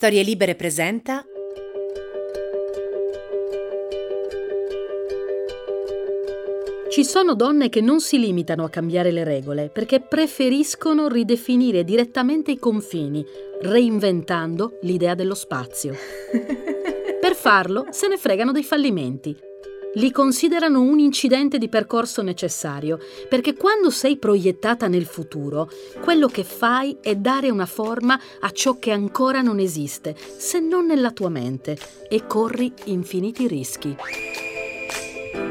Storie 0.00 0.22
Libere 0.22 0.54
presenta 0.54 1.24
Ci 6.88 7.04
sono 7.04 7.34
donne 7.34 7.68
che 7.68 7.80
non 7.80 7.98
si 7.98 8.20
limitano 8.20 8.62
a 8.62 8.70
cambiare 8.70 9.10
le 9.10 9.24
regole 9.24 9.70
perché 9.70 9.98
preferiscono 9.98 11.08
ridefinire 11.08 11.82
direttamente 11.82 12.52
i 12.52 12.60
confini, 12.60 13.26
reinventando 13.62 14.78
l'idea 14.82 15.16
dello 15.16 15.34
spazio. 15.34 15.96
Per 17.20 17.34
farlo 17.34 17.86
se 17.90 18.06
ne 18.06 18.18
fregano 18.18 18.52
dei 18.52 18.62
fallimenti. 18.62 19.47
Li 19.98 20.12
considerano 20.12 20.80
un 20.80 21.00
incidente 21.00 21.58
di 21.58 21.68
percorso 21.68 22.22
necessario, 22.22 23.00
perché 23.28 23.54
quando 23.54 23.90
sei 23.90 24.16
proiettata 24.16 24.86
nel 24.86 25.06
futuro, 25.06 25.68
quello 26.00 26.28
che 26.28 26.44
fai 26.44 26.98
è 27.00 27.16
dare 27.16 27.50
una 27.50 27.66
forma 27.66 28.18
a 28.40 28.50
ciò 28.52 28.78
che 28.78 28.92
ancora 28.92 29.42
non 29.42 29.58
esiste, 29.58 30.14
se 30.16 30.60
non 30.60 30.86
nella 30.86 31.10
tua 31.10 31.30
mente, 31.30 31.76
e 32.08 32.26
corri 32.26 32.72
infiniti 32.84 33.48
rischi. 33.48 33.96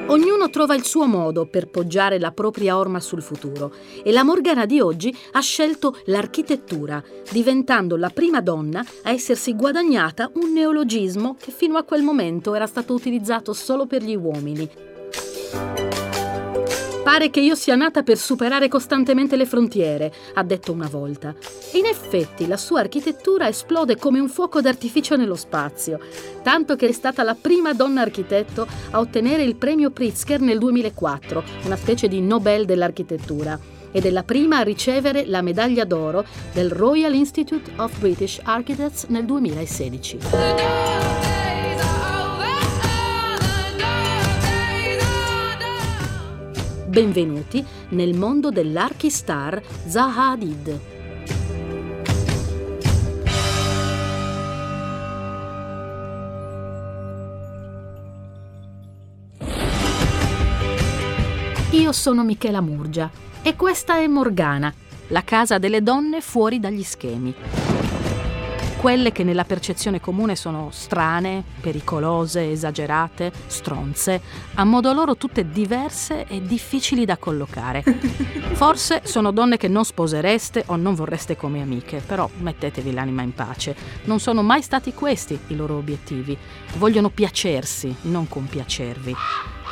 Ognuno 0.09 0.49
trova 0.49 0.73
il 0.73 0.85
suo 0.85 1.05
modo 1.05 1.47
per 1.47 1.67
poggiare 1.67 2.17
la 2.17 2.31
propria 2.31 2.77
orma 2.77 3.01
sul 3.01 3.21
futuro 3.21 3.73
e 4.03 4.13
la 4.13 4.23
Morgana 4.23 4.65
di 4.65 4.79
oggi 4.79 5.13
ha 5.33 5.41
scelto 5.41 5.97
l'architettura, 6.05 7.03
diventando 7.29 7.97
la 7.97 8.09
prima 8.09 8.39
donna 8.39 8.85
a 9.03 9.11
essersi 9.11 9.53
guadagnata 9.53 10.31
un 10.35 10.53
neologismo 10.53 11.35
che 11.37 11.51
fino 11.51 11.77
a 11.77 11.83
quel 11.83 12.03
momento 12.03 12.53
era 12.53 12.67
stato 12.67 12.93
utilizzato 12.93 13.51
solo 13.51 13.85
per 13.85 14.01
gli 14.01 14.15
uomini. 14.15 14.69
Pare 17.07 17.29
che 17.29 17.39
io 17.39 17.55
sia 17.55 17.75
nata 17.75 18.03
per 18.03 18.17
superare 18.17 18.67
costantemente 18.67 19.37
le 19.37 19.45
frontiere, 19.45 20.11
ha 20.33 20.43
detto 20.43 20.73
una 20.73 20.89
volta. 20.89 21.33
E 21.71 21.77
in 21.77 21.85
effetti 21.85 22.47
la 22.47 22.57
sua 22.57 22.81
architettura 22.81 23.47
esplode 23.47 23.95
come 23.95 24.19
un 24.19 24.27
fuoco 24.27 24.59
d'artificio 24.59 25.15
nello 25.15 25.37
spazio, 25.37 26.01
tanto 26.43 26.75
che 26.75 26.89
è 26.89 26.91
stata 26.91 27.23
la 27.23 27.33
prima 27.33 27.71
donna 27.71 28.01
architetto 28.01 28.67
a 28.91 28.99
ottenere 28.99 29.43
il 29.43 29.55
premio 29.55 29.89
Pritzker 29.89 30.41
nel 30.41 30.59
2004, 30.59 31.43
una 31.63 31.77
specie 31.77 32.09
di 32.09 32.19
Nobel 32.19 32.65
dell'architettura 32.65 33.57
ed 33.89 34.05
è 34.05 34.09
la 34.09 34.23
prima 34.23 34.57
a 34.57 34.63
ricevere 34.63 35.25
la 35.25 35.41
medaglia 35.41 35.85
d'oro 35.85 36.25
del 36.51 36.69
Royal 36.69 37.13
Institute 37.13 37.71
of 37.77 37.97
British 37.99 38.41
Architects 38.43 39.05
nel 39.05 39.23
2016. 39.23 41.36
Benvenuti 46.97 47.63
nel 47.89 48.17
mondo 48.17 48.49
dell'archistar 48.49 49.61
Zaha 49.85 50.31
Hadid. 50.31 50.79
Io 61.69 61.91
sono 61.91 62.23
Michela 62.23 62.61
Murgia 62.61 63.11
e 63.43 63.55
questa 63.55 63.97
è 63.97 64.07
Morgana, 64.07 64.73
la 65.09 65.23
casa 65.23 65.59
delle 65.59 65.83
donne 65.83 66.21
fuori 66.21 66.59
dagli 66.59 66.81
schemi 66.81 67.66
quelle 68.77 69.11
che 69.11 69.23
nella 69.23 69.43
percezione 69.43 69.99
comune 69.99 70.35
sono 70.35 70.69
strane, 70.71 71.43
pericolose, 71.59 72.51
esagerate, 72.51 73.31
stronze, 73.47 74.21
a 74.53 74.63
modo 74.63 74.93
loro 74.93 75.17
tutte 75.17 75.49
diverse 75.49 76.27
e 76.27 76.43
difficili 76.45 77.03
da 77.03 77.17
collocare. 77.17 77.83
Forse 78.53 79.01
sono 79.03 79.31
donne 79.31 79.57
che 79.57 79.67
non 79.67 79.83
sposereste 79.83 80.63
o 80.67 80.75
non 80.75 80.93
vorreste 80.93 81.35
come 81.35 81.61
amiche, 81.61 82.01
però 82.05 82.29
mettetevi 82.37 82.93
l'anima 82.93 83.23
in 83.23 83.33
pace. 83.33 83.75
Non 84.03 84.19
sono 84.19 84.43
mai 84.43 84.61
stati 84.61 84.93
questi 84.93 85.37
i 85.47 85.55
loro 85.55 85.75
obiettivi. 85.75 86.37
Vogliono 86.77 87.09
piacersi, 87.09 87.93
non 88.01 88.27
compiacervi. 88.27 89.15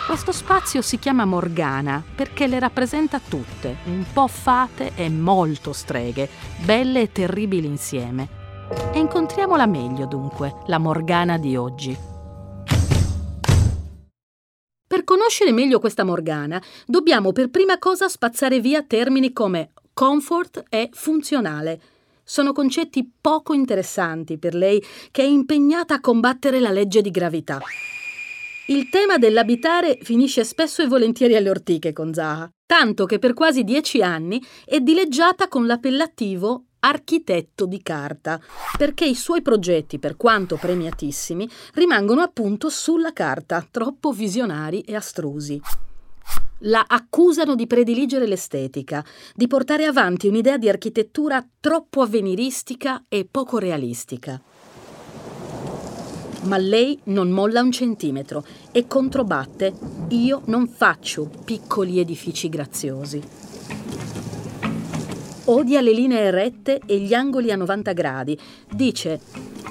Questo 0.07 0.31
spazio 0.31 0.81
si 0.81 0.99
chiama 0.99 1.25
Morgana 1.25 2.03
perché 2.15 2.47
le 2.47 2.59
rappresenta 2.59 3.19
tutte, 3.19 3.77
un 3.85 4.03
po' 4.11 4.27
fate 4.27 4.91
e 4.95 5.09
molto 5.09 5.73
streghe, 5.73 6.29
belle 6.63 7.01
e 7.01 7.11
terribili 7.11 7.65
insieme. 7.67 8.34
E 8.93 8.97
incontriamola 8.97 9.65
meglio 9.65 10.05
dunque, 10.05 10.55
la 10.65 10.79
Morgana 10.79 11.37
di 11.37 11.55
oggi. 11.55 11.95
Per 14.87 15.03
conoscere 15.03 15.51
meglio 15.51 15.79
questa 15.79 16.03
Morgana, 16.03 16.61
dobbiamo 16.85 17.31
per 17.31 17.49
prima 17.49 17.77
cosa 17.77 18.07
spazzare 18.07 18.59
via 18.59 18.81
termini 18.81 19.33
come 19.33 19.71
comfort 19.93 20.63
e 20.69 20.89
funzionale. 20.93 21.81
Sono 22.23 22.53
concetti 22.53 23.07
poco 23.21 23.53
interessanti 23.53 24.37
per 24.37 24.55
lei 24.55 24.83
che 25.11 25.21
è 25.21 25.25
impegnata 25.25 25.95
a 25.95 25.99
combattere 25.99 26.59
la 26.59 26.71
legge 26.71 27.01
di 27.01 27.11
gravità. 27.11 27.61
Il 28.67 28.89
tema 28.89 29.17
dell'abitare 29.19 29.99
finisce 30.01 30.43
spesso 30.43 30.81
e 30.81 30.87
volentieri 30.87 31.35
alle 31.35 31.51
ortiche 31.51 31.93
con 31.93 32.13
Zaha, 32.13 32.49
tanto 32.65 33.05
che 33.05 33.19
per 33.19 33.33
quasi 33.33 33.63
dieci 33.63 34.01
anni 34.01 34.41
è 34.65 34.79
dileggiata 34.79 35.47
con 35.47 35.67
l'appellativo 35.67 36.63
architetto 36.87 37.65
di 37.65 37.81
carta, 37.81 38.39
perché 38.77 39.05
i 39.05 39.15
suoi 39.15 39.41
progetti, 39.41 39.99
per 39.99 40.15
quanto 40.15 40.55
premiatissimi, 40.55 41.49
rimangono 41.73 42.21
appunto 42.21 42.69
sulla 42.69 43.11
carta, 43.13 43.65
troppo 43.69 44.11
visionari 44.11 44.81
e 44.81 44.95
astrusi. 44.95 45.59
La 46.59 46.85
accusano 46.87 47.55
di 47.55 47.67
prediligere 47.67 48.25
l'estetica, 48.25 49.03
di 49.33 49.47
portare 49.47 49.85
avanti 49.85 50.27
un'idea 50.27 50.57
di 50.57 50.69
architettura 50.69 51.45
troppo 51.59 52.01
avveniristica 52.01 53.03
e 53.09 53.27
poco 53.29 53.57
realistica. 53.57 54.41
Ma 56.43 56.57
lei 56.57 56.99
non 57.05 57.29
molla 57.29 57.61
un 57.61 57.71
centimetro 57.71 58.45
e 58.71 58.85
controbatte: 58.87 59.73
io 60.09 60.43
non 60.45 60.67
faccio 60.67 61.29
piccoli 61.43 61.99
edifici 61.99 62.47
graziosi. 62.49 63.21
Odia 65.47 65.79
le 65.79 65.93
linee 65.93 66.31
rette 66.31 66.81
e 66.87 66.97
gli 66.97 67.13
angoli 67.13 67.51
a 67.51 67.55
90 67.55 67.93
gradi. 67.93 68.35
Dice, 68.71 69.19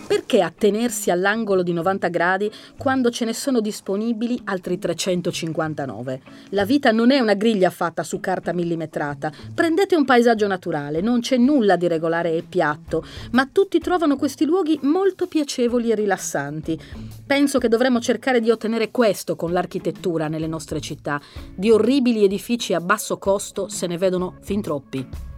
perché 0.06 0.40
attenersi 0.40 1.10
all'angolo 1.10 1.64
di 1.64 1.72
90 1.72 2.08
gradi 2.08 2.48
quando 2.76 3.10
ce 3.10 3.24
ne 3.24 3.32
sono 3.32 3.60
disponibili 3.60 4.40
altri 4.44 4.78
359? 4.78 6.20
La 6.50 6.64
vita 6.64 6.92
non 6.92 7.10
è 7.10 7.18
una 7.18 7.34
griglia 7.34 7.70
fatta 7.70 8.04
su 8.04 8.20
carta 8.20 8.52
millimetrata. 8.52 9.32
Prendete 9.52 9.96
un 9.96 10.04
paesaggio 10.04 10.46
naturale, 10.46 11.00
non 11.00 11.18
c'è 11.18 11.38
nulla 11.38 11.74
di 11.74 11.88
regolare 11.88 12.36
e 12.36 12.44
piatto, 12.48 13.04
ma 13.32 13.48
tutti 13.50 13.80
trovano 13.80 14.14
questi 14.14 14.44
luoghi 14.44 14.78
molto 14.82 15.26
piacevoli 15.26 15.90
e 15.90 15.96
rilassanti. 15.96 16.80
Penso 17.26 17.58
che 17.58 17.66
dovremmo 17.66 17.98
cercare 17.98 18.40
di 18.40 18.50
ottenere 18.50 18.92
questo 18.92 19.34
con 19.34 19.50
l'architettura 19.50 20.28
nelle 20.28 20.46
nostre 20.46 20.80
città. 20.80 21.20
Di 21.52 21.72
orribili 21.72 22.22
edifici 22.22 22.74
a 22.74 22.80
basso 22.80 23.18
costo 23.18 23.66
se 23.66 23.88
ne 23.88 23.98
vedono 23.98 24.36
fin 24.40 24.62
troppi. 24.62 25.33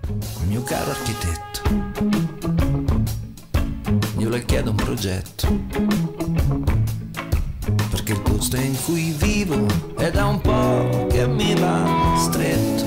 Mio 0.46 0.62
caro 0.62 0.90
architetto, 0.90 1.60
io 4.18 4.28
le 4.28 4.44
chiedo 4.44 4.70
un 4.70 4.76
progetto. 4.76 5.48
Perché 7.90 8.12
il 8.12 8.20
posto 8.20 8.56
in 8.56 8.76
cui 8.84 9.14
vivo 9.18 9.66
è 9.96 10.10
da 10.10 10.26
un 10.26 10.40
po' 10.40 11.06
che 11.08 11.26
mi 11.26 11.54
va 11.54 12.14
stretto. 12.18 12.84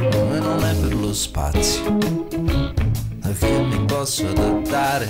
E 0.00 0.38
non 0.38 0.64
è 0.64 0.74
per 0.74 0.94
lo 0.94 1.12
spazio 1.12 2.30
che 3.42 3.60
mi 3.60 3.84
posso 3.86 4.28
adattare. 4.28 5.08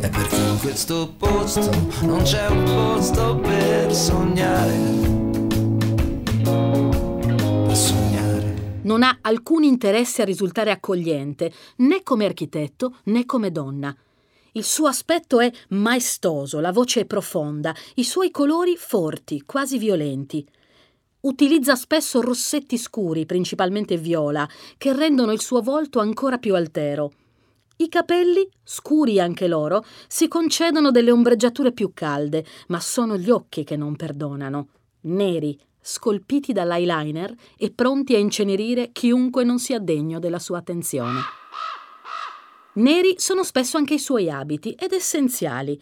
È 0.00 0.08
perché 0.08 0.36
in 0.36 0.58
questo 0.60 1.14
posto 1.18 1.70
non 2.02 2.22
c'è 2.22 2.46
un 2.46 2.62
posto 2.64 3.36
per 3.36 3.92
sognare 3.92 5.37
non 8.88 9.02
ha 9.02 9.18
alcun 9.20 9.64
interesse 9.64 10.22
a 10.22 10.24
risultare 10.24 10.70
accogliente, 10.70 11.52
né 11.76 12.02
come 12.02 12.24
architetto 12.24 12.96
né 13.04 13.26
come 13.26 13.52
donna. 13.52 13.94
Il 14.52 14.64
suo 14.64 14.86
aspetto 14.86 15.40
è 15.40 15.52
maestoso, 15.68 16.58
la 16.58 16.72
voce 16.72 17.00
è 17.00 17.04
profonda, 17.04 17.74
i 17.96 18.04
suoi 18.04 18.30
colori 18.30 18.78
forti, 18.78 19.42
quasi 19.44 19.76
violenti. 19.76 20.44
Utilizza 21.20 21.74
spesso 21.74 22.22
rossetti 22.22 22.78
scuri, 22.78 23.26
principalmente 23.26 23.98
viola, 23.98 24.48
che 24.78 24.94
rendono 24.94 25.32
il 25.32 25.40
suo 25.42 25.60
volto 25.60 26.00
ancora 26.00 26.38
più 26.38 26.54
altero. 26.54 27.12
I 27.76 27.90
capelli, 27.90 28.48
scuri 28.64 29.20
anche 29.20 29.48
loro, 29.48 29.84
si 30.08 30.28
concedono 30.28 30.90
delle 30.90 31.10
ombreggiature 31.10 31.72
più 31.72 31.90
calde, 31.92 32.42
ma 32.68 32.80
sono 32.80 33.18
gli 33.18 33.28
occhi 33.28 33.64
che 33.64 33.76
non 33.76 33.96
perdonano. 33.96 34.68
Neri, 35.02 35.60
scolpiti 35.88 36.52
dall'eyeliner 36.52 37.34
e 37.56 37.70
pronti 37.70 38.14
a 38.14 38.18
incenerire 38.18 38.90
chiunque 38.92 39.42
non 39.42 39.58
sia 39.58 39.78
degno 39.78 40.18
della 40.18 40.38
sua 40.38 40.58
attenzione. 40.58 41.20
Neri 42.74 43.14
sono 43.16 43.42
spesso 43.42 43.78
anche 43.78 43.94
i 43.94 43.98
suoi 43.98 44.30
abiti 44.30 44.72
ed 44.72 44.92
essenziali. 44.92 45.80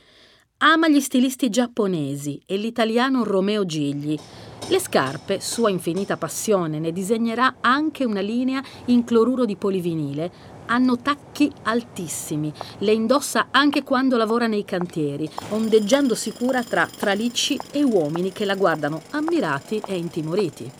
Ama 0.58 0.88
gli 0.88 1.00
stilisti 1.00 1.50
giapponesi 1.50 2.40
e 2.46 2.56
l'italiano 2.56 3.24
Romeo 3.24 3.66
Gigli. 3.66 4.16
Le 4.68 4.78
scarpe, 4.78 5.40
sua 5.40 5.70
infinita 5.70 6.16
passione, 6.16 6.78
ne 6.78 6.92
disegnerà 6.92 7.56
anche 7.60 8.04
una 8.04 8.20
linea 8.20 8.62
in 8.86 9.02
cloruro 9.02 9.44
di 9.44 9.56
polivinile. 9.56 10.55
Hanno 10.66 10.98
tacchi 10.98 11.50
altissimi, 11.62 12.52
le 12.78 12.92
indossa 12.92 13.48
anche 13.50 13.82
quando 13.82 14.16
lavora 14.16 14.46
nei 14.46 14.64
cantieri, 14.64 15.30
ondeggiando 15.50 16.14
sicura 16.14 16.62
tra 16.62 16.86
tralicci 16.86 17.58
e 17.72 17.84
uomini 17.84 18.32
che 18.32 18.44
la 18.44 18.56
guardano 18.56 19.00
ammirati 19.10 19.80
e 19.86 19.96
intimoriti. 19.96 20.70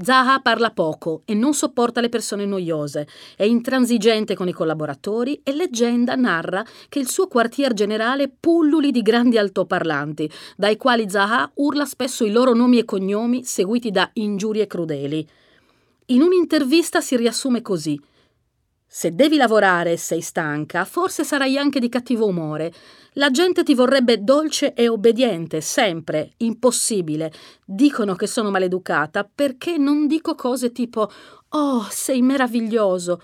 Zaha 0.00 0.38
parla 0.40 0.70
poco 0.70 1.22
e 1.24 1.34
non 1.34 1.54
sopporta 1.54 2.00
le 2.00 2.08
persone 2.08 2.46
noiose, 2.46 3.08
è 3.36 3.42
intransigente 3.42 4.36
con 4.36 4.48
i 4.48 4.52
collaboratori 4.52 5.40
e 5.42 5.52
leggenda 5.52 6.14
narra 6.14 6.64
che 6.88 7.00
il 7.00 7.08
suo 7.08 7.26
quartier 7.26 7.74
generale 7.74 8.28
pulluli 8.28 8.92
di 8.92 9.02
grandi 9.02 9.38
altoparlanti, 9.38 10.30
dai 10.56 10.76
quali 10.76 11.10
Zaha 11.10 11.50
urla 11.54 11.84
spesso 11.84 12.24
i 12.24 12.30
loro 12.30 12.54
nomi 12.54 12.78
e 12.78 12.84
cognomi 12.84 13.44
seguiti 13.44 13.90
da 13.90 14.08
ingiurie 14.14 14.68
crudeli. 14.68 15.28
In 16.06 16.22
un'intervista 16.22 17.00
si 17.00 17.16
riassume 17.16 17.60
così 17.60 18.00
se 18.90 19.14
devi 19.14 19.36
lavorare 19.36 19.92
e 19.92 19.96
sei 19.98 20.22
stanca, 20.22 20.86
forse 20.86 21.22
sarai 21.22 21.58
anche 21.58 21.78
di 21.78 21.90
cattivo 21.90 22.26
umore. 22.26 22.72
La 23.12 23.30
gente 23.30 23.62
ti 23.62 23.74
vorrebbe 23.74 24.24
dolce 24.24 24.72
e 24.72 24.88
obbediente, 24.88 25.60
sempre, 25.60 26.32
impossibile. 26.38 27.30
Dicono 27.66 28.14
che 28.14 28.26
sono 28.26 28.50
maleducata 28.50 29.28
perché 29.32 29.76
non 29.76 30.06
dico 30.06 30.34
cose 30.34 30.72
tipo 30.72 31.10
Oh, 31.50 31.86
sei 31.90 32.22
meraviglioso. 32.22 33.20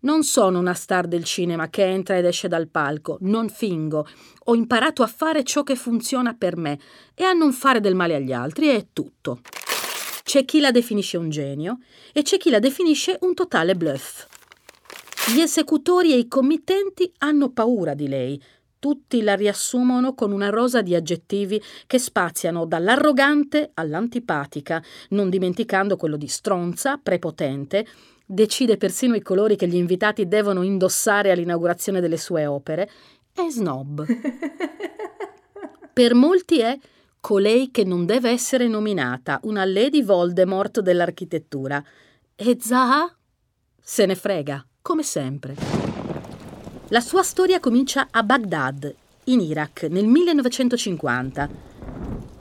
Non 0.00 0.22
sono 0.22 0.60
una 0.60 0.74
star 0.74 1.08
del 1.08 1.24
cinema 1.24 1.68
che 1.68 1.84
entra 1.84 2.16
ed 2.16 2.24
esce 2.24 2.46
dal 2.46 2.68
palco, 2.68 3.18
non 3.22 3.48
fingo. 3.48 4.06
Ho 4.44 4.54
imparato 4.54 5.02
a 5.02 5.08
fare 5.08 5.42
ciò 5.42 5.64
che 5.64 5.74
funziona 5.74 6.34
per 6.34 6.56
me 6.56 6.78
e 7.14 7.24
a 7.24 7.32
non 7.32 7.52
fare 7.52 7.80
del 7.80 7.96
male 7.96 8.14
agli 8.14 8.32
altri, 8.32 8.68
è 8.68 8.86
tutto. 8.92 9.40
C'è 10.22 10.44
chi 10.44 10.60
la 10.60 10.70
definisce 10.70 11.16
un 11.16 11.28
genio 11.28 11.78
e 12.12 12.22
c'è 12.22 12.36
chi 12.36 12.50
la 12.50 12.60
definisce 12.60 13.18
un 13.22 13.34
totale 13.34 13.74
bluff. 13.74 14.37
Gli 15.34 15.40
esecutori 15.40 16.14
e 16.14 16.16
i 16.16 16.26
committenti 16.26 17.12
hanno 17.18 17.50
paura 17.50 17.92
di 17.92 18.08
lei. 18.08 18.42
Tutti 18.78 19.20
la 19.20 19.34
riassumono 19.34 20.14
con 20.14 20.32
una 20.32 20.48
rosa 20.48 20.80
di 20.80 20.94
aggettivi 20.94 21.60
che 21.86 21.98
spaziano 21.98 22.64
dall'arrogante 22.64 23.72
all'antipatica, 23.74 24.82
non 25.10 25.28
dimenticando 25.28 25.96
quello 25.96 26.16
di 26.16 26.28
stronza, 26.28 26.96
prepotente, 26.96 27.86
decide 28.24 28.78
persino 28.78 29.14
i 29.14 29.20
colori 29.20 29.54
che 29.56 29.68
gli 29.68 29.74
invitati 29.76 30.26
devono 30.26 30.62
indossare 30.62 31.30
all'inaugurazione 31.30 32.00
delle 32.00 32.16
sue 32.16 32.46
opere, 32.46 32.90
e 33.34 33.50
snob. 33.50 34.06
Per 35.92 36.14
molti 36.14 36.60
è 36.60 36.78
colei 37.20 37.70
che 37.70 37.84
non 37.84 38.06
deve 38.06 38.30
essere 38.30 38.66
nominata, 38.66 39.40
una 39.42 39.66
Lady 39.66 40.02
Voldemort 40.02 40.80
dell'architettura. 40.80 41.84
E 42.34 42.56
Zaha 42.58 43.14
se 43.78 44.06
ne 44.06 44.14
frega 44.14 44.67
come 44.88 45.02
sempre. 45.02 45.54
La 46.88 47.00
sua 47.00 47.22
storia 47.22 47.60
comincia 47.60 48.08
a 48.10 48.22
Baghdad, 48.22 48.94
in 49.24 49.40
Iraq, 49.40 49.82
nel 49.90 50.06
1950. 50.06 51.66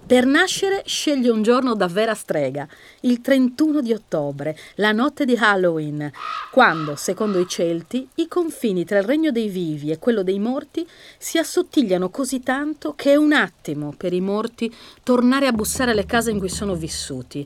Per 0.08 0.26
nascere 0.26 0.84
sceglie 0.86 1.30
un 1.30 1.42
giorno 1.42 1.76
da 1.76 1.88
vera 1.88 2.14
strega, 2.14 2.66
il 3.02 3.20
31 3.20 3.82
di 3.82 3.92
ottobre, 3.92 4.58
la 4.76 4.94
notte 4.94 5.26
di 5.26 5.36
Halloween, 5.38 6.10
quando, 6.50 6.96
secondo 6.96 7.38
i 7.38 7.50
Celti, 7.50 8.08
i 8.16 8.30
confini 8.30 8.86
tra 8.86 9.00
il 9.00 9.04
regno 9.04 9.32
dei 9.32 9.50
vivi 9.50 9.92
e 9.92 10.00
quello 10.00 10.24
dei 10.24 10.40
morti 10.40 10.88
si 11.18 11.38
assottigliano 11.38 12.10
così 12.10 12.40
tanto 12.40 12.94
che 12.96 13.12
è 13.12 13.16
un 13.18 13.34
attimo 13.34 13.94
per 13.98 14.14
i 14.14 14.22
morti 14.22 14.74
tornare 15.04 15.48
a 15.48 15.52
bussare 15.52 15.92
alle 15.92 16.06
case 16.06 16.32
in 16.32 16.40
cui 16.40 16.48
sono 16.48 16.76
vissuti 16.76 17.46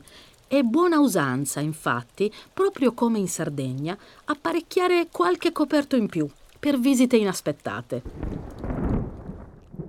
è 0.52 0.60
buona 0.60 1.00
usanza, 1.00 1.60
infatti, 1.60 2.30
proprio 2.52 2.92
come 2.92 3.18
in 3.18 3.26
Sardegna, 3.26 3.96
apparecchiare 4.26 5.08
qualche 5.10 5.50
coperto 5.50 5.96
in 5.96 6.08
più 6.08 6.28
per 6.60 6.78
visite 6.78 7.16
inaspettate. 7.16 8.02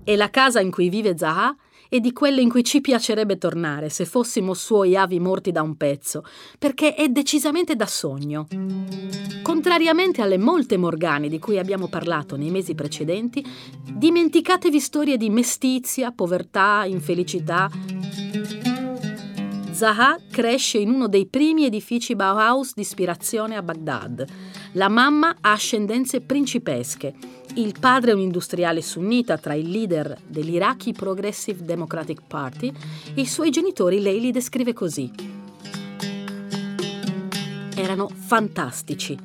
E 0.06 0.15
la 0.15 0.30
casa 0.30 0.62
in 0.62 0.71
cui 0.71 0.88
vive 0.88 1.18
Zaha 1.18 1.54
è 1.89 2.00
di 2.00 2.13
quelle 2.13 2.39
in 2.39 2.50
cui 2.50 2.63
ci 2.63 2.80
piacerebbe 2.80 3.38
tornare 3.38 3.89
se 3.89 4.06
fossimo 4.06 4.54
suoi 4.54 4.95
avi 4.95 5.19
morti 5.19 5.51
da 5.51 5.62
un 5.62 5.75
pezzo, 5.75 6.24
perché 6.57 6.95
è 6.95 7.09
decisamente 7.09 7.75
da 7.75 7.86
sogno. 7.86 8.48
Contrariamente 9.42 10.21
alle 10.21 10.38
molte 10.38 10.77
Morgane 10.77 11.27
di 11.27 11.39
cui 11.39 11.59
abbiamo 11.59 11.89
parlato 11.89 12.38
nei 12.38 12.51
mesi 12.51 12.74
precedenti, 12.74 13.45
dimenticatevi 13.92 14.80
storie 14.80 15.18
di 15.18 15.30
mestizia, 15.30 16.12
povertà, 16.12 16.86
infelicità 16.86 17.69
Zaha 19.73 20.19
cresce 20.29 20.77
in 20.77 20.91
uno 20.91 21.07
dei 21.07 21.25
primi 21.25 21.65
edifici 21.65 22.15
Bauhaus 22.15 22.73
di 22.75 22.81
ispirazione 22.81 23.55
a 23.55 23.63
Baghdad. 23.63 24.23
La 24.73 24.87
mamma 24.87 25.37
ha 25.41 25.51
ascendenze 25.51 26.21
principesche. 26.21 27.13
Il 27.55 27.73
padre 27.79 28.11
è 28.11 28.13
un 28.13 28.19
industriale 28.19 28.83
sunnita 28.83 29.37
tra 29.39 29.55
i 29.55 29.69
leader 29.69 30.15
dell'Iraqi 30.27 30.93
Progressive 30.93 31.63
Democratic 31.63 32.21
Party 32.27 32.71
i 33.15 33.25
suoi 33.25 33.49
genitori 33.49 33.99
lei 33.99 34.19
li 34.19 34.31
descrive 34.31 34.73
così. 34.73 35.11
Erano 37.75 38.09
fantastici. 38.13 39.17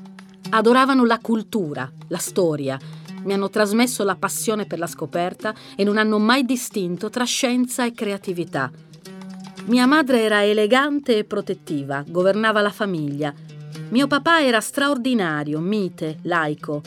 Adoravano 0.51 1.05
la 1.05 1.19
cultura, 1.19 1.91
la 2.09 2.17
storia, 2.17 2.79
mi 3.25 3.35
hanno 3.35 3.51
trasmesso 3.51 4.03
la 4.03 4.17
passione 4.17 4.65
per 4.65 4.79
la 4.79 4.87
scoperta 4.87 5.55
e 5.77 5.85
non 5.85 5.99
hanno 5.99 6.19
mai 6.19 6.45
distinto 6.45 7.11
tra 7.11 7.25
scienza 7.25 7.85
e 7.85 7.93
creatività. 7.93 8.71
Mia 9.69 9.85
madre 9.85 10.23
era 10.23 10.43
elegante 10.43 11.19
e 11.19 11.25
protettiva, 11.25 12.03
governava 12.09 12.63
la 12.63 12.71
famiglia. 12.71 13.35
Mio 13.91 14.07
papà 14.07 14.43
era 14.43 14.61
straordinario, 14.61 15.61
mite, 15.61 16.21
laico. 16.23 16.81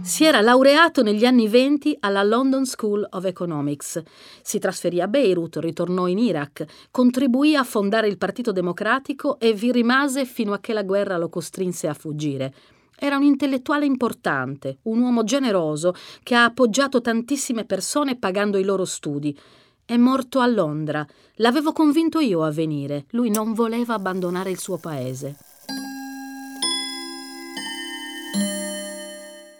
Si 0.00 0.24
era 0.24 0.40
laureato 0.40 1.02
negli 1.02 1.26
anni 1.26 1.48
venti 1.48 1.94
alla 2.00 2.22
London 2.22 2.64
School 2.64 3.06
of 3.10 3.26
Economics. 3.26 4.02
Si 4.40 4.58
trasferì 4.58 5.02
a 5.02 5.06
Beirut, 5.06 5.58
ritornò 5.58 6.06
in 6.06 6.16
Iraq, 6.16 6.64
contribuì 6.90 7.54
a 7.54 7.62
fondare 7.62 8.08
il 8.08 8.16
Partito 8.16 8.52
Democratico 8.52 9.38
e 9.38 9.52
vi 9.52 9.70
rimase 9.70 10.24
fino 10.24 10.54
a 10.54 10.60
che 10.60 10.72
la 10.72 10.82
guerra 10.82 11.18
lo 11.18 11.28
costrinse 11.28 11.88
a 11.88 11.94
fuggire. 11.94 12.54
Era 12.98 13.16
un 13.16 13.24
intellettuale 13.24 13.84
importante, 13.84 14.78
un 14.84 14.98
uomo 15.00 15.24
generoso 15.24 15.94
che 16.22 16.34
ha 16.34 16.44
appoggiato 16.44 17.02
tantissime 17.02 17.66
persone 17.66 18.16
pagando 18.16 18.56
i 18.56 18.64
loro 18.64 18.86
studi. 18.86 19.38
È 19.84 19.96
morto 19.96 20.38
a 20.38 20.46
Londra. 20.46 21.04
L'avevo 21.36 21.72
convinto 21.72 22.20
io 22.20 22.44
a 22.44 22.50
venire. 22.52 23.06
Lui 23.10 23.30
non 23.30 23.52
voleva 23.52 23.94
abbandonare 23.94 24.50
il 24.50 24.58
suo 24.58 24.78
paese. 24.78 25.36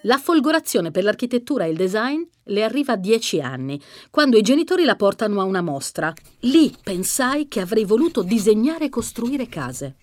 La 0.03 0.19
folgorazione 0.19 0.91
per 0.93 1.03
l'architettura 1.03 1.65
e 1.65 1.71
il 1.71 1.77
design 1.77 2.23
le 2.45 2.63
arriva 2.63 2.95
a 2.95 2.97
dieci 2.97 3.41
anni, 3.41 3.81
quando 4.11 4.37
i 4.37 4.43
genitori 4.43 4.85
la 4.85 4.97
portano 4.97 5.41
a 5.41 5.45
una 5.45 5.61
mostra. 5.61 6.13
Lì 6.41 6.73
pensai 6.83 7.49
che 7.49 7.61
avrei 7.61 7.85
voluto 7.85 8.23
disegnare 8.23 8.87
e 8.87 8.91
costruire 8.91 9.49
case. 9.49 9.97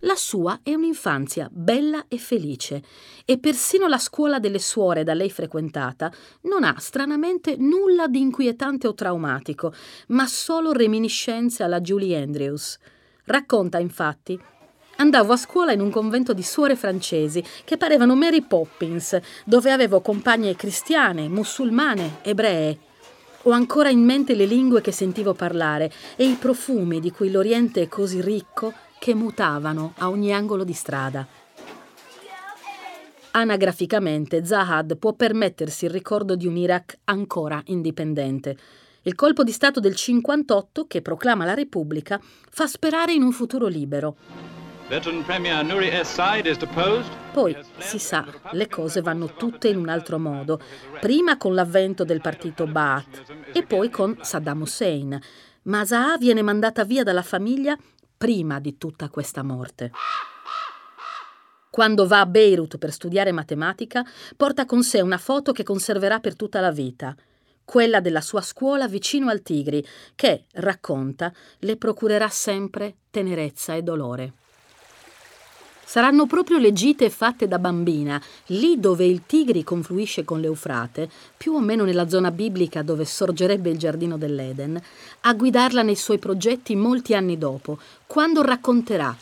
La 0.00 0.14
sua 0.14 0.60
è 0.62 0.74
un'infanzia 0.74 1.48
bella 1.50 2.04
e 2.08 2.18
felice 2.18 2.82
e 3.24 3.38
persino 3.38 3.88
la 3.88 3.96
scuola 3.96 4.38
delle 4.38 4.58
suore 4.58 5.04
da 5.04 5.14
lei 5.14 5.30
frequentata 5.30 6.12
non 6.42 6.64
ha 6.64 6.74
stranamente 6.78 7.56
nulla 7.56 8.06
di 8.06 8.20
inquietante 8.20 8.86
o 8.86 8.94
traumatico, 8.94 9.72
ma 10.08 10.26
solo 10.26 10.72
reminiscenze 10.72 11.62
alla 11.62 11.80
Julie 11.80 12.20
Andrews. 12.20 12.78
Racconta 13.24 13.78
infatti 13.78 14.38
Andavo 14.98 15.34
a 15.34 15.36
scuola 15.36 15.72
in 15.72 15.80
un 15.80 15.90
convento 15.90 16.32
di 16.32 16.42
suore 16.42 16.74
francesi 16.74 17.44
che 17.64 17.76
parevano 17.76 18.14
Mary 18.14 18.42
Poppins, 18.42 19.18
dove 19.44 19.70
avevo 19.70 20.00
compagne 20.00 20.56
cristiane, 20.56 21.28
musulmane, 21.28 22.20
ebree. 22.22 22.78
Ho 23.42 23.50
ancora 23.50 23.90
in 23.90 24.02
mente 24.02 24.34
le 24.34 24.46
lingue 24.46 24.80
che 24.80 24.92
sentivo 24.92 25.34
parlare 25.34 25.92
e 26.16 26.24
i 26.24 26.34
profumi 26.34 27.00
di 27.00 27.10
cui 27.10 27.30
l'Oriente 27.30 27.82
è 27.82 27.88
così 27.88 28.22
ricco 28.22 28.72
che 28.98 29.14
mutavano 29.14 29.94
a 29.98 30.08
ogni 30.08 30.32
angolo 30.32 30.64
di 30.64 30.72
strada. 30.72 31.26
Anagraficamente, 33.32 34.44
Zahad 34.46 34.96
può 34.96 35.12
permettersi 35.12 35.84
il 35.84 35.90
ricordo 35.90 36.36
di 36.36 36.46
un 36.46 36.56
Iraq 36.56 36.98
ancora 37.04 37.60
indipendente. 37.66 38.56
Il 39.02 39.14
colpo 39.14 39.44
di 39.44 39.52
Stato 39.52 39.78
del 39.78 39.94
58, 39.94 40.86
che 40.86 41.02
proclama 41.02 41.44
la 41.44 41.52
Repubblica, 41.52 42.18
fa 42.50 42.66
sperare 42.66 43.12
in 43.12 43.22
un 43.22 43.32
futuro 43.32 43.66
libero. 43.66 44.16
Poi, 47.32 47.54
si 47.76 47.98
sa, 47.98 48.24
le 48.52 48.68
cose 48.68 49.02
vanno 49.02 49.34
tutte 49.34 49.68
in 49.68 49.76
un 49.76 49.88
altro 49.90 50.18
modo, 50.18 50.58
prima 51.00 51.36
con 51.36 51.54
l'avvento 51.54 52.04
del 52.04 52.20
partito 52.22 52.66
Ba'ath 52.66 53.50
e 53.52 53.64
poi 53.64 53.90
con 53.90 54.16
Saddam 54.22 54.62
Hussein. 54.62 55.20
Ma 55.62 55.84
Zaha 55.84 56.16
viene 56.16 56.40
mandata 56.40 56.84
via 56.84 57.02
dalla 57.02 57.22
famiglia 57.22 57.76
prima 58.16 58.60
di 58.60 58.78
tutta 58.78 59.08
questa 59.08 59.42
morte. 59.42 59.90
Quando 61.70 62.06
va 62.06 62.20
a 62.20 62.26
Beirut 62.26 62.78
per 62.78 62.90
studiare 62.90 63.32
matematica, 63.32 64.02
porta 64.36 64.64
con 64.64 64.82
sé 64.82 65.02
una 65.02 65.18
foto 65.18 65.52
che 65.52 65.62
conserverà 65.62 66.20
per 66.20 66.34
tutta 66.34 66.60
la 66.60 66.70
vita. 66.70 67.14
quella 67.66 68.00
della 68.00 68.20
sua 68.22 68.40
scuola 68.40 68.86
vicino 68.88 69.28
al 69.28 69.42
Tigri, 69.42 69.84
che, 70.14 70.44
racconta, 70.52 71.32
le 71.58 71.76
procurerà 71.76 72.28
sempre 72.28 72.98
tenerezza 73.10 73.74
e 73.74 73.82
dolore. 73.82 74.32
Saranno 75.88 76.26
proprio 76.26 76.58
le 76.58 76.72
gite 76.72 77.08
fatte 77.10 77.46
da 77.46 77.60
bambina, 77.60 78.20
lì 78.46 78.80
dove 78.80 79.06
il 79.06 79.22
Tigri 79.24 79.62
confluisce 79.62 80.24
con 80.24 80.40
l'Eufrate, 80.40 81.08
più 81.36 81.52
o 81.52 81.60
meno 81.60 81.84
nella 81.84 82.08
zona 82.08 82.32
biblica 82.32 82.82
dove 82.82 83.04
sorgerebbe 83.04 83.70
il 83.70 83.78
giardino 83.78 84.18
dell'Eden, 84.18 84.82
a 85.20 85.32
guidarla 85.32 85.82
nei 85.82 85.94
suoi 85.94 86.18
progetti 86.18 86.74
molti 86.74 87.14
anni 87.14 87.38
dopo, 87.38 87.78
quando 88.04 88.42
racconterà. 88.42 89.16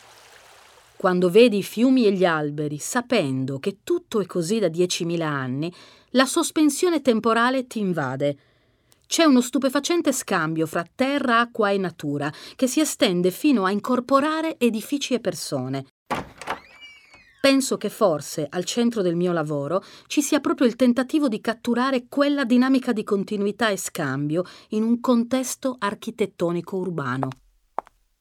Quando 0.95 1.29
vedi 1.29 1.59
i 1.59 1.63
fiumi 1.63 2.07
e 2.07 2.11
gli 2.11 2.25
alberi, 2.25 2.79
sapendo 2.79 3.59
che 3.59 3.77
tutto 3.83 4.19
è 4.19 4.25
così 4.25 4.57
da 4.57 4.67
diecimila 4.67 5.27
anni, 5.27 5.71
la 6.11 6.25
sospensione 6.25 7.03
temporale 7.03 7.67
ti 7.67 7.77
invade. 7.77 8.37
C'è 9.05 9.23
uno 9.23 9.41
stupefacente 9.41 10.11
scambio 10.11 10.65
fra 10.65 10.83
terra, 10.95 11.41
acqua 11.41 11.69
e 11.69 11.77
natura 11.77 12.33
che 12.55 12.65
si 12.65 12.79
estende 12.79 13.29
fino 13.29 13.65
a 13.65 13.71
incorporare 13.71 14.57
edifici 14.57 15.13
e 15.13 15.19
persone. 15.19 15.85
Penso 17.45 17.77
che 17.77 17.89
forse 17.89 18.47
al 18.49 18.65
centro 18.65 19.03
del 19.03 19.15
mio 19.15 19.31
lavoro 19.31 19.83
ci 20.07 20.23
sia 20.23 20.39
proprio 20.39 20.65
il 20.65 20.75
tentativo 20.75 21.27
di 21.27 21.41
catturare 21.41 22.07
quella 22.09 22.43
dinamica 22.43 22.91
di 22.91 23.03
continuità 23.03 23.69
e 23.69 23.77
scambio 23.77 24.43
in 24.69 24.81
un 24.81 24.99
contesto 24.99 25.75
architettonico 25.77 26.75
urbano. 26.77 27.27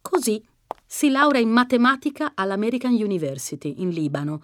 Così 0.03 0.47
si 0.85 1.09
laurea 1.09 1.41
in 1.41 1.49
matematica 1.49 2.33
all'American 2.35 2.93
University 2.93 3.77
in 3.79 3.89
Libano 3.89 4.43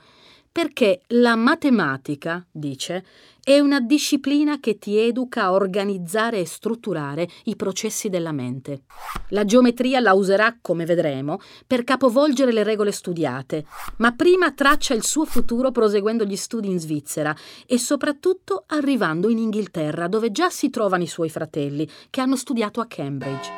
perché 0.53 1.03
la 1.09 1.37
matematica, 1.37 2.45
dice, 2.51 3.05
è 3.43 3.59
una 3.59 3.81
disciplina 3.81 4.59
che 4.61 4.79
ti 4.79 4.97
educa 4.99 5.45
a 5.45 5.53
organizzare 5.53 6.41
e 6.41 6.47
strutturare 6.47 7.29
i 7.45 7.57
processi 7.57 8.09
della 8.09 8.33
mente. 8.33 8.83
La 9.29 9.45
geometria 9.45 10.01
la 10.01 10.13
userà, 10.13 10.59
come 10.61 10.85
vedremo, 10.85 11.39
per 11.67 11.85
capovolgere 11.85 12.53
le 12.53 12.65
regole 12.65 12.93
studiate, 12.93 13.65
ma 13.99 14.13
prima 14.13 14.53
traccia 14.53 14.95
il 14.95 15.05
suo 15.05 15.25
futuro 15.25 15.71
proseguendo 15.71 16.25
gli 16.25 16.37
studi 16.37 16.69
in 16.69 16.79
Svizzera 16.79 17.35
e 17.67 17.79
soprattutto 17.79 18.65
arrivando 18.67 19.29
in 19.29 19.39
Inghilterra, 19.39 20.09
dove 20.09 20.31
già 20.33 20.51
si 20.51 20.69
trovano 20.69 21.05
i 21.05 21.09
suoi 21.09 21.31
fratelli, 21.31 21.89
che 22.11 22.21
hanno 22.21 22.37
studiato 22.37 22.81
a 22.81 22.87
Cambridge. 22.87 23.51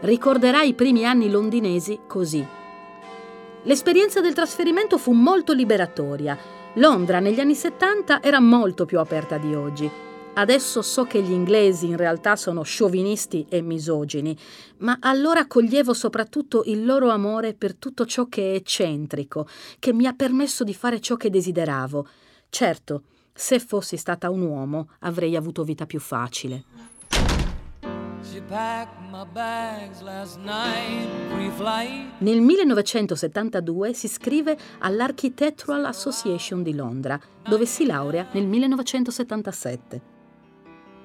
Ricorderà 0.00 0.62
i 0.62 0.74
primi 0.74 1.06
anni 1.06 1.30
londinesi 1.30 2.00
così. 2.08 2.60
L'esperienza 3.64 4.20
del 4.20 4.34
trasferimento 4.34 4.98
fu 4.98 5.12
molto 5.12 5.52
liberatoria. 5.52 6.36
Londra 6.74 7.20
negli 7.20 7.38
anni 7.38 7.54
70 7.54 8.20
era 8.20 8.40
molto 8.40 8.86
più 8.86 8.98
aperta 8.98 9.38
di 9.38 9.54
oggi. 9.54 9.88
Adesso 10.34 10.82
so 10.82 11.04
che 11.04 11.22
gli 11.22 11.30
inglesi 11.30 11.86
in 11.86 11.96
realtà 11.96 12.34
sono 12.34 12.62
sciovinisti 12.62 13.46
e 13.48 13.60
misogini, 13.60 14.36
ma 14.78 14.96
allora 15.00 15.46
coglievo 15.46 15.92
soprattutto 15.92 16.62
il 16.64 16.84
loro 16.84 17.10
amore 17.10 17.54
per 17.54 17.76
tutto 17.76 18.04
ciò 18.04 18.26
che 18.26 18.52
è 18.52 18.54
eccentrico, 18.56 19.46
che 19.78 19.92
mi 19.92 20.06
ha 20.06 20.12
permesso 20.14 20.64
di 20.64 20.74
fare 20.74 21.00
ciò 21.00 21.16
che 21.16 21.30
desideravo. 21.30 22.08
Certo, 22.48 23.02
se 23.32 23.60
fossi 23.60 23.96
stata 23.96 24.28
un 24.28 24.40
uomo 24.40 24.88
avrei 25.00 25.36
avuto 25.36 25.62
vita 25.62 25.86
più 25.86 26.00
facile. 26.00 26.64
Nel 32.18 32.40
1972 32.40 33.92
si 33.92 34.06
iscrive 34.06 34.56
all'Architectural 34.78 35.84
Association 35.84 36.62
di 36.62 36.74
Londra, 36.74 37.20
dove 37.46 37.66
si 37.66 37.84
laurea 37.84 38.28
nel 38.32 38.46
1977. 38.46 40.00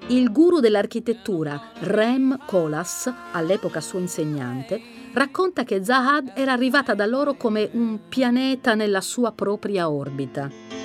Il 0.09 0.31
guru 0.31 0.59
dell'architettura, 0.59 1.71
Rem 1.79 2.45
Koolhaas, 2.45 3.11
all'epoca 3.33 3.81
suo 3.81 3.99
insegnante, 3.99 4.79
racconta 5.13 5.65
che 5.65 5.83
Zahad 5.83 6.31
era 6.33 6.53
arrivata 6.53 6.93
da 6.93 7.05
loro 7.05 7.33
come 7.33 7.69
un 7.73 7.99
pianeta 8.07 8.73
nella 8.73 9.01
sua 9.01 9.33
propria 9.33 9.89
orbita. 9.89 10.76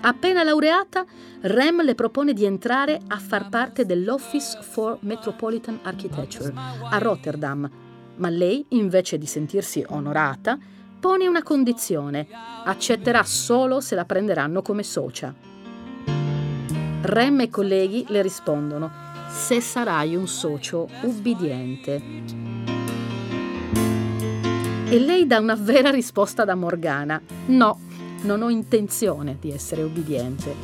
Appena 0.00 0.44
laureata, 0.44 1.04
Rem 1.40 1.82
le 1.82 1.94
propone 1.94 2.32
di 2.32 2.44
entrare 2.44 3.00
a 3.08 3.18
far 3.18 3.48
parte 3.48 3.84
dell'Office 3.84 4.62
for 4.62 4.98
Metropolitan 5.00 5.80
Architecture 5.82 6.52
a 6.54 6.98
Rotterdam, 6.98 7.68
ma 8.16 8.28
lei, 8.28 8.64
invece 8.70 9.18
di 9.18 9.26
sentirsi 9.26 9.84
onorata, 9.88 10.56
pone 11.00 11.26
una 11.26 11.42
condizione. 11.42 12.26
Accetterà 12.64 13.22
solo 13.24 13.80
se 13.80 13.94
la 13.94 14.04
prenderanno 14.04 14.62
come 14.62 14.82
socia. 14.82 15.34
Rem 17.00 17.40
e 17.40 17.50
colleghi 17.50 18.04
le 18.08 18.22
rispondono 18.22 18.90
se 19.28 19.60
sarai 19.60 20.16
un 20.16 20.26
socio 20.26 20.88
ubbidiente. 21.02 22.02
E 24.90 24.98
lei 24.98 25.26
dà 25.26 25.38
una 25.38 25.54
vera 25.54 25.90
risposta 25.90 26.44
da 26.44 26.54
Morgana. 26.54 27.20
No, 27.46 27.78
non 28.22 28.42
ho 28.42 28.48
intenzione 28.48 29.36
di 29.40 29.50
essere 29.50 29.82
ubbidiente. 29.82 30.54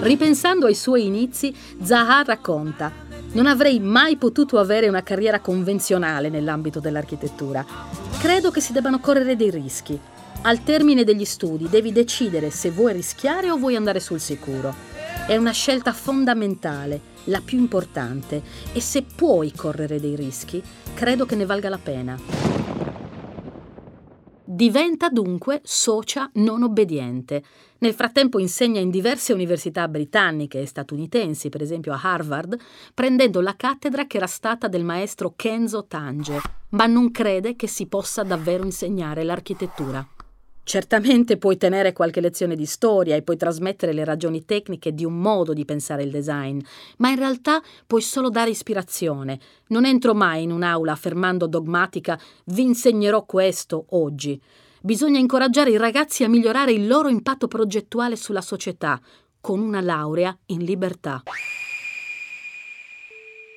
Ripensando 0.00 0.66
ai 0.66 0.74
suoi 0.74 1.06
inizi, 1.06 1.54
Zaha 1.82 2.22
racconta 2.22 3.08
non 3.32 3.46
avrei 3.46 3.78
mai 3.78 4.16
potuto 4.16 4.58
avere 4.58 4.88
una 4.88 5.04
carriera 5.04 5.38
convenzionale 5.38 6.28
nell'ambito 6.30 6.80
dell'architettura. 6.80 7.64
Credo 8.18 8.50
che 8.50 8.60
si 8.60 8.72
debbano 8.72 8.98
correre 8.98 9.36
dei 9.36 9.50
rischi. 9.50 9.98
Al 10.42 10.64
termine 10.64 11.04
degli 11.04 11.24
studi 11.24 11.68
devi 11.68 11.92
decidere 11.92 12.50
se 12.50 12.70
vuoi 12.70 12.94
rischiare 12.94 13.50
o 13.50 13.56
vuoi 13.56 13.76
andare 13.76 14.00
sul 14.00 14.18
sicuro. 14.18 14.89
È 15.26 15.36
una 15.36 15.52
scelta 15.52 15.92
fondamentale 15.92 17.00
la 17.24 17.40
più 17.40 17.58
importante 17.58 18.42
e 18.72 18.80
se 18.80 19.02
puoi 19.02 19.52
correre 19.52 20.00
dei 20.00 20.16
rischi, 20.16 20.62
credo 20.94 21.26
che 21.26 21.36
ne 21.36 21.46
valga 21.46 21.68
la 21.68 21.78
pena. 21.78 22.18
Diventa 24.44 25.08
dunque 25.08 25.60
socia 25.62 26.28
non 26.34 26.64
obbediente. 26.64 27.44
Nel 27.78 27.94
frattempo 27.94 28.40
insegna 28.40 28.80
in 28.80 28.90
diverse 28.90 29.32
università 29.32 29.86
britanniche 29.86 30.60
e 30.60 30.66
statunitensi, 30.66 31.48
per 31.48 31.62
esempio 31.62 31.92
a 31.92 32.00
Harvard, 32.02 32.58
prendendo 32.92 33.40
la 33.40 33.54
cattedra 33.56 34.06
che 34.06 34.16
era 34.16 34.26
stata 34.26 34.66
del 34.66 34.84
maestro 34.84 35.34
Kenzo 35.36 35.86
Tange, 35.86 36.40
ma 36.70 36.86
non 36.86 37.12
crede 37.12 37.54
che 37.54 37.68
si 37.68 37.86
possa 37.86 38.24
davvero 38.24 38.64
insegnare 38.64 39.22
l'architettura. 39.22 40.06
Certamente 40.70 41.36
puoi 41.36 41.56
tenere 41.56 41.92
qualche 41.92 42.20
lezione 42.20 42.54
di 42.54 42.64
storia 42.64 43.16
e 43.16 43.22
puoi 43.22 43.36
trasmettere 43.36 43.92
le 43.92 44.04
ragioni 44.04 44.44
tecniche 44.44 44.94
di 44.94 45.04
un 45.04 45.14
modo 45.20 45.52
di 45.52 45.64
pensare 45.64 46.04
il 46.04 46.12
design, 46.12 46.60
ma 46.98 47.08
in 47.08 47.16
realtà 47.16 47.60
puoi 47.88 48.00
solo 48.00 48.30
dare 48.30 48.50
ispirazione. 48.50 49.40
Non 49.70 49.84
entro 49.84 50.14
mai 50.14 50.44
in 50.44 50.52
un'aula 50.52 50.92
affermando 50.92 51.48
dogmatica 51.48 52.16
vi 52.44 52.62
insegnerò 52.62 53.24
questo 53.24 53.86
oggi. 53.88 54.40
Bisogna 54.80 55.18
incoraggiare 55.18 55.70
i 55.70 55.76
ragazzi 55.76 56.22
a 56.22 56.28
migliorare 56.28 56.70
il 56.70 56.86
loro 56.86 57.08
impatto 57.08 57.48
progettuale 57.48 58.14
sulla 58.14 58.40
società 58.40 59.00
con 59.40 59.58
una 59.58 59.80
laurea 59.80 60.38
in 60.46 60.62
libertà. 60.62 61.24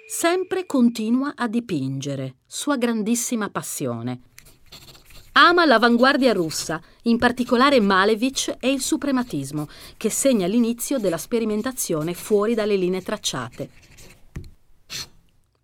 Sempre 0.08 0.66
continua 0.66 1.34
a 1.36 1.48
dipingere, 1.48 2.38
sua 2.48 2.76
grandissima 2.76 3.52
passione. 3.52 4.33
Ama 5.36 5.66
l'avanguardia 5.66 6.32
russa, 6.32 6.80
in 7.04 7.18
particolare 7.18 7.80
Malevich 7.80 8.56
e 8.60 8.72
il 8.72 8.82
suprematismo, 8.82 9.68
che 9.98 10.12
segna 10.12 10.46
l'inizio 10.46 11.00
della 11.00 11.18
sperimentazione 11.18 12.14
fuori 12.14 12.54
dalle 12.54 12.76
linee 12.76 13.02
tracciate. 13.02 13.70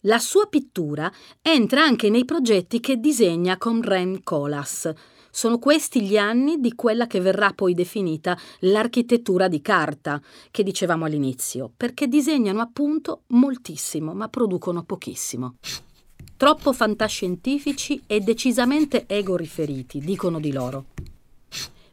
La 0.03 0.17
sua 0.17 0.47
pittura 0.47 1.11
entra 1.43 1.83
anche 1.83 2.09
nei 2.09 2.25
progetti 2.25 2.79
che 2.79 2.99
disegna 2.99 3.59
con 3.59 3.83
Ren 3.83 4.23
Koolhaas. 4.23 4.91
Sono 5.29 5.59
questi 5.59 6.01
gli 6.01 6.17
anni 6.17 6.59
di 6.59 6.73
quella 6.73 7.05
che 7.05 7.19
verrà 7.19 7.51
poi 7.53 7.75
definita 7.75 8.35
l'architettura 8.61 9.47
di 9.47 9.61
carta, 9.61 10.19
che 10.49 10.63
dicevamo 10.63 11.05
all'inizio, 11.05 11.71
perché 11.77 12.07
disegnano 12.07 12.61
appunto 12.61 13.25
moltissimo, 13.27 14.15
ma 14.15 14.29
producono 14.29 14.81
pochissimo 14.83 15.57
troppo 16.39 16.71
fantascientifici 16.71 18.01
e 18.07 18.21
decisamente 18.21 19.03
ego-riferiti, 19.07 19.99
dicono 19.99 20.39
di 20.39 20.53
loro. 20.53 20.85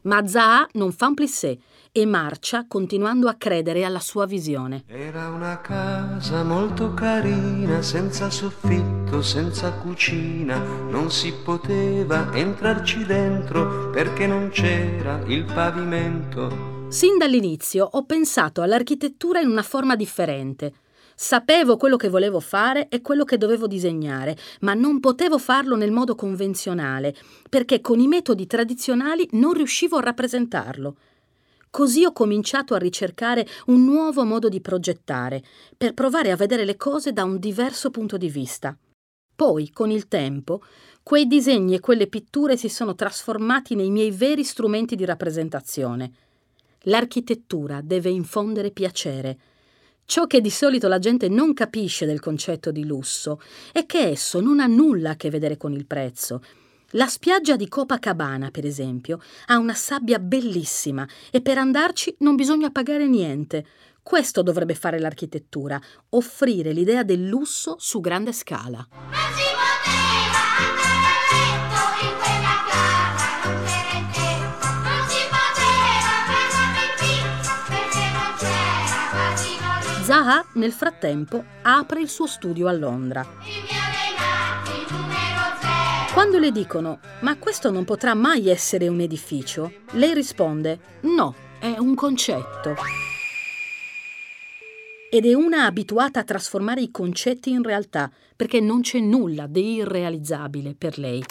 Ma 0.03 0.25
Zaha 0.25 0.69
non 0.75 0.93
fa 0.93 1.07
un 1.07 1.15
plissé 1.15 1.59
e 1.91 2.05
marcia 2.05 2.63
continuando 2.65 3.27
a 3.27 3.33
credere 3.33 3.83
alla 3.83 3.99
sua 3.99 4.25
visione. 4.25 4.85
Era 4.87 5.27
una 5.27 5.59
casa 5.59 6.45
molto 6.45 6.93
carina, 6.93 7.81
senza 7.81 8.29
soffitto, 8.29 9.21
senza 9.21 9.73
cucina, 9.73 10.57
non 10.59 11.11
si 11.11 11.33
poteva 11.43 12.33
entrarci 12.33 13.03
dentro 13.03 13.89
perché 13.89 14.27
non 14.27 14.47
c'era 14.47 15.21
il 15.25 15.43
pavimento. 15.43 16.85
Sin 16.87 17.17
dall'inizio 17.17 17.85
ho 17.91 18.05
pensato 18.05 18.61
all'architettura 18.61 19.41
in 19.41 19.49
una 19.49 19.63
forma 19.63 19.97
differente 19.97 20.71
Sapevo 21.19 21.77
quello 21.77 21.95
che 21.95 22.09
volevo 22.09 22.39
fare 22.39 22.89
e 22.89 23.01
quello 23.01 23.23
che 23.23 23.39
dovevo 23.39 23.65
disegnare, 23.65 24.37
ma 24.59 24.75
non 24.75 24.99
potevo 24.99 25.39
farlo 25.39 25.75
nel 25.75 25.91
modo 25.91 26.13
convenzionale, 26.13 27.15
perché 27.49 27.81
con 27.81 27.99
i 27.99 28.07
metodi 28.07 28.45
tradizionali 28.45 29.27
non 29.31 29.53
riuscivo 29.53 29.97
a 29.97 30.01
rappresentarlo. 30.01 30.95
Così 31.71 32.05
ho 32.05 32.11
cominciato 32.11 32.75
a 32.75 32.77
ricercare 32.77 33.47
un 33.65 33.83
nuovo 33.83 34.25
modo 34.25 34.47
di 34.47 34.61
progettare, 34.61 35.43
per 35.75 35.95
provare 35.95 36.29
a 36.29 36.35
vedere 36.35 36.65
le 36.65 36.75
cose 36.77 37.13
da 37.13 37.23
un 37.23 37.39
diverso 37.39 37.89
punto 37.89 38.15
di 38.17 38.29
vista. 38.29 38.77
Poi, 39.35 39.71
con 39.71 39.89
il 39.89 40.07
tempo, 40.07 40.61
quei 41.01 41.25
disegni 41.25 41.73
e 41.73 41.79
quelle 41.79 42.05
pitture 42.05 42.57
si 42.57 42.69
sono 42.69 42.93
trasformati 42.93 43.73
nei 43.73 43.89
miei 43.89 44.11
veri 44.11 44.43
strumenti 44.43 44.95
di 44.95 45.03
rappresentazione. 45.03 46.11
L'architettura 46.81 47.81
deve 47.81 48.11
infondere 48.11 48.69
piacere, 48.69 49.37
Ciò 50.09 50.25
che 50.25 50.39
di 50.39 50.49
solito 50.49 50.87
la 50.87 50.99
gente 50.99 51.27
non 51.27 51.53
capisce 51.53 52.05
del 52.05 52.21
concetto 52.21 52.71
di 52.71 52.85
lusso 52.85 53.41
è 53.73 53.85
che 53.85 54.07
esso 54.07 54.39
non 54.39 54.61
ha 54.61 54.65
nulla 54.65 55.09
a 55.11 55.15
che 55.17 55.29
vedere 55.29 55.57
con 55.57 55.73
il 55.73 55.85
prezzo. 55.85 56.41
La 56.91 57.07
spiaggia 57.07 57.57
di 57.57 57.67
Copacabana, 57.67 58.49
per 58.49 58.65
esempio, 58.65 59.19
ha 59.47 59.57
una 59.57 59.73
sabbia 59.73 60.17
bellissima 60.17 61.05
e 61.29 61.41
per 61.41 61.57
andarci 61.57 62.15
non 62.19 62.37
bisogna 62.37 62.69
pagare 62.69 63.05
niente. 63.05 63.65
Questo 64.01 64.41
dovrebbe 64.43 64.75
fare 64.75 64.97
l'architettura, 64.97 65.77
offrire 66.11 66.71
l'idea 66.71 67.03
del 67.03 67.27
lusso 67.27 67.75
su 67.77 67.99
grande 67.99 68.31
scala. 68.31 68.87
Zaha, 80.07 80.45
nel 80.53 80.71
frattempo, 80.71 81.43
apre 81.63 81.99
il 81.99 82.07
suo 82.07 82.27
studio 82.27 82.69
a 82.69 82.71
Londra. 82.71 83.27
Quando 86.13 86.39
le 86.39 86.53
dicono 86.53 86.99
ma 87.19 87.37
questo 87.37 87.71
non 87.71 87.83
potrà 87.83 88.13
mai 88.13 88.47
essere 88.47 88.87
un 88.87 89.01
edificio, 89.01 89.69
lei 89.95 90.13
risponde 90.13 90.79
no, 91.01 91.35
è 91.59 91.75
un 91.77 91.93
concetto. 91.93 92.75
Ed 95.11 95.25
è 95.25 95.33
una 95.33 95.65
abituata 95.65 96.21
a 96.21 96.23
trasformare 96.23 96.79
i 96.79 96.89
concetti 96.89 97.49
in 97.49 97.61
realtà, 97.61 98.09
perché 98.33 98.61
non 98.61 98.79
c'è 98.79 98.99
nulla 98.99 99.45
di 99.45 99.73
irrealizzabile 99.73 100.73
per 100.73 100.97
lei. 100.99 101.21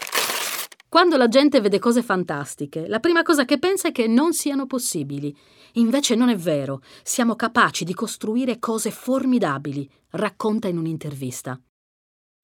Quando 0.88 1.16
la 1.16 1.28
gente 1.28 1.60
vede 1.60 1.78
cose 1.78 2.02
fantastiche, 2.02 2.86
la 2.86 3.00
prima 3.00 3.22
cosa 3.22 3.44
che 3.44 3.58
pensa 3.58 3.88
è 3.88 3.92
che 3.92 4.06
non 4.06 4.32
siano 4.32 4.66
possibili 4.66 5.36
Invece 5.76 6.14
non 6.14 6.28
è 6.30 6.36
vero, 6.36 6.80
siamo 7.02 7.36
capaci 7.36 7.84
di 7.84 7.92
costruire 7.92 8.58
cose 8.58 8.90
formidabili, 8.90 9.88
racconta 10.10 10.68
in 10.68 10.78
un'intervista. 10.78 11.60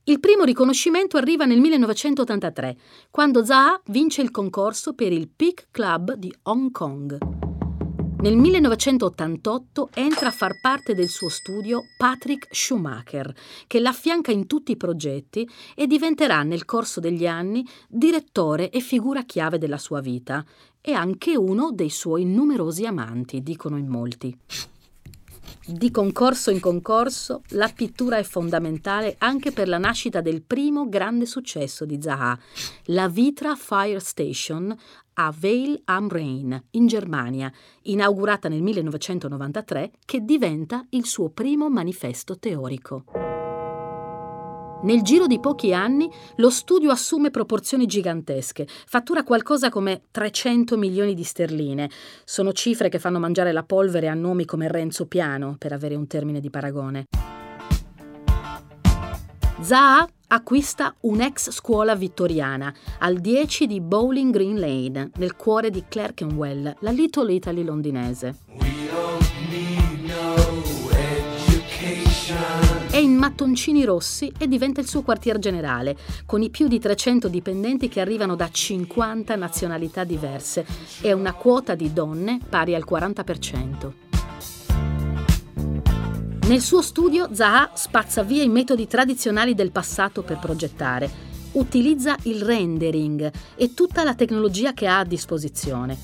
Il 0.04 0.20
primo 0.20 0.44
riconoscimento 0.44 1.16
arriva 1.16 1.46
nel 1.46 1.60
1983, 1.60 2.76
quando 3.10 3.44
Zaha 3.44 3.80
vince 3.86 4.20
il 4.20 4.30
concorso 4.30 4.94
per 4.94 5.12
il 5.12 5.30
Peak 5.30 5.68
Club 5.70 6.14
di 6.14 6.34
Hong 6.42 6.72
Kong. 6.72 7.51
Nel 8.22 8.36
1988 8.36 9.88
entra 9.94 10.28
a 10.28 10.30
far 10.30 10.60
parte 10.60 10.94
del 10.94 11.08
suo 11.08 11.28
studio 11.28 11.82
Patrick 11.98 12.46
Schumacher, 12.54 13.34
che 13.66 13.80
l'affianca 13.80 14.30
in 14.30 14.46
tutti 14.46 14.70
i 14.70 14.76
progetti 14.76 15.44
e 15.74 15.88
diventerà 15.88 16.44
nel 16.44 16.64
corso 16.64 17.00
degli 17.00 17.26
anni 17.26 17.66
direttore 17.88 18.70
e 18.70 18.78
figura 18.78 19.24
chiave 19.24 19.58
della 19.58 19.76
sua 19.76 20.00
vita 20.00 20.44
e 20.80 20.92
anche 20.92 21.36
uno 21.36 21.72
dei 21.72 21.90
suoi 21.90 22.24
numerosi 22.24 22.86
amanti, 22.86 23.42
dicono 23.42 23.76
in 23.76 23.88
molti. 23.88 24.38
Di 25.64 25.92
concorso 25.92 26.50
in 26.50 26.58
concorso, 26.58 27.42
la 27.50 27.70
pittura 27.72 28.16
è 28.16 28.24
fondamentale 28.24 29.14
anche 29.18 29.52
per 29.52 29.68
la 29.68 29.78
nascita 29.78 30.20
del 30.20 30.42
primo 30.42 30.88
grande 30.88 31.24
successo 31.24 31.84
di 31.84 32.02
Zaha, 32.02 32.36
la 32.86 33.08
Vitra 33.08 33.54
Fire 33.54 34.00
Station 34.00 34.76
a 35.14 35.32
Veil 35.36 35.80
am 35.84 36.08
Rhein, 36.08 36.60
in 36.70 36.86
Germania, 36.88 37.52
inaugurata 37.82 38.48
nel 38.48 38.62
1993, 38.62 39.92
che 40.04 40.24
diventa 40.24 40.84
il 40.90 41.06
suo 41.06 41.28
primo 41.28 41.70
manifesto 41.70 42.38
teorico. 42.38 43.31
Nel 44.82 45.02
giro 45.02 45.28
di 45.28 45.38
pochi 45.38 45.72
anni 45.72 46.10
lo 46.36 46.50
studio 46.50 46.90
assume 46.90 47.30
proporzioni 47.30 47.86
gigantesche, 47.86 48.66
fattura 48.66 49.22
qualcosa 49.22 49.68
come 49.68 50.02
300 50.10 50.76
milioni 50.76 51.14
di 51.14 51.22
sterline. 51.22 51.88
Sono 52.24 52.52
cifre 52.52 52.88
che 52.88 52.98
fanno 52.98 53.20
mangiare 53.20 53.52
la 53.52 53.62
polvere 53.62 54.08
a 54.08 54.14
nomi 54.14 54.44
come 54.44 54.66
Renzo 54.66 55.06
Piano, 55.06 55.54
per 55.56 55.72
avere 55.72 55.94
un 55.94 56.08
termine 56.08 56.40
di 56.40 56.50
paragone. 56.50 57.04
Zaha 59.60 60.08
acquista 60.26 60.92
un'ex 61.02 61.50
scuola 61.50 61.94
vittoriana 61.94 62.74
al 62.98 63.18
10 63.18 63.68
di 63.68 63.80
Bowling 63.80 64.32
Green 64.32 64.58
Lane, 64.58 65.12
nel 65.14 65.36
cuore 65.36 65.70
di 65.70 65.84
Clerkenwell, 65.86 66.74
la 66.80 66.90
Little 66.90 67.32
Italy 67.32 67.62
londinese. 67.62 69.31
Mattoncini 73.22 73.84
rossi 73.84 74.32
e 74.36 74.48
diventa 74.48 74.80
il 74.80 74.88
suo 74.88 75.02
quartier 75.02 75.38
generale, 75.38 75.96
con 76.26 76.42
i 76.42 76.50
più 76.50 76.66
di 76.66 76.80
300 76.80 77.28
dipendenti 77.28 77.88
che 77.88 78.00
arrivano 78.00 78.34
da 78.34 78.50
50 78.50 79.36
nazionalità 79.36 80.02
diverse 80.02 80.66
e 81.00 81.12
una 81.12 81.32
quota 81.32 81.76
di 81.76 81.92
donne 81.92 82.40
pari 82.48 82.74
al 82.74 82.84
40%. 82.84 83.92
Nel 86.48 86.60
suo 86.60 86.82
studio 86.82 87.28
Zaha 87.32 87.70
spazza 87.74 88.24
via 88.24 88.42
i 88.42 88.48
metodi 88.48 88.88
tradizionali 88.88 89.54
del 89.54 89.70
passato 89.70 90.22
per 90.22 90.40
progettare, 90.40 91.08
utilizza 91.52 92.16
il 92.22 92.42
rendering 92.42 93.30
e 93.54 93.72
tutta 93.72 94.02
la 94.02 94.16
tecnologia 94.16 94.72
che 94.72 94.88
ha 94.88 94.98
a 94.98 95.04
disposizione. 95.04 95.96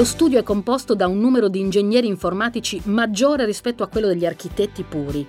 Lo 0.00 0.06
studio 0.06 0.38
è 0.38 0.42
composto 0.42 0.94
da 0.94 1.06
un 1.06 1.18
numero 1.20 1.48
di 1.48 1.60
ingegneri 1.60 2.06
informatici 2.06 2.80
maggiore 2.84 3.44
rispetto 3.44 3.82
a 3.82 3.86
quello 3.86 4.06
degli 4.06 4.24
architetti 4.24 4.82
puri. 4.82 5.26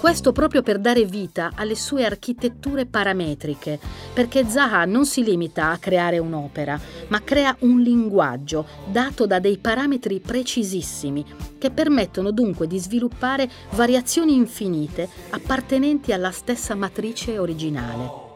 Questo 0.00 0.32
proprio 0.32 0.62
per 0.62 0.78
dare 0.78 1.04
vita 1.04 1.52
alle 1.54 1.74
sue 1.74 2.06
architetture 2.06 2.86
parametriche, 2.86 3.78
perché 4.14 4.48
Zaha 4.48 4.86
non 4.86 5.04
si 5.04 5.22
limita 5.22 5.68
a 5.72 5.76
creare 5.76 6.16
un'opera, 6.16 6.80
ma 7.08 7.20
crea 7.22 7.54
un 7.58 7.78
linguaggio 7.82 8.64
dato 8.90 9.26
da 9.26 9.38
dei 9.38 9.58
parametri 9.58 10.20
precisissimi 10.20 11.22
che 11.58 11.70
permettono 11.70 12.30
dunque 12.30 12.66
di 12.66 12.78
sviluppare 12.78 13.46
variazioni 13.72 14.34
infinite 14.34 15.06
appartenenti 15.28 16.14
alla 16.14 16.30
stessa 16.30 16.74
matrice 16.74 17.38
originale. 17.38 18.27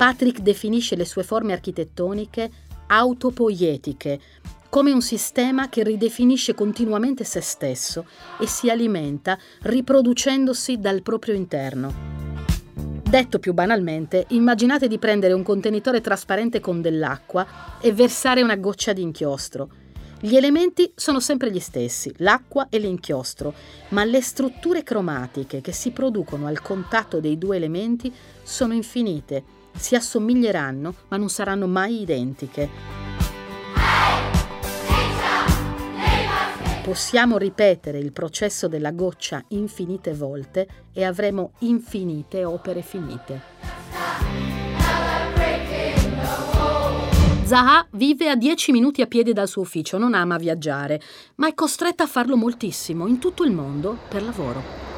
Patrick 0.00 0.40
definisce 0.40 0.96
le 0.96 1.04
sue 1.04 1.22
forme 1.22 1.52
architettoniche 1.52 2.50
autopoietiche, 2.86 4.18
come 4.70 4.92
un 4.92 5.02
sistema 5.02 5.68
che 5.68 5.82
ridefinisce 5.82 6.54
continuamente 6.54 7.22
se 7.22 7.42
stesso 7.42 8.06
e 8.38 8.46
si 8.46 8.70
alimenta 8.70 9.38
riproducendosi 9.60 10.78
dal 10.78 11.02
proprio 11.02 11.34
interno. 11.34 11.92
Detto 13.02 13.38
più 13.38 13.52
banalmente, 13.52 14.24
immaginate 14.28 14.88
di 14.88 14.98
prendere 14.98 15.34
un 15.34 15.42
contenitore 15.42 16.00
trasparente 16.00 16.60
con 16.60 16.80
dell'acqua 16.80 17.78
e 17.78 17.92
versare 17.92 18.40
una 18.40 18.56
goccia 18.56 18.94
di 18.94 19.02
inchiostro. 19.02 19.68
Gli 20.18 20.34
elementi 20.34 20.90
sono 20.94 21.20
sempre 21.20 21.52
gli 21.52 21.60
stessi, 21.60 22.10
l'acqua 22.16 22.68
e 22.70 22.78
l'inchiostro, 22.78 23.52
ma 23.88 24.02
le 24.04 24.22
strutture 24.22 24.82
cromatiche 24.82 25.60
che 25.60 25.72
si 25.72 25.90
producono 25.90 26.46
al 26.46 26.62
contatto 26.62 27.20
dei 27.20 27.36
due 27.36 27.56
elementi 27.56 28.10
sono 28.42 28.72
infinite 28.72 29.58
si 29.74 29.94
assomiglieranno 29.94 30.94
ma 31.08 31.16
non 31.16 31.28
saranno 31.28 31.66
mai 31.66 32.02
identiche. 32.02 32.68
Possiamo 36.82 37.36
ripetere 37.36 37.98
il 37.98 38.10
processo 38.10 38.66
della 38.66 38.90
goccia 38.90 39.44
infinite 39.48 40.12
volte 40.12 40.66
e 40.92 41.04
avremo 41.04 41.52
infinite 41.60 42.44
opere 42.44 42.82
finite. 42.82 43.40
Zaha 47.44 47.86
vive 47.92 48.28
a 48.28 48.36
10 48.36 48.72
minuti 48.72 49.02
a 49.02 49.06
piedi 49.06 49.32
dal 49.32 49.48
suo 49.48 49.62
ufficio, 49.62 49.98
non 49.98 50.14
ama 50.14 50.36
viaggiare, 50.36 51.00
ma 51.36 51.48
è 51.48 51.54
costretta 51.54 52.04
a 52.04 52.06
farlo 52.06 52.36
moltissimo 52.36 53.06
in 53.06 53.18
tutto 53.18 53.44
il 53.44 53.52
mondo 53.52 53.98
per 54.08 54.22
lavoro. 54.22 54.89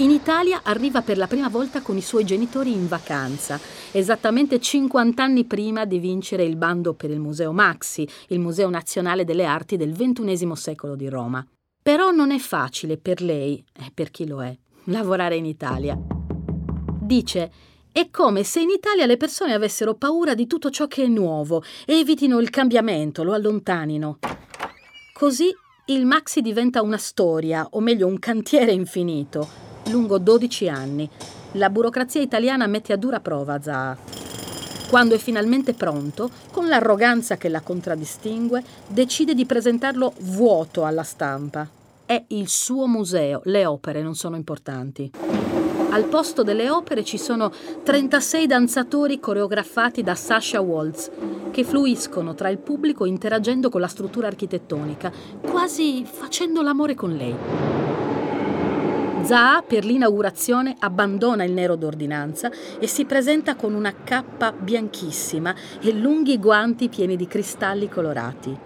In 0.00 0.12
Italia 0.12 0.60
arriva 0.62 1.02
per 1.02 1.18
la 1.18 1.26
prima 1.26 1.48
volta 1.48 1.82
con 1.82 1.96
i 1.96 2.00
suoi 2.00 2.24
genitori 2.24 2.72
in 2.72 2.86
vacanza, 2.86 3.58
esattamente 3.90 4.60
50 4.60 5.20
anni 5.20 5.44
prima 5.44 5.86
di 5.86 5.98
vincere 5.98 6.44
il 6.44 6.54
bando 6.54 6.94
per 6.94 7.10
il 7.10 7.18
Museo 7.18 7.50
Maxi, 7.50 8.08
il 8.28 8.38
Museo 8.38 8.70
Nazionale 8.70 9.24
delle 9.24 9.44
Arti 9.44 9.76
del 9.76 9.92
XXI 9.96 10.52
secolo 10.54 10.94
di 10.94 11.08
Roma. 11.08 11.44
Però 11.82 12.12
non 12.12 12.30
è 12.30 12.38
facile 12.38 12.96
per 12.96 13.20
lei, 13.20 13.64
e 13.72 13.90
per 13.92 14.12
chi 14.12 14.28
lo 14.28 14.40
è, 14.40 14.56
lavorare 14.84 15.34
in 15.34 15.46
Italia. 15.46 15.98
Dice, 17.00 17.52
è 17.90 18.08
come 18.08 18.44
se 18.44 18.60
in 18.60 18.70
Italia 18.70 19.04
le 19.04 19.16
persone 19.16 19.52
avessero 19.52 19.94
paura 19.94 20.34
di 20.34 20.46
tutto 20.46 20.70
ciò 20.70 20.86
che 20.86 21.02
è 21.02 21.08
nuovo, 21.08 21.64
evitino 21.84 22.38
il 22.38 22.50
cambiamento, 22.50 23.24
lo 23.24 23.32
allontanino. 23.32 24.20
Così 25.12 25.52
il 25.86 26.06
Maxi 26.06 26.40
diventa 26.40 26.82
una 26.82 26.98
storia, 26.98 27.66
o 27.70 27.80
meglio 27.80 28.06
un 28.06 28.20
cantiere 28.20 28.70
infinito, 28.70 29.66
lungo 29.90 30.18
12 30.18 30.68
anni. 30.68 31.08
La 31.52 31.70
burocrazia 31.70 32.20
italiana 32.20 32.66
mette 32.66 32.92
a 32.92 32.96
dura 32.96 33.20
prova 33.20 33.60
Zaha. 33.60 33.96
Quando 34.88 35.14
è 35.14 35.18
finalmente 35.18 35.74
pronto, 35.74 36.30
con 36.50 36.66
l'arroganza 36.66 37.36
che 37.36 37.48
la 37.48 37.60
contraddistingue, 37.60 38.62
decide 38.86 39.34
di 39.34 39.44
presentarlo 39.44 40.14
vuoto 40.20 40.84
alla 40.84 41.02
stampa. 41.02 41.68
È 42.06 42.24
il 42.28 42.48
suo 42.48 42.86
museo, 42.86 43.42
le 43.44 43.66
opere 43.66 44.02
non 44.02 44.14
sono 44.14 44.36
importanti. 44.36 45.10
Al 45.90 46.04
posto 46.04 46.42
delle 46.42 46.70
opere 46.70 47.04
ci 47.04 47.18
sono 47.18 47.52
36 47.82 48.46
danzatori 48.46 49.20
coreografati 49.20 50.02
da 50.02 50.14
Sasha 50.14 50.60
Waltz, 50.60 51.10
che 51.50 51.64
fluiscono 51.64 52.34
tra 52.34 52.48
il 52.48 52.58
pubblico 52.58 53.04
interagendo 53.04 53.68
con 53.68 53.80
la 53.80 53.88
struttura 53.88 54.26
architettonica, 54.26 55.12
quasi 55.42 56.04
facendo 56.04 56.62
l'amore 56.62 56.94
con 56.94 57.12
lei. 57.12 58.17
Zaha 59.22 59.62
per 59.62 59.84
l'inaugurazione 59.84 60.76
abbandona 60.78 61.44
il 61.44 61.52
nero 61.52 61.76
d'ordinanza 61.76 62.50
e 62.78 62.86
si 62.86 63.04
presenta 63.04 63.56
con 63.56 63.74
una 63.74 63.92
cappa 64.04 64.52
bianchissima 64.52 65.54
e 65.80 65.92
lunghi 65.92 66.38
guanti 66.38 66.88
pieni 66.88 67.16
di 67.16 67.26
cristalli 67.26 67.88
colorati. 67.88 68.56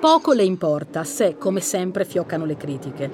Poco 0.00 0.32
le 0.32 0.44
importa 0.44 1.04
se, 1.04 1.36
come 1.38 1.60
sempre, 1.60 2.04
fioccano 2.04 2.44
le 2.44 2.56
critiche. 2.56 3.10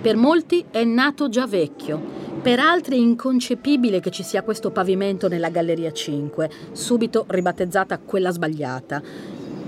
Per 0.00 0.16
molti 0.16 0.64
è 0.70 0.84
nato 0.84 1.28
già 1.28 1.46
vecchio, 1.46 2.00
per 2.42 2.60
altri 2.60 2.96
è 2.96 3.00
inconcepibile 3.00 4.00
che 4.00 4.10
ci 4.10 4.22
sia 4.22 4.42
questo 4.42 4.70
pavimento 4.70 5.28
nella 5.28 5.48
Galleria 5.48 5.92
5, 5.92 6.50
subito 6.72 7.24
ribattezzata 7.28 7.98
quella 7.98 8.30
sbagliata, 8.30 9.02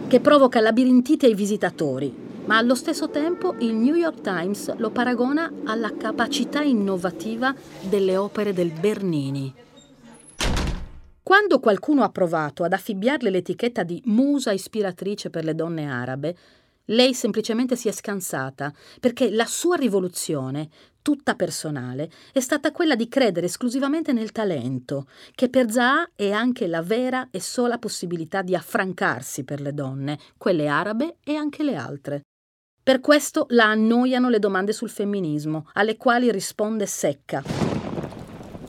che 0.06 0.20
provoca 0.20 0.60
labirintite 0.60 1.26
ai 1.26 1.34
visitatori, 1.34 2.14
ma 2.46 2.56
allo 2.56 2.74
stesso 2.74 3.10
tempo 3.10 3.54
il 3.58 3.74
New 3.74 3.94
York 3.94 4.20
Times 4.20 4.74
lo 4.76 4.90
paragona 4.90 5.52
alla 5.64 5.94
capacità 5.96 6.62
innovativa 6.62 7.54
delle 7.88 8.16
opere 8.16 8.52
del 8.52 8.70
Bernini. 8.70 9.52
Quando 11.22 11.58
qualcuno 11.58 12.04
ha 12.04 12.10
provato 12.10 12.62
ad 12.62 12.72
affibbiarle 12.72 13.30
l'etichetta 13.30 13.82
di 13.82 14.00
musa 14.06 14.52
ispiratrice 14.52 15.28
per 15.28 15.42
le 15.42 15.56
donne 15.56 15.90
arabe, 15.90 16.36
lei 16.90 17.14
semplicemente 17.14 17.74
si 17.74 17.88
è 17.88 17.92
scansata, 17.92 18.72
perché 19.00 19.30
la 19.30 19.44
sua 19.44 19.74
rivoluzione, 19.74 20.68
tutta 21.02 21.34
personale, 21.34 22.08
è 22.32 22.38
stata 22.38 22.70
quella 22.70 22.94
di 22.94 23.08
credere 23.08 23.46
esclusivamente 23.46 24.12
nel 24.12 24.30
talento, 24.30 25.08
che 25.34 25.48
per 25.48 25.68
Zaha 25.68 26.10
è 26.14 26.30
anche 26.30 26.68
la 26.68 26.82
vera 26.82 27.26
e 27.32 27.40
sola 27.40 27.78
possibilità 27.78 28.42
di 28.42 28.54
affrancarsi 28.54 29.42
per 29.42 29.60
le 29.60 29.74
donne, 29.74 30.18
quelle 30.38 30.68
arabe 30.68 31.16
e 31.24 31.34
anche 31.34 31.64
le 31.64 31.74
altre. 31.74 32.20
Per 32.86 33.00
questo 33.00 33.46
la 33.48 33.64
annoiano 33.64 34.28
le 34.28 34.38
domande 34.38 34.72
sul 34.72 34.90
femminismo, 34.90 35.70
alle 35.72 35.96
quali 35.96 36.30
risponde 36.30 36.86
secca. 36.86 37.42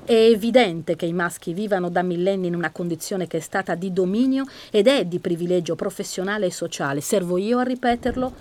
È 0.04 0.12
evidente 0.12 0.96
che 0.96 1.06
i 1.06 1.14
maschi 1.14 1.54
vivano 1.54 1.92
da 1.92 2.02
millenni 2.02 2.48
in 2.48 2.56
una 2.56 2.72
condizione 2.72 3.28
che 3.28 3.38
è 3.38 3.42
stata 3.42 3.76
di 3.76 3.94
dominio 3.94 4.46
ed 4.72 4.88
è 4.88 5.06
di 5.06 5.20
privilegio 5.20 5.76
professionale 5.76 6.48
e 6.48 6.52
sociale. 6.52 7.00
Servo 7.00 7.38
io 7.38 7.60
a 7.60 7.64
ripeterlo? 7.64 8.34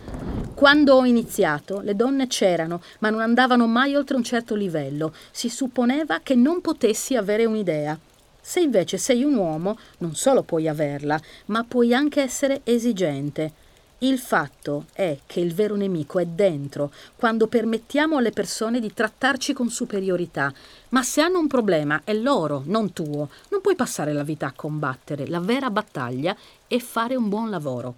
Quando 0.55 0.95
ho 0.95 1.05
iniziato, 1.05 1.81
le 1.81 1.95
donne 1.95 2.27
c'erano, 2.27 2.81
ma 3.01 3.11
non 3.11 3.21
andavano 3.21 3.67
mai 3.67 3.97
oltre 3.97 4.17
un 4.17 4.23
certo 4.23 4.55
livello. 4.55 5.13
Si 5.31 5.51
supponeva 5.51 6.21
che 6.23 6.35
non 6.35 6.63
potessi 6.63 7.17
avere 7.17 7.45
un'idea. 7.45 7.99
Se 8.41 8.61
invece 8.61 8.97
sei 8.97 9.25
un 9.25 9.35
uomo, 9.35 9.77
non 9.99 10.15
solo 10.15 10.43
puoi 10.43 10.69
averla, 10.69 11.21
ma 11.47 11.65
puoi 11.69 11.93
anche 11.93 12.23
essere 12.23 12.63
esigente. 12.65 13.65
Il 14.01 14.19
fatto 14.19 14.85
è 14.93 15.21
che 15.25 15.41
il 15.41 15.55
vero 15.55 15.75
nemico 15.75 16.19
è 16.19 16.27
dentro, 16.27 16.93
quando 17.17 17.47
permettiamo 17.47 18.19
alle 18.19 18.31
persone 18.31 18.79
di 18.79 18.93
trattarci 18.93 19.55
con 19.55 19.71
superiorità. 19.71 20.53
Ma 20.91 21.03
se 21.03 21.23
hanno 21.23 21.39
un 21.39 21.47
problema 21.47 22.03
è 22.05 22.13
loro, 22.13 22.63
non 22.67 22.93
tuo. 22.93 23.31
Non 23.49 23.63
puoi 23.63 23.75
passare 23.75 24.13
la 24.13 24.23
vita 24.23 24.49
a 24.49 24.53
combattere. 24.55 25.27
La 25.29 25.41
vera 25.41 25.71
battaglia 25.71 26.37
è 26.67 26.79
fare 26.79 27.17
un 27.17 27.31
buon 27.31 27.49
lavoro. 27.49 27.95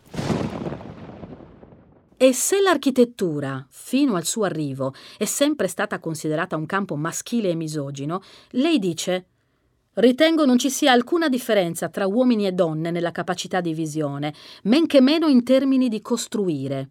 E 2.17 2.33
se 2.33 2.61
l'architettura, 2.61 3.67
fino 3.69 4.15
al 4.15 4.25
suo 4.25 4.45
arrivo, 4.45 4.95
è 5.17 5.25
sempre 5.25 5.67
stata 5.67 5.99
considerata 5.99 6.55
un 6.55 6.67
campo 6.67 6.95
maschile 6.95 7.51
e 7.51 7.55
misogino, 7.57 8.23
lei 8.51 8.79
dice 8.79 9.25
Ritengo 9.99 10.45
non 10.45 10.59
ci 10.59 10.71
sia 10.71 10.93
alcuna 10.93 11.29
differenza 11.29 11.89
tra 11.89 12.07
uomini 12.07 12.47
e 12.47 12.53
donne 12.53 12.93
nella 12.93 13.11
capacità 13.11 13.61
di 13.61 13.75
visione, 13.75 14.33
men 14.63 14.87
che 14.87 15.01
meno 15.01 15.27
in 15.27 15.43
termini 15.43 15.89
di 15.89 16.01
costruire. 16.01 16.91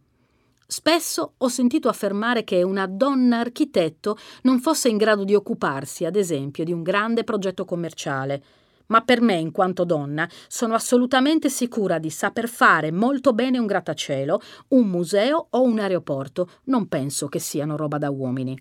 Spesso 0.68 1.36
ho 1.38 1.48
sentito 1.48 1.88
affermare 1.88 2.44
che 2.44 2.64
una 2.64 2.86
donna 2.86 3.40
architetto 3.40 4.18
non 4.42 4.60
fosse 4.60 4.90
in 4.90 4.98
grado 4.98 5.24
di 5.24 5.34
occuparsi, 5.34 6.04
ad 6.04 6.18
esempio, 6.18 6.66
di 6.66 6.74
un 6.74 6.84
grande 6.84 7.24
progetto 7.24 7.64
commerciale. 7.64 8.44
Ma 8.88 9.00
per 9.00 9.22
me, 9.22 9.36
in 9.36 9.52
quanto 9.52 9.86
donna, 9.86 10.28
sono 10.50 10.74
assolutamente 10.74 11.50
sicura 11.50 12.00
di 12.00 12.10
saper 12.10 12.50
fare 12.50 12.92
molto 12.92 13.32
bene 13.32 13.58
un 13.58 13.68
grattacielo, 13.68 14.42
un 14.70 14.86
museo 14.86 15.48
o 15.52 15.62
un 15.62 15.80
aeroporto. 15.80 16.50
Non 16.66 16.90
penso 16.90 17.30
che 17.30 17.40
siano 17.40 17.78
roba 17.78 17.98
da 17.98 18.10
uomini. 18.10 18.60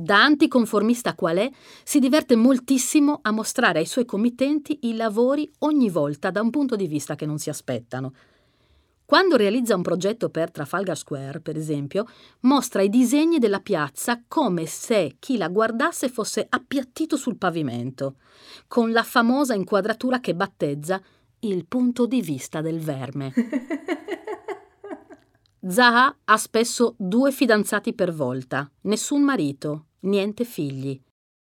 Da 0.00 0.22
anticonformista 0.22 1.16
qual 1.16 1.38
è, 1.38 1.50
si 1.82 1.98
diverte 1.98 2.36
moltissimo 2.36 3.18
a 3.20 3.32
mostrare 3.32 3.80
ai 3.80 3.84
suoi 3.84 4.04
committenti 4.04 4.78
i 4.82 4.94
lavori 4.94 5.50
ogni 5.58 5.90
volta 5.90 6.30
da 6.30 6.40
un 6.40 6.50
punto 6.50 6.76
di 6.76 6.86
vista 6.86 7.16
che 7.16 7.26
non 7.26 7.38
si 7.38 7.50
aspettano. 7.50 8.12
Quando 9.04 9.34
realizza 9.34 9.74
un 9.74 9.82
progetto 9.82 10.28
per 10.30 10.52
Trafalgar 10.52 10.96
Square, 10.96 11.40
per 11.40 11.56
esempio, 11.56 12.06
mostra 12.42 12.82
i 12.82 12.88
disegni 12.88 13.40
della 13.40 13.58
piazza 13.58 14.22
come 14.28 14.66
se 14.66 15.16
chi 15.18 15.36
la 15.36 15.48
guardasse 15.48 16.08
fosse 16.08 16.46
appiattito 16.48 17.16
sul 17.16 17.36
pavimento, 17.36 18.18
con 18.68 18.92
la 18.92 19.02
famosa 19.02 19.54
inquadratura 19.54 20.20
che 20.20 20.32
battezza 20.32 21.02
il 21.40 21.66
punto 21.66 22.06
di 22.06 22.22
vista 22.22 22.60
del 22.60 22.78
verme. 22.78 23.32
Zaha 25.66 26.18
ha 26.24 26.36
spesso 26.36 26.94
due 26.96 27.32
fidanzati 27.32 27.94
per 27.94 28.12
volta, 28.12 28.70
nessun 28.82 29.22
marito, 29.22 29.86
niente 30.00 30.44
figli. 30.44 31.00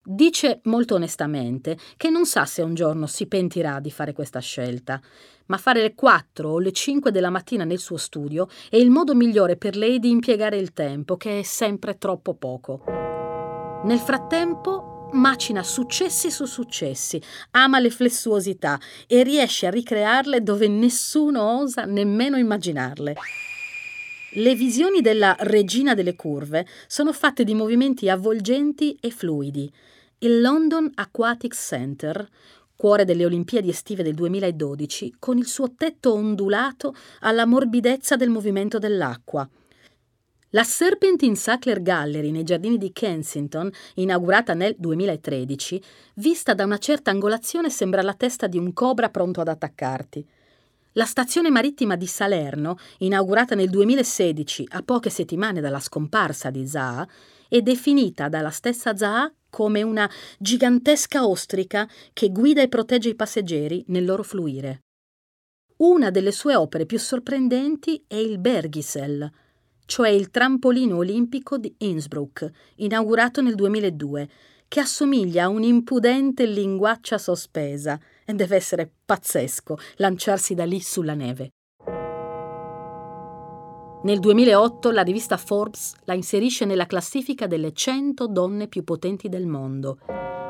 Dice 0.09 0.61
molto 0.63 0.95
onestamente 0.95 1.77
che 1.97 2.09
non 2.09 2.25
sa 2.25 2.45
se 2.45 2.61
un 2.61 2.73
giorno 2.73 3.07
si 3.07 3.27
pentirà 3.27 3.81
di 3.81 3.91
fare 3.91 4.13
questa 4.13 4.39
scelta, 4.39 5.01
ma 5.47 5.57
fare 5.57 5.81
le 5.81 5.93
4 5.95 6.49
o 6.49 6.59
le 6.59 6.71
5 6.71 7.11
della 7.11 7.29
mattina 7.29 7.65
nel 7.65 7.79
suo 7.79 7.97
studio 7.97 8.47
è 8.69 8.77
il 8.77 8.89
modo 8.89 9.13
migliore 9.13 9.57
per 9.57 9.75
lei 9.75 9.99
di 9.99 10.09
impiegare 10.09 10.57
il 10.57 10.71
tempo, 10.71 11.17
che 11.17 11.39
è 11.39 11.43
sempre 11.43 11.97
troppo 11.97 12.35
poco. 12.35 12.83
Nel 13.83 13.99
frattempo 13.99 15.09
macina 15.11 15.63
successi 15.63 16.31
su 16.31 16.45
successi, 16.45 17.21
ama 17.51 17.79
le 17.79 17.89
flessuosità 17.89 18.79
e 19.07 19.23
riesce 19.23 19.67
a 19.67 19.71
ricrearle 19.71 20.41
dove 20.41 20.67
nessuno 20.67 21.59
osa 21.59 21.83
nemmeno 21.83 22.37
immaginarle. 22.37 23.15
Le 24.31 24.55
visioni 24.55 24.99
della 24.99 25.37
regina 25.39 25.93
delle 25.93 26.17
curve 26.17 26.67
sono 26.87 27.13
fatte 27.13 27.45
di 27.45 27.53
movimenti 27.53 28.09
avvolgenti 28.09 28.97
e 28.99 29.09
fluidi. 29.09 29.71
Il 30.19 30.41
London 30.41 30.91
Aquatic 30.95 31.55
Center, 31.55 32.27
cuore 32.75 33.05
delle 33.05 33.23
Olimpiadi 33.23 33.69
estive 33.69 34.03
del 34.03 34.15
2012, 34.15 35.15
con 35.17 35.37
il 35.37 35.47
suo 35.47 35.73
tetto 35.77 36.11
ondulato 36.11 36.93
alla 37.21 37.45
morbidezza 37.45 38.17
del 38.17 38.29
movimento 38.29 38.79
dell'acqua. 38.79 39.49
La 40.49 40.63
Serpentine 40.63 41.35
Sackler 41.35 41.81
Gallery 41.81 42.29
nei 42.29 42.43
giardini 42.43 42.77
di 42.77 42.91
Kensington, 42.91 43.71
inaugurata 43.95 44.53
nel 44.53 44.75
2013, 44.77 45.81
vista 46.15 46.53
da 46.53 46.65
una 46.65 46.79
certa 46.79 47.11
angolazione 47.11 47.69
sembra 47.69 48.01
la 48.01 48.13
testa 48.13 48.47
di 48.47 48.57
un 48.57 48.73
cobra 48.73 49.09
pronto 49.09 49.39
ad 49.39 49.47
attaccarti. 49.47 50.25
La 50.97 51.05
stazione 51.05 51.51
marittima 51.51 51.95
di 51.95 52.07
Salerno, 52.07 52.75
inaugurata 52.99 53.53
nel 53.53 53.69
2016, 53.69 54.69
a 54.69 54.81
poche 54.81 55.11
settimane 55.11 55.61
dalla 55.61 55.79
scomparsa 55.79 56.49
di 56.49 56.65
Zaha, 56.65 57.07
è 57.47 57.61
definita 57.61 58.29
dalla 58.29 58.49
stessa 58.49 58.97
Zaha 58.97 59.31
come 59.47 59.83
una 59.83 60.09
gigantesca 60.39 61.27
ostrica 61.27 61.87
che 62.13 62.29
guida 62.29 62.63
e 62.63 62.67
protegge 62.67 63.09
i 63.09 63.15
passeggeri 63.15 63.85
nel 63.89 64.05
loro 64.05 64.23
fluire. 64.23 64.85
Una 65.77 66.09
delle 66.09 66.31
sue 66.31 66.55
opere 66.55 66.87
più 66.87 66.97
sorprendenti 66.97 68.03
è 68.07 68.15
il 68.15 68.39
Bergisel, 68.39 69.31
cioè 69.85 70.09
il 70.09 70.31
trampolino 70.31 70.97
olimpico 70.97 71.59
di 71.59 71.75
Innsbruck, 71.77 72.49
inaugurato 72.77 73.43
nel 73.43 73.53
2002, 73.53 74.29
che 74.67 74.79
assomiglia 74.79 75.43
a 75.43 75.49
un'impudente 75.49 76.47
linguaccia 76.47 77.19
sospesa 77.19 77.99
e 78.27 78.33
deve 78.33 78.57
essere 78.57 78.91
pazzesco 79.05 79.77
lanciarsi 79.95 80.53
da 80.53 80.65
lì 80.65 80.81
sulla 80.81 81.13
neve. 81.13 81.51
Nel 84.03 84.19
2008 84.19 84.91
la 84.91 85.01
rivista 85.01 85.37
Forbes 85.37 85.95
la 86.03 86.13
inserisce 86.13 86.65
nella 86.65 86.85
classifica 86.85 87.47
delle 87.47 87.71
100 87.73 88.27
donne 88.27 88.67
più 88.67 88.83
potenti 88.83 89.29
del 89.29 89.47
mondo. 89.47 89.99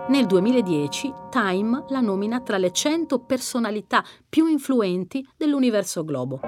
Nel 0.10 0.26
2010 0.26 1.14
Time 1.30 1.86
la 1.90 2.02
nomina 2.02 2.42
tra 2.42 2.58
le 2.58 2.72
100 2.72 3.20
personalità 3.20 4.04
più 4.28 4.48
influenti 4.48 5.26
dell'universo 5.38 6.04
globo. 6.04 6.40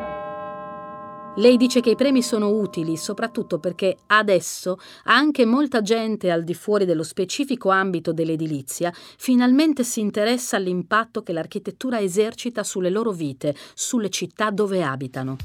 Lei 1.39 1.56
dice 1.56 1.80
che 1.80 1.91
i 1.91 1.95
premi 1.95 2.21
sono 2.21 2.49
utili 2.49 2.97
soprattutto 2.97 3.60
perché 3.60 3.99
adesso 4.08 4.78
anche 5.06 5.45
molta 5.45 5.82
gente 5.82 6.32
al 6.32 6.43
di 6.43 6.54
fuori 6.54 6.84
dello 6.84 7.04
specifico 7.04 7.69
ambito 7.69 8.12
dell'edilizia 8.12 8.91
finalmente 9.17 9.86
si 9.86 10.02
interessa 10.02 10.58
all'impatto 10.58 11.23
che 11.23 11.32
l'architettura 11.32 12.02
esercita 12.02 12.62
sulle 12.63 12.89
loro 12.89 13.12
vite, 13.12 13.56
sulle 13.73 14.10
città 14.10 14.52
dove 14.52 14.84
abitano. 14.84 15.38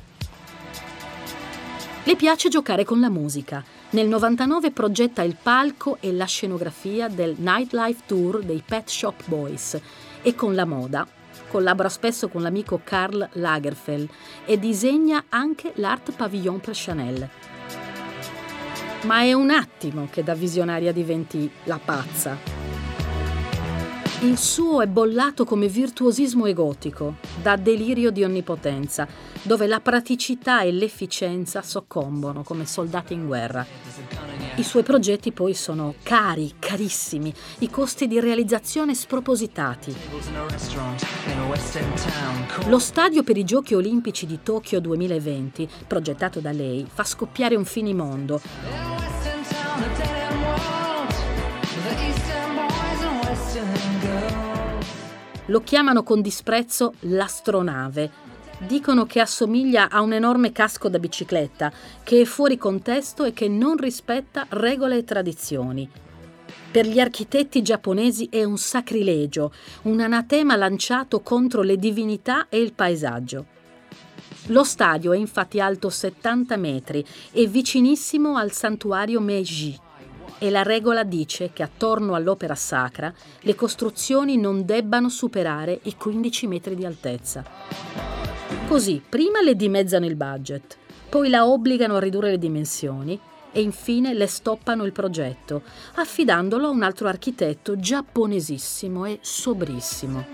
Le 2.03 2.17
piace 2.17 2.49
giocare 2.49 2.85
con 2.85 2.99
la 2.99 3.09
musica. 3.09 3.65
Nel 3.91 4.09
99 4.09 4.73
progetta 4.73 5.23
il 5.23 5.37
palco 5.41 5.99
e 6.01 6.13
la 6.13 6.25
scenografia 6.25 7.07
del 7.07 7.37
Nightlife 7.39 8.03
Tour 8.05 8.43
dei 8.43 8.65
Pet 8.67 8.89
Shop 8.89 9.23
Boys 9.27 9.81
e 10.23 10.35
con 10.35 10.57
la 10.57 10.65
moda 10.65 11.14
collabora 11.55 11.89
spesso 11.89 12.29
con 12.29 12.43
l'amico 12.43 12.81
Karl 12.83 13.29
Lagerfeld 13.35 14.09
e 14.45 14.59
disegna 14.59 15.27
anche 15.29 15.71
l'Art 15.77 16.11
Pavillon 16.11 16.59
per 16.59 16.75
Chanel. 16.75 17.29
Ma 19.03 19.21
è 19.21 19.33
un 19.35 19.51
attimo 19.51 20.09
che 20.11 20.25
da 20.25 20.35
visionaria 20.35 20.91
diventi 20.91 21.49
la 21.65 21.79
pazza. 21.79 22.37
Il 24.23 24.37
suo 24.37 24.81
è 24.83 24.89
bollato 24.89 25.45
come 25.45 25.69
virtuosismo 25.69 26.47
egotico, 26.47 27.19
da 27.41 27.55
delirio 27.55 28.11
di 28.11 28.25
onnipotenza, 28.25 29.07
dove 29.43 29.69
la 29.69 29.79
praticità 29.79 30.63
e 30.63 30.73
l'efficienza 30.73 31.63
soccombono 31.63 32.43
come 32.43 32.67
soldati 32.67 33.13
in 33.13 33.27
guerra. 33.27 34.34
I 34.57 34.63
suoi 34.63 34.85
progetti 34.85 35.33
poi 35.33 35.53
sono 35.53 35.97
cari, 36.05 36.55
carissimi, 36.61 37.35
i 37.59 37.71
costi 37.71 38.07
di 38.07 38.21
realizzazione 38.21 38.95
spropositati. 38.95 39.93
Lo 42.67 42.79
stadio 42.79 43.25
per 43.25 43.37
i 43.37 43.43
Giochi 43.43 43.75
Olimpici 43.75 44.27
di 44.27 44.39
Tokyo 44.45 44.79
2020, 44.79 45.69
progettato 45.89 46.39
da 46.39 46.53
lei, 46.53 46.87
fa 46.89 47.03
scoppiare 47.03 47.57
un 47.57 47.65
finimondo. 47.65 48.41
Lo 55.47 55.61
chiamano 55.63 56.05
con 56.05 56.23
disprezzo 56.23 56.95
l'astronave 57.01 58.24
dicono 58.59 59.07
che 59.07 59.21
assomiglia 59.21 59.89
a 59.91 60.01
un 60.01 60.13
enorme 60.13 60.53
casco 60.53 60.89
da 60.89 60.99
bicicletta, 60.99 61.73
che 62.03 62.21
è 62.21 62.25
fuori 62.25 62.57
contesto 62.57 63.25
e 63.25 63.33
che 63.33 63.49
non 63.49 63.77
rispetta 63.77 64.47
regole 64.51 64.99
e 64.99 65.05
tradizioni. 65.05 65.91
Per 66.71 66.87
gli 66.87 66.99
architetti 66.99 67.63
giapponesi 67.63 68.29
è 68.31 68.43
un 68.43 68.59
sacrilegio, 68.59 69.53
un 69.83 70.01
anatema 70.01 70.57
lanciato 70.57 71.21
contro 71.21 71.63
le 71.63 71.77
divinità 71.77 72.49
e 72.49 72.61
il 72.61 72.73
paesaggio. 72.73 73.47
Lo 74.49 74.65
stadio 74.65 75.13
è 75.13 75.17
infatti 75.17 75.61
alto 75.61 75.89
70 75.89 76.57
metri 76.57 77.05
e 77.33 77.47
vicinissimo 77.47 78.37
al 78.37 78.53
santuario 78.53 79.21
Meiji 79.21 79.79
e 80.45 80.51
la 80.51 80.63
regola 80.63 81.05
dice 81.05 81.53
che 81.55 81.63
attorno 81.63 82.15
all'opera 82.15 82.55
sacra 82.55 83.11
le 83.41 83.55
costruzioni 83.55 84.37
non 84.37 84.67
debbano 84.67 85.09
superare 85.09 85.81
i 85.85 85.97
15 85.97 86.47
metri 86.47 86.75
di 86.75 86.85
altezza. 86.85 87.43
Così 88.67 89.03
prima 89.09 89.41
le 89.41 89.57
dimezzano 89.57 90.05
il 90.05 90.17
budget, 90.17 90.77
poi 91.09 91.31
la 91.31 91.47
obbligano 91.47 91.97
a 91.97 91.99
ridurre 91.99 92.33
le 92.33 92.39
dimensioni 92.39 93.19
e 93.53 93.63
infine 93.63 94.13
le 94.13 94.27
stoppano 94.27 94.85
il 94.85 94.93
progetto, 94.93 95.63
affidandolo 95.95 96.67
a 96.67 96.71
un 96.71 96.83
altro 96.83 97.09
architetto 97.09 97.79
giapponesissimo 97.79 99.07
e 99.07 99.21
sobrissimo. 99.23 100.27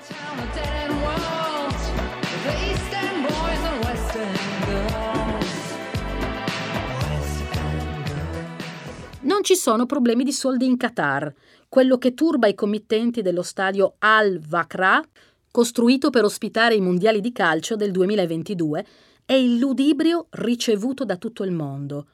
Non 9.40 9.48
ci 9.48 9.56
sono 9.56 9.86
problemi 9.86 10.22
di 10.22 10.32
soldi 10.32 10.66
in 10.66 10.76
Qatar. 10.76 11.32
Quello 11.66 11.96
che 11.96 12.12
turba 12.12 12.46
i 12.46 12.54
committenti 12.54 13.22
dello 13.22 13.40
stadio 13.40 13.94
Al-Vakra 13.96 15.02
costruito 15.50 16.10
per 16.10 16.24
ospitare 16.24 16.74
i 16.74 16.80
mondiali 16.82 17.22
di 17.22 17.32
calcio 17.32 17.74
del 17.74 17.90
2022, 17.90 18.86
è 19.24 19.32
il 19.32 19.56
ludibrio 19.56 20.26
ricevuto 20.32 21.06
da 21.06 21.16
tutto 21.16 21.42
il 21.44 21.52
mondo. 21.52 22.08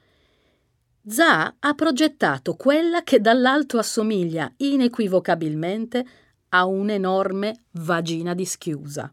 Zaha 1.05 1.57
ha 1.59 1.75
progettato 1.75 2.55
quella 2.55 3.03
che 3.03 3.21
dall'alto 3.21 3.79
assomiglia 3.79 4.49
inequivocabilmente 4.59 6.07
a 6.51 6.65
un'enorme 6.65 7.65
vagina 7.73 8.35
di 8.35 8.45
schiusa. 8.45 9.13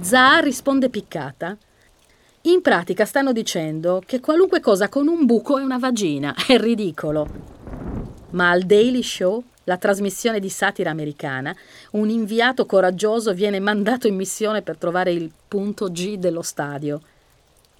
Zaha 0.00 0.40
risponde 0.40 0.90
piccata. 0.90 1.56
In 2.44 2.62
pratica 2.62 3.04
stanno 3.04 3.32
dicendo 3.32 4.02
che 4.06 4.18
qualunque 4.18 4.60
cosa 4.60 4.88
con 4.88 5.08
un 5.08 5.26
buco 5.26 5.58
è 5.58 5.62
una 5.62 5.76
vagina, 5.76 6.34
è 6.48 6.56
ridicolo. 6.56 7.28
Ma 8.30 8.48
al 8.48 8.62
Daily 8.62 9.02
Show 9.02 9.44
la 9.64 9.76
trasmissione 9.76 10.40
di 10.40 10.48
satira 10.48 10.88
americana, 10.88 11.54
un 11.92 12.08
inviato 12.08 12.64
coraggioso 12.64 13.34
viene 13.34 13.60
mandato 13.60 14.06
in 14.06 14.16
missione 14.16 14.62
per 14.62 14.78
trovare 14.78 15.12
il 15.12 15.30
punto 15.46 15.90
G 15.90 16.16
dello 16.16 16.40
stadio. 16.40 17.02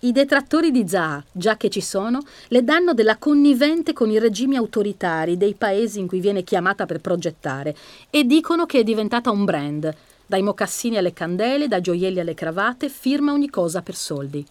I 0.00 0.12
detrattori 0.12 0.70
di 0.70 0.86
Zaha, 0.86 1.24
già 1.32 1.56
che 1.56 1.70
ci 1.70 1.80
sono, 1.80 2.20
le 2.48 2.62
danno 2.62 2.92
della 2.92 3.16
connivente 3.16 3.94
con 3.94 4.10
i 4.10 4.18
regimi 4.18 4.56
autoritari 4.56 5.38
dei 5.38 5.54
paesi 5.54 6.00
in 6.00 6.06
cui 6.06 6.20
viene 6.20 6.44
chiamata 6.44 6.84
per 6.84 7.00
progettare 7.00 7.74
e 8.10 8.24
dicono 8.24 8.66
che 8.66 8.80
è 8.80 8.84
diventata 8.84 9.30
un 9.30 9.46
brand. 9.46 9.94
Dai 10.30 10.42
mocassini 10.42 10.96
alle 10.96 11.12
candele, 11.12 11.66
dai 11.66 11.80
gioielli 11.80 12.20
alle 12.20 12.34
cravatte, 12.34 12.88
firma 12.88 13.32
ogni 13.32 13.50
cosa 13.50 13.82
per 13.82 13.96
soldi. 13.96 14.46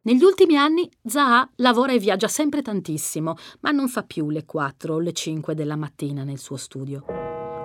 Negli 0.00 0.24
ultimi 0.24 0.56
anni 0.56 0.88
Zaha 1.04 1.50
lavora 1.56 1.92
e 1.92 1.98
viaggia 1.98 2.26
sempre 2.26 2.62
tantissimo, 2.62 3.36
ma 3.60 3.70
non 3.70 3.90
fa 3.90 4.02
più 4.02 4.30
le 4.30 4.46
4 4.46 4.94
o 4.94 4.98
le 4.98 5.12
5 5.12 5.54
della 5.54 5.76
mattina 5.76 6.24
nel 6.24 6.38
suo 6.38 6.56
studio. 6.56 7.04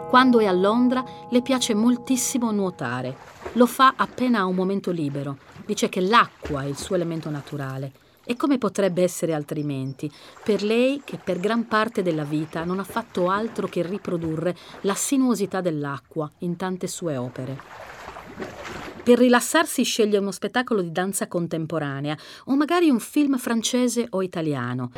Quando 0.10 0.40
è 0.40 0.48
a 0.48 0.52
Londra 0.52 1.02
le 1.30 1.42
piace 1.42 1.74
moltissimo 1.74 2.52
nuotare. 2.52 3.16
Lo 3.54 3.66
fa 3.66 3.94
appena 3.96 4.40
ha 4.40 4.46
un 4.48 4.56
momento 4.56 4.92
libero. 4.92 5.38
Dice 5.66 5.88
che 5.88 6.02
l'acqua 6.02 6.64
è 6.64 6.66
il 6.66 6.76
suo 6.76 6.96
elemento 6.96 7.30
naturale. 7.30 8.09
E 8.30 8.36
come 8.36 8.60
potrebbe 8.60 9.02
essere 9.02 9.34
altrimenti? 9.34 10.08
Per 10.44 10.62
lei 10.62 11.02
che 11.04 11.18
per 11.18 11.40
gran 11.40 11.68
parte 11.68 12.04
della 12.04 12.26
vita 12.26 12.64
non 12.64 12.78
ha 12.78 12.84
fatto 12.84 13.28
altro 13.28 13.66
che 13.66 13.82
riprodurre 13.82 14.56
la 14.82 14.94
sinuosità 14.94 15.62
dell'acqua 15.62 16.32
in 16.42 16.56
tante 16.56 16.86
sue 16.86 17.18
opere. 17.18 17.60
Per 19.02 19.18
rilassarsi 19.18 19.82
sceglie 19.82 20.20
uno 20.20 20.30
spettacolo 20.30 20.84
di 20.84 20.92
danza 20.92 21.28
contemporanea 21.28 22.16
o 22.46 22.56
magari 22.56 22.92
un 22.92 23.00
film 23.00 23.36
francese 23.40 24.06
o 24.12 24.22
italiano. 24.22 24.92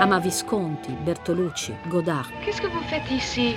Ama 0.00 0.18
Visconti, 0.18 0.96
Bertolucci, 1.04 1.74
Godard. 1.88 2.30
Qu'est-ce 2.42 2.62
que 2.62 2.68
vous 2.68 2.84
faites 2.88 3.10
ici 3.10 3.54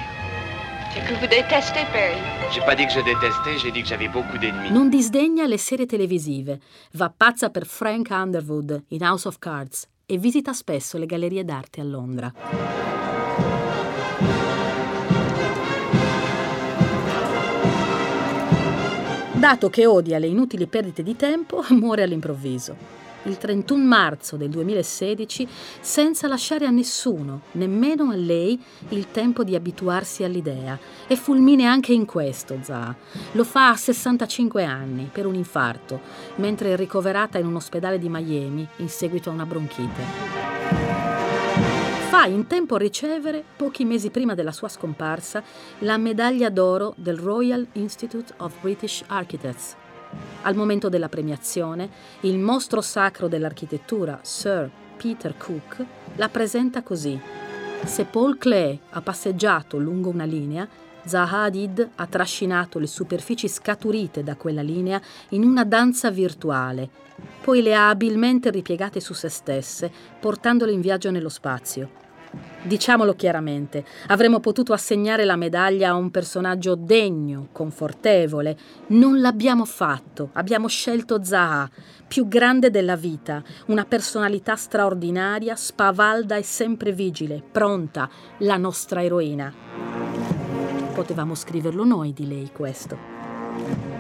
C'est 0.93 0.99
que 1.08 1.13
vous 1.13 1.27
détestez 1.27 1.86
Paris. 1.93 2.19
J'ai 2.51 2.60
pas 2.62 2.75
dit 2.75 2.86
que 2.86 2.91
je 2.91 2.99
détestais, 2.99 3.58
j'ai 3.58 3.71
dit 3.71 3.82
que 3.82 3.88
j'avais 3.88 4.10
beaucoup 4.10 4.38
d'ennemis. 4.38 4.71
Non 4.71 4.89
disdegna 4.89 5.47
le 5.47 5.58
serie 5.58 5.86
televisive, 5.86 6.58
va 6.95 7.10
pazza 7.10 7.49
per 7.49 7.65
Frank 7.65 8.10
Underwood 8.10 8.84
in 8.89 9.01
House 9.01 9.25
of 9.25 9.39
Cards 9.39 9.88
e 10.06 10.17
visita 10.17 10.51
spesso 10.51 10.97
le 10.97 11.06
gallerie 11.06 11.45
d'arte 11.45 11.80
a 11.80 11.86
Londra. 11.86 12.34
Dato 19.32 19.69
che 19.69 19.86
odia 19.86 20.19
le 20.19 20.27
inutili 20.27 20.67
perdite 20.67 21.04
di 21.04 21.15
tempo, 21.15 21.63
muore 21.71 22.04
all'improvviso. 22.04 22.75
Il 23.24 23.38
31 23.38 23.84
marzo 23.84 24.36
del 24.36 24.50
2016, 24.50 25.48
senza 25.80 26.28
lasciare 26.28 26.66
a 26.66 26.72
nessuno, 26.72 27.42
nemmeno 27.54 28.10
a 28.10 28.16
lei, 28.16 28.60
il 28.90 29.12
tempo 29.12 29.44
di 29.44 29.56
abituarsi 29.56 30.24
all'idea. 30.24 30.78
E 31.08 31.16
fulmine 31.16 31.66
anche 31.66 31.94
in 31.94 32.06
questo, 32.06 32.58
Za. 32.62 32.96
Lo 33.34 33.44
fa 33.44 33.70
a 33.70 33.76
65 33.76 34.64
anni, 34.64 35.10
per 35.12 35.26
un 35.26 35.36
infarto, 35.36 36.02
mentre 36.38 36.74
è 36.74 36.76
ricoverata 36.76 37.38
in 37.38 37.46
un 37.46 37.56
ospedale 37.56 38.00
di 38.00 38.10
Miami 38.10 38.68
in 38.78 38.90
seguito 38.90 39.30
a 39.30 39.34
una 39.34 39.46
bronchite 39.46 40.52
fa 42.22 42.26
in 42.26 42.46
tempo 42.46 42.76
a 42.76 42.78
ricevere, 42.78 43.42
pochi 43.56 43.86
mesi 43.86 44.10
prima 44.10 44.36
della 44.36 44.52
sua 44.52 44.68
scomparsa, 44.68 45.42
la 45.80 45.98
medaglia 45.98 46.50
d'oro 46.50 46.94
del 46.98 47.18
Royal 47.18 47.66
Institute 47.72 48.34
of 48.38 48.54
British 48.60 49.02
Architects. 49.08 49.78
Al 50.43 50.56
momento 50.56 50.89
della 50.89 51.10
premiazione, 51.10 51.89
il 52.21 52.39
mostro 52.39 52.82
sacro 52.82 53.28
dell'architettura, 53.28 54.19
Sir 54.21 54.69
Peter 54.97 55.36
Cook, 55.38 55.86
la 56.15 56.30
presenta 56.30 56.82
così. 56.82 57.19
Se 57.84 58.06
Paul 58.06 58.38
Klee 58.38 58.80
ha 58.89 59.02
passeggiato 59.02 59.78
lungo 59.78 60.10
una 60.10 60.26
linea, 60.26 60.67
Zaha 61.04 61.43
Hadid 61.43 61.89
ha 61.95 62.06
trascinato 62.06 62.78
le 62.78 62.86
superfici 62.86 63.47
scaturite 63.47 64.24
da 64.24 64.36
quella 64.36 64.62
linea 64.62 65.02
in 65.30 65.43
una 65.43 65.63
danza 65.63 66.12
virtuale, 66.12 66.89
poi 67.41 67.62
le 67.62 67.74
ha 67.74 67.89
abilmente 67.89 68.52
ripiegate 68.52 69.00
su 69.00 69.13
se 69.13 69.30
stesse, 69.30 69.91
portandole 70.19 70.71
in 70.71 70.82
viaggio 70.82 71.10
nello 71.10 71.30
spazio. 71.30 71.89
Diciamolo 72.63 73.15
chiaramente, 73.15 73.84
avremmo 74.08 74.39
potuto 74.39 74.72
assegnare 74.72 75.26
la 75.26 75.36
medaglia 75.36 75.89
a 75.89 75.96
un 75.96 76.12
personaggio 76.12 76.76
degno, 76.76 77.48
confortevole. 77.52 78.58
Non 78.88 79.20
l'abbiamo 79.20 79.65
fatto, 79.65 80.30
abbiamo 80.34 80.67
scelto 80.67 81.24
Zaha, 81.24 81.70
più 82.08 82.28
grande 82.28 82.70
della 82.70 82.96
vita, 82.96 83.41
una 83.67 83.86
personalità 83.86 84.56
straordinaria, 84.56 85.56
spavalda 85.56 86.36
e 86.36 86.44
sempre 86.44 86.91
vigile, 86.91 87.41
pronta, 87.52 88.10
la 88.39 88.58
nostra 88.58 89.04
eroina. 89.04 89.52
Potevamo 90.94 91.34
scriverlo 91.34 91.84
noi 91.84 92.13
di 92.13 92.28
lei 92.28 92.52
questo. 92.54 93.90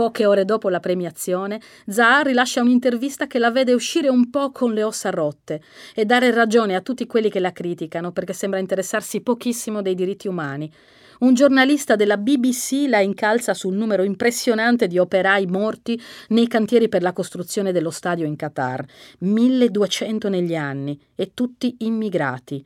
Poche 0.00 0.24
ore 0.24 0.46
dopo 0.46 0.70
la 0.70 0.80
premiazione, 0.80 1.60
Zahar 1.86 2.24
rilascia 2.24 2.62
un'intervista 2.62 3.26
che 3.26 3.38
la 3.38 3.50
vede 3.50 3.74
uscire 3.74 4.08
un 4.08 4.30
po' 4.30 4.50
con 4.50 4.72
le 4.72 4.82
ossa 4.82 5.10
rotte 5.10 5.60
e 5.94 6.06
dare 6.06 6.30
ragione 6.30 6.74
a 6.74 6.80
tutti 6.80 7.06
quelli 7.06 7.28
che 7.28 7.38
la 7.38 7.52
criticano 7.52 8.10
perché 8.10 8.32
sembra 8.32 8.60
interessarsi 8.60 9.20
pochissimo 9.20 9.82
dei 9.82 9.94
diritti 9.94 10.26
umani. 10.26 10.72
Un 11.18 11.34
giornalista 11.34 11.96
della 11.96 12.16
BBC 12.16 12.86
la 12.88 13.00
incalza 13.00 13.52
sul 13.52 13.74
numero 13.74 14.02
impressionante 14.02 14.86
di 14.86 14.96
operai 14.96 15.44
morti 15.44 16.00
nei 16.28 16.48
cantieri 16.48 16.88
per 16.88 17.02
la 17.02 17.12
costruzione 17.12 17.70
dello 17.70 17.90
stadio 17.90 18.24
in 18.24 18.36
Qatar, 18.36 18.82
1200 19.18 20.30
negli 20.30 20.56
anni, 20.56 20.98
e 21.14 21.32
tutti 21.34 21.76
immigrati. 21.80 22.64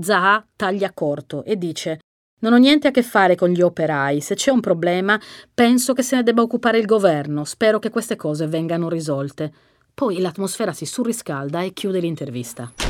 Zaha 0.00 0.44
taglia 0.56 0.90
corto 0.92 1.44
e 1.44 1.56
dice 1.56 2.00
non 2.44 2.52
ho 2.52 2.58
niente 2.58 2.88
a 2.88 2.90
che 2.90 3.02
fare 3.02 3.36
con 3.36 3.48
gli 3.48 3.62
operai. 3.62 4.20
Se 4.20 4.34
c'è 4.34 4.50
un 4.50 4.60
problema, 4.60 5.18
penso 5.54 5.94
che 5.94 6.02
se 6.02 6.16
ne 6.16 6.22
debba 6.22 6.42
occupare 6.42 6.78
il 6.78 6.84
governo. 6.84 7.44
Spero 7.44 7.78
che 7.78 7.88
queste 7.88 8.16
cose 8.16 8.46
vengano 8.46 8.90
risolte. 8.90 9.50
Poi 9.94 10.20
l'atmosfera 10.20 10.74
si 10.74 10.84
surriscalda 10.84 11.62
e 11.62 11.72
chiude 11.72 12.00
l'intervista. 12.00 12.83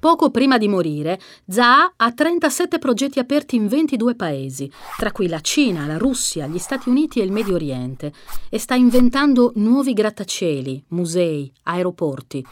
Poco 0.00 0.30
prima 0.30 0.56
di 0.56 0.66
morire, 0.66 1.20
Zaha 1.46 1.92
ha 1.94 2.10
37 2.10 2.78
progetti 2.78 3.18
aperti 3.18 3.56
in 3.56 3.68
22 3.68 4.14
paesi, 4.14 4.72
tra 4.96 5.12
cui 5.12 5.28
la 5.28 5.40
Cina, 5.40 5.86
la 5.86 5.98
Russia, 5.98 6.46
gli 6.46 6.56
Stati 6.56 6.88
Uniti 6.88 7.20
e 7.20 7.24
il 7.24 7.30
Medio 7.30 7.54
Oriente, 7.54 8.10
e 8.48 8.58
sta 8.58 8.74
inventando 8.74 9.52
nuovi 9.56 9.92
grattacieli, 9.92 10.84
musei, 10.88 11.52
aeroporti. 11.64 12.42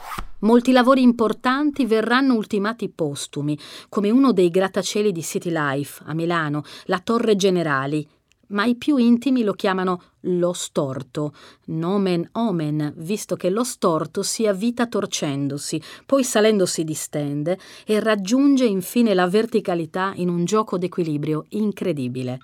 Molti 0.41 0.73
lavori 0.73 1.01
importanti 1.01 1.87
verranno 1.87 2.35
ultimati 2.35 2.91
postumi, 2.91 3.59
come 3.89 4.11
uno 4.11 4.33
dei 4.33 4.51
grattacieli 4.51 5.11
di 5.11 5.23
City 5.23 5.51
Life 5.51 6.03
a 6.05 6.13
Milano, 6.13 6.65
la 6.85 6.99
Torre 6.99 7.35
Generali, 7.35 8.07
ma 8.49 8.65
i 8.65 8.77
più 8.77 8.97
intimi 8.97 9.43
lo 9.43 9.53
chiamano 9.53 10.03
lo 10.23 10.53
storto, 10.53 11.33
nomen 11.67 12.29
omen, 12.33 12.93
visto 12.97 13.37
che 13.37 13.51
lo 13.51 13.65
storto 13.65 14.23
si 14.23 14.47
avvita 14.47 14.87
torcendosi, 14.87 15.81
poi 16.07 16.25
salendo 16.25 16.67
si 16.67 16.85
distende 16.85 17.59
e 17.87 18.01
raggiunge 18.01 18.65
infine 18.65 19.15
la 19.15 19.27
verticalità 19.27 20.13
in 20.17 20.29
un 20.29 20.45
gioco 20.45 20.79
d'equilibrio 20.79 21.47
incredibile. 21.51 22.39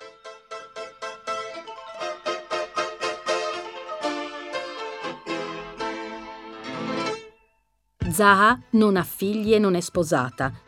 Zaha 8.15 8.57
non 8.71 8.95
ha 8.95 9.03
figli 9.03 9.53
e 9.53 9.59
non 9.59 9.75
è 9.75 9.81
sposata. 9.81 10.64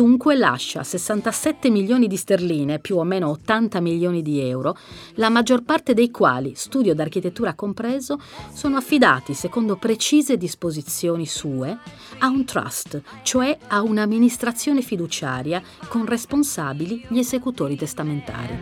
Dunque 0.00 0.34
lascia 0.34 0.82
67 0.82 1.68
milioni 1.68 2.06
di 2.06 2.16
sterline, 2.16 2.78
più 2.78 2.96
o 2.96 3.04
meno 3.04 3.28
80 3.28 3.80
milioni 3.80 4.22
di 4.22 4.40
euro, 4.40 4.74
la 5.16 5.28
maggior 5.28 5.62
parte 5.62 5.92
dei 5.92 6.10
quali, 6.10 6.54
studio 6.54 6.94
d'architettura 6.94 7.52
compreso, 7.52 8.18
sono 8.50 8.78
affidati, 8.78 9.34
secondo 9.34 9.76
precise 9.76 10.38
disposizioni 10.38 11.26
sue, 11.26 11.76
a 12.20 12.28
un 12.28 12.46
trust, 12.46 13.02
cioè 13.22 13.58
a 13.68 13.82
un'amministrazione 13.82 14.80
fiduciaria 14.80 15.60
con 15.88 16.06
responsabili 16.06 17.04
gli 17.08 17.18
esecutori 17.18 17.76
testamentari. 17.76 18.58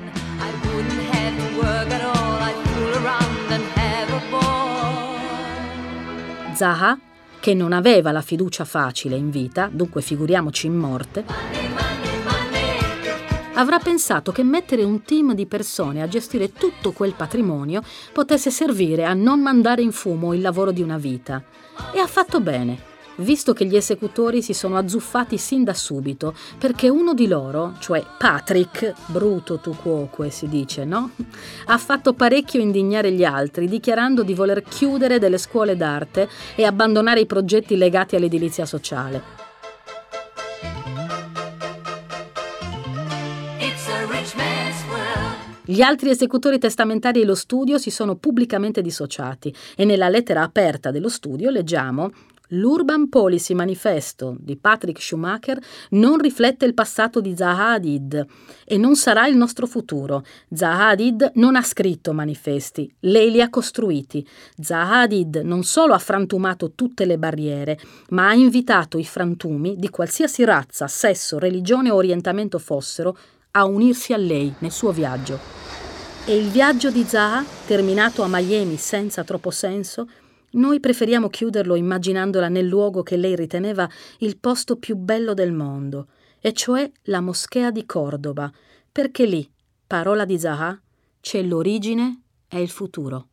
Zaha, 6.52 6.98
che 7.48 7.54
non 7.54 7.72
aveva 7.72 8.12
la 8.12 8.20
fiducia 8.20 8.66
facile 8.66 9.16
in 9.16 9.30
vita, 9.30 9.70
dunque 9.72 10.02
figuriamoci 10.02 10.66
in 10.66 10.76
morte, 10.76 11.24
avrà 13.54 13.78
pensato 13.78 14.32
che 14.32 14.42
mettere 14.42 14.84
un 14.84 15.00
team 15.00 15.32
di 15.32 15.46
persone 15.46 16.02
a 16.02 16.08
gestire 16.08 16.52
tutto 16.52 16.92
quel 16.92 17.14
patrimonio 17.14 17.80
potesse 18.12 18.50
servire 18.50 19.06
a 19.06 19.14
non 19.14 19.40
mandare 19.40 19.80
in 19.80 19.92
fumo 19.92 20.34
il 20.34 20.42
lavoro 20.42 20.72
di 20.72 20.82
una 20.82 20.98
vita. 20.98 21.42
E 21.94 21.98
ha 21.98 22.06
fatto 22.06 22.38
bene 22.40 22.87
visto 23.18 23.52
che 23.52 23.64
gli 23.64 23.76
esecutori 23.76 24.42
si 24.42 24.52
sono 24.52 24.76
azzuffati 24.76 25.38
sin 25.38 25.64
da 25.64 25.74
subito, 25.74 26.34
perché 26.58 26.88
uno 26.88 27.14
di 27.14 27.26
loro, 27.26 27.74
cioè 27.78 28.04
Patrick, 28.18 28.92
bruto 29.06 29.58
tu 29.58 29.74
cuoque 29.76 30.30
si 30.30 30.48
dice, 30.48 30.84
no? 30.84 31.10
Ha 31.66 31.78
fatto 31.78 32.12
parecchio 32.12 32.60
indignare 32.60 33.12
gli 33.12 33.24
altri, 33.24 33.68
dichiarando 33.68 34.22
di 34.22 34.34
voler 34.34 34.62
chiudere 34.62 35.18
delle 35.18 35.38
scuole 35.38 35.76
d'arte 35.76 36.28
e 36.54 36.64
abbandonare 36.64 37.20
i 37.20 37.26
progetti 37.26 37.76
legati 37.76 38.16
all'edilizia 38.16 38.66
sociale. 38.66 39.46
Gli 45.70 45.82
altri 45.82 46.08
esecutori 46.08 46.58
testamentari 46.58 47.20
dello 47.20 47.34
studio 47.34 47.76
si 47.76 47.90
sono 47.90 48.16
pubblicamente 48.16 48.80
dissociati 48.80 49.54
e 49.76 49.84
nella 49.84 50.08
lettera 50.08 50.42
aperta 50.42 50.90
dello 50.90 51.10
studio 51.10 51.50
leggiamo 51.50 52.10
L'Urban 52.52 53.08
Policy 53.10 53.52
Manifesto 53.52 54.36
di 54.38 54.56
Patrick 54.56 55.02
Schumacher 55.02 55.58
non 55.90 56.18
riflette 56.18 56.64
il 56.64 56.72
passato 56.72 57.20
di 57.20 57.36
Zaha 57.36 57.72
Hadid 57.72 58.26
e 58.64 58.78
non 58.78 58.96
sarà 58.96 59.26
il 59.26 59.36
nostro 59.36 59.66
futuro. 59.66 60.24
Zaha 60.52 60.88
Hadid 60.88 61.32
non 61.34 61.56
ha 61.56 61.62
scritto 61.62 62.14
manifesti, 62.14 62.90
lei 63.00 63.30
li 63.30 63.42
ha 63.42 63.50
costruiti. 63.50 64.26
Zaha 64.58 65.00
Hadid 65.00 65.36
non 65.44 65.62
solo 65.62 65.92
ha 65.92 65.98
frantumato 65.98 66.72
tutte 66.72 67.04
le 67.04 67.18
barriere, 67.18 67.78
ma 68.10 68.28
ha 68.28 68.34
invitato 68.34 68.96
i 68.96 69.04
frantumi 69.04 69.76
di 69.76 69.90
qualsiasi 69.90 70.44
razza, 70.44 70.88
sesso, 70.88 71.38
religione 71.38 71.90
o 71.90 71.96
orientamento 71.96 72.58
fossero 72.58 73.16
a 73.50 73.64
unirsi 73.64 74.12
a 74.14 74.16
lei 74.16 74.54
nel 74.60 74.72
suo 74.72 74.92
viaggio. 74.92 75.38
E 76.24 76.36
il 76.36 76.48
viaggio 76.48 76.90
di 76.90 77.04
Zaha, 77.04 77.44
terminato 77.66 78.22
a 78.22 78.28
Miami 78.28 78.76
senza 78.76 79.24
troppo 79.24 79.50
senso, 79.50 80.06
noi 80.52 80.80
preferiamo 80.80 81.28
chiuderlo 81.28 81.74
immaginandola 81.74 82.48
nel 82.48 82.66
luogo 82.66 83.02
che 83.02 83.16
lei 83.16 83.36
riteneva 83.36 83.88
il 84.18 84.38
posto 84.38 84.76
più 84.76 84.96
bello 84.96 85.34
del 85.34 85.52
mondo, 85.52 86.08
e 86.40 86.52
cioè 86.52 86.90
la 87.04 87.20
moschea 87.20 87.70
di 87.70 87.84
Cordoba, 87.84 88.50
perché 88.90 89.26
lì, 89.26 89.48
parola 89.86 90.24
di 90.24 90.38
Zaha, 90.38 90.80
c'è 91.20 91.42
l'origine 91.42 92.22
e 92.48 92.62
il 92.62 92.70
futuro. 92.70 93.28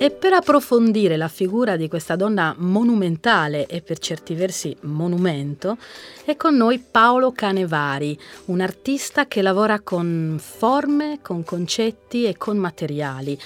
E 0.00 0.10
per 0.10 0.32
approfondire 0.32 1.16
la 1.16 1.26
figura 1.26 1.74
di 1.76 1.88
questa 1.88 2.14
donna 2.14 2.54
monumentale 2.56 3.66
e 3.66 3.82
per 3.82 3.98
certi 3.98 4.34
versi 4.34 4.76
monumento, 4.82 5.76
è 6.24 6.36
con 6.36 6.54
noi 6.54 6.78
Paolo 6.78 7.32
Canevari, 7.32 8.16
un 8.44 8.60
artista 8.60 9.26
che 9.26 9.42
lavora 9.42 9.80
con 9.80 10.38
forme, 10.40 11.18
con 11.20 11.42
concetti 11.42 12.26
e 12.26 12.36
con 12.36 12.58
materiali. 12.58 13.36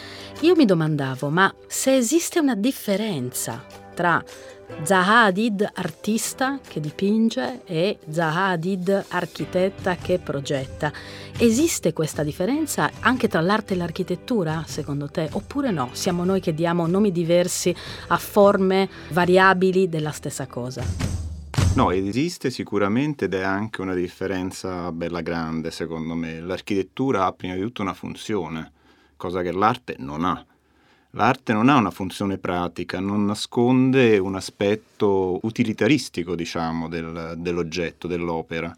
Io 0.41 0.55
mi 0.55 0.67
domandavo, 0.67 1.31
ma 1.31 1.53
se 1.67 1.97
esiste 1.97 2.39
una 2.39 2.55
differenza 2.55 3.65
tra 3.95 4.23
Zaha 4.83 5.25
Hadid 5.27 5.71
artista 5.75 6.59
che 6.67 6.81
dipinge 6.81 7.63
e 7.65 7.99
Zaha 8.11 8.49
Hadid 8.49 9.05
architetta 9.09 9.95
che 9.97 10.19
progetta. 10.19 10.93
Esiste 11.39 11.93
questa 11.93 12.23
differenza 12.23 12.91
anche 13.01 13.29
tra 13.29 13.41
l'arte 13.41 13.75
e 13.75 13.77
l'architettura, 13.77 14.65
secondo 14.67 15.09
te? 15.09 15.29
Oppure 15.33 15.71
no? 15.71 15.91
Siamo 15.93 16.25
noi 16.25 16.41
che 16.41 16.53
diamo 16.53 16.87
nomi 16.87 17.13
diversi 17.13 17.75
a 18.09 18.19
forme 18.19 18.89
variabili 19.11 19.89
della 19.89 20.11
stessa 20.11 20.47
cosa? 20.47 20.83
No, 21.75 21.91
esiste 21.91 22.51
sicuramente 22.51 23.27
ed 23.27 23.35
è 23.35 23.43
anche 23.43 23.81
una 23.81 23.95
differenza 23.95 24.91
bella 24.93 25.21
grande, 25.21 25.71
secondo 25.71 26.15
me. 26.15 26.41
L'architettura 26.41 27.25
ha 27.25 27.33
prima 27.33 27.55
di 27.55 27.61
tutto 27.61 27.83
una 27.83 27.95
funzione, 27.95 28.73
cosa 29.17 29.43
che 29.43 29.53
l'arte 29.53 29.95
non 29.99 30.25
ha. 30.25 30.45
L'arte 31.15 31.53
non 31.53 31.69
ha 31.69 31.77
una 31.77 31.91
funzione 31.91 32.39
pratica, 32.39 32.99
non 32.99 33.27
nasconde 33.27 34.17
un 34.17 34.35
aspetto 34.35 35.39
utilitaristico, 35.43 36.35
diciamo, 36.35 36.89
del, 36.89 37.35
dell'oggetto, 37.37 38.09
dell'opera. 38.09 38.75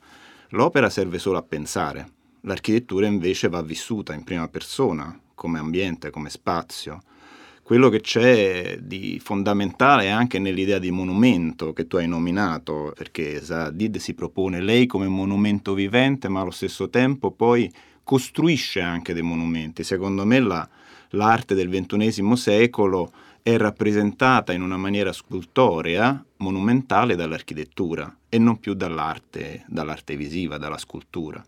L'opera 0.48 0.90
serve 0.90 1.20
solo 1.20 1.38
a 1.38 1.42
pensare, 1.42 2.08
l'architettura 2.40 3.06
invece 3.06 3.48
va 3.48 3.62
vissuta 3.62 4.14
in 4.14 4.24
prima 4.24 4.48
persona, 4.48 5.16
come 5.34 5.60
ambiente, 5.60 6.10
come 6.10 6.28
spazio. 6.28 7.02
quello 7.64 7.88
che 7.88 8.02
c'è 8.02 8.76
di 8.78 9.18
fondamentale 9.24 10.10
anche 10.10 10.38
nell'idea 10.38 10.78
di 10.78 10.90
monumento 10.90 11.72
che 11.72 11.86
tu 11.86 11.96
hai 11.96 12.06
nominato, 12.06 12.92
perché 12.94 13.42
Zadid 13.42 13.96
si 13.96 14.12
propone 14.12 14.60
lei 14.60 14.86
come 14.86 15.08
monumento 15.08 15.72
vivente, 15.72 16.28
ma 16.28 16.40
allo 16.40 16.50
stesso 16.50 16.90
tempo 16.90 17.30
poi 17.30 17.72
costruisce 18.04 18.82
anche 18.82 19.14
dei 19.14 19.22
monumenti. 19.22 19.82
Secondo 19.82 20.26
me 20.26 20.40
la, 20.40 20.68
l'arte 21.14 21.54
del 21.54 21.68
XXI 21.68 22.36
secolo 22.36 23.12
è 23.42 23.56
rappresentata 23.56 24.52
in 24.52 24.62
una 24.62 24.76
maniera 24.76 25.12
scultorea, 25.12 26.24
monumentale 26.38 27.16
dall'architettura 27.16 28.14
e 28.28 28.38
non 28.38 28.58
più 28.58 28.74
dall'arte, 28.74 29.64
dall'arte 29.68 30.16
visiva, 30.16 30.58
dalla 30.58 30.78
scultura 30.78 31.44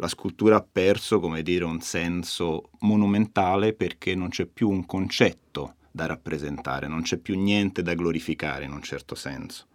la 0.00 0.08
scultura 0.08 0.56
ha 0.56 0.66
perso, 0.68 1.20
come 1.20 1.42
dire, 1.42 1.64
un 1.64 1.80
senso 1.80 2.70
monumentale 2.80 3.74
perché 3.74 4.14
non 4.14 4.30
c'è 4.30 4.46
più 4.46 4.70
un 4.70 4.86
concetto 4.86 5.74
da 5.90 6.06
rappresentare, 6.06 6.88
non 6.88 7.02
c'è 7.02 7.18
più 7.18 7.38
niente 7.38 7.82
da 7.82 7.92
glorificare 7.92 8.64
in 8.64 8.72
un 8.72 8.80
certo 8.80 9.14
senso, 9.14 9.66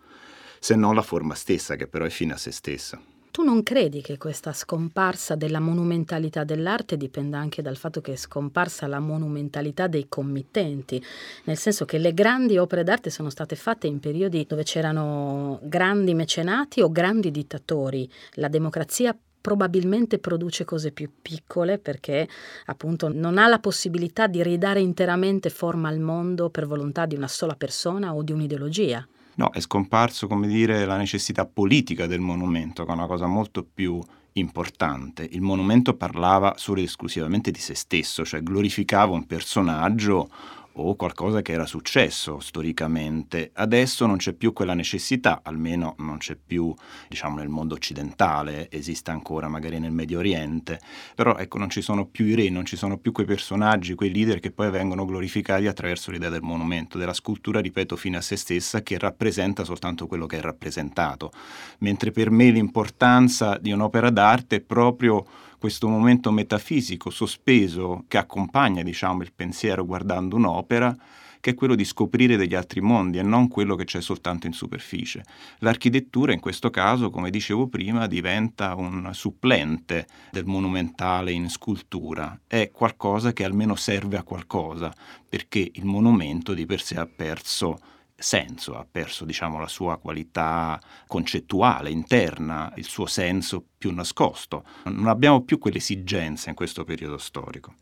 se 0.60 0.76
non 0.76 0.96
la 0.96 1.04
forma 1.04 1.36
stessa 1.36 1.76
che 1.76 1.88
però 1.88 2.06
è 2.06 2.10
fine 2.10 2.34
a 2.34 2.38
se 2.38 2.52
stessa. 2.52 3.00
Tu 3.36 3.44
non 3.44 3.64
credi 3.64 4.02
che 4.02 4.18
questa 4.18 4.54
scomparsa 4.54 5.36
della 5.36 5.60
monumentalità 5.60 6.46
dell'arte 6.46 6.96
dipenda 6.96 7.38
anche 7.38 7.62
dal 7.62 7.76
fatto 7.76 8.00
che 8.00 8.14
è 8.14 8.16
scomparsa 8.16 8.88
la 8.88 9.02
monumentalità 9.02 9.88
dei 9.88 10.06
committenti, 10.08 11.04
nel 11.44 11.58
senso 11.58 11.84
che 11.84 11.98
le 11.98 12.14
grandi 12.14 12.58
opere 12.58 12.86
d'arte 12.86 13.10
sono 13.10 13.30
state 13.30 13.58
fatte 13.58 13.88
in 13.88 14.00
periodi 14.00 14.46
dove 14.48 14.64
c'erano 14.64 15.60
grandi 15.64 16.14
mecenati 16.14 16.80
o 16.80 16.90
grandi 16.90 17.30
dittatori. 17.30 18.10
La 18.36 18.48
democrazia 18.48 19.14
probabilmente 19.42 20.18
produce 20.18 20.64
cose 20.64 20.94
più 20.94 21.12
piccole 21.22 21.78
perché 21.78 22.30
appunto 22.68 23.12
non 23.12 23.38
ha 23.38 23.50
la 23.50 23.60
possibilità 23.60 24.28
di 24.28 24.42
ridare 24.44 24.80
interamente 24.80 25.50
forma 25.50 25.90
al 25.90 26.00
mondo 26.00 26.50
per 26.50 26.68
volontà 26.68 27.06
di 27.06 27.16
una 27.16 27.28
sola 27.28 27.56
persona 27.58 28.16
o 28.16 28.24
di 28.24 28.32
un'ideologia. 28.32 29.06
No, 29.36 29.50
è 29.52 29.60
scomparso, 29.60 30.28
come 30.28 30.48
dire, 30.48 30.86
la 30.86 30.98
necessità 30.98 31.46
politica 31.46 32.08
del 32.08 32.22
monumento, 32.22 32.86
che 32.86 32.92
è 32.92 32.94
una 32.94 33.08
cosa 33.08 33.26
molto 33.26 33.66
più 33.66 34.02
importante. 34.34 35.28
Il 35.30 35.42
monumento 35.42 35.96
parlava 35.96 36.54
solo 36.58 36.80
ed 36.80 36.86
esclusivamente 36.86 37.52
di 37.52 37.60
se 37.60 37.76
stesso, 37.76 38.24
cioè 38.26 38.42
glorificava 38.42 39.14
un 39.14 39.26
personaggio 39.26 40.30
o 40.78 40.95
qualcosa 40.95 41.41
che 41.41 41.53
era 41.53 41.65
successo 41.65 42.39
storicamente. 42.39 43.51
Adesso 43.53 44.05
non 44.05 44.17
c'è 44.17 44.34
più 44.34 44.53
quella 44.53 44.73
necessità, 44.73 45.41
almeno 45.43 45.95
non 45.99 46.17
c'è 46.17 46.36
più, 46.36 46.73
diciamo, 47.07 47.38
nel 47.38 47.49
mondo 47.49 47.76
occidentale, 47.76 48.69
esiste 48.71 49.11
ancora 49.11 49.47
magari 49.47 49.80
nel 49.80 49.91
Medio 49.91 50.19
Oriente, 50.19 50.80
però 51.15 51.38
ecco, 51.38 51.57
non 51.57 51.69
ci 51.69 51.82
sono 51.82 52.05
più 52.05 52.26
i 52.26 52.36
re, 52.36 52.49
non 52.49 52.65
ci 52.65 52.76
sono 52.76 52.97
più 52.97 53.11
quei 53.11 53.26
personaggi, 53.26 53.95
quei 53.95 54.11
leader 54.11 54.39
che 54.39 54.51
poi 54.51 54.69
vengono 54.69 55.05
glorificati 55.05 55.67
attraverso 55.67 56.11
l'idea 56.11 56.30
del 56.30 56.41
monumento, 56.41 56.97
della 56.97 57.13
scultura, 57.13 57.59
ripeto, 57.59 57.95
fine 57.95 58.17
a 58.17 58.21
se 58.21 58.36
stessa, 58.36 58.82
che 58.82 58.97
rappresenta 58.97 59.63
soltanto 59.63 60.07
quello 60.07 60.26
che 60.26 60.38
è 60.38 60.41
rappresentato. 60.41 61.32
Mentre 61.80 62.11
per 62.11 62.30
me 62.30 62.49
l'importanza 62.49 63.57
di 63.57 63.71
un'opera 63.71 64.09
d'arte 64.09 64.57
è 64.57 64.61
proprio 64.61 65.26
questo 65.66 65.88
momento 65.88 66.30
metafisico 66.30 67.09
sospeso 67.09 68.03
che 68.07 68.20
accompagna 68.20 68.84
diciamo, 68.84 69.24
il 69.24 69.34
pensiero 69.34 69.84
guardando 69.84 70.36
un'opera, 70.36 70.95
che 71.39 71.49
è 71.49 71.53
quello 71.55 71.74
di 71.74 71.84
scoprire 71.84 72.38
degli 72.38 72.53
altri 72.53 72.82
mondi 72.82 73.18
e 73.18 73.24
non 73.24 73.47
quello 73.47 73.74
che 73.76 73.84
c'è 73.84 73.99
soltanto 73.99 74.45
in 74.45 74.53
superficie. 74.53 75.26
L'architettura 75.59 76.34
in 76.34 76.39
questo 76.39 76.70
caso, 76.70 77.09
come 77.09 77.32
dicevo 77.32 77.68
prima, 77.68 78.05
diventa 78.05 78.76
un 78.76 79.09
supplente 79.13 80.05
del 80.30 80.45
monumentale 80.45 81.32
in 81.32 81.49
scultura, 81.49 82.41
è 82.45 82.70
qualcosa 82.70 83.34
che 83.34 83.43
almeno 83.43 83.74
serve 83.74 84.18
a 84.18 84.24
qualcosa, 84.24 84.93
perché 85.28 85.72
il 85.74 85.86
monumento 85.86 86.53
di 86.53 86.68
per 86.68 86.80
sé 86.80 86.99
ha 86.99 87.07
perso 87.07 87.80
senso, 88.26 88.76
ha 88.76 88.86
perso 88.89 89.23
diciamo, 89.23 89.59
la 89.59 89.67
sua 89.67 89.97
qualità 89.97 90.82
concettuale, 91.05 91.91
interna, 91.91 92.73
il 92.76 92.86
suo 92.86 93.05
senso 93.05 93.63
più 93.78 93.93
nascosto. 93.93 94.63
Non 94.86 95.07
abbiamo 95.07 95.43
più 95.43 95.59
quell'esigenza 95.59 96.49
in 96.49 96.55
questo 96.55 96.84
periodo 96.84 97.19
storico. 97.19 97.76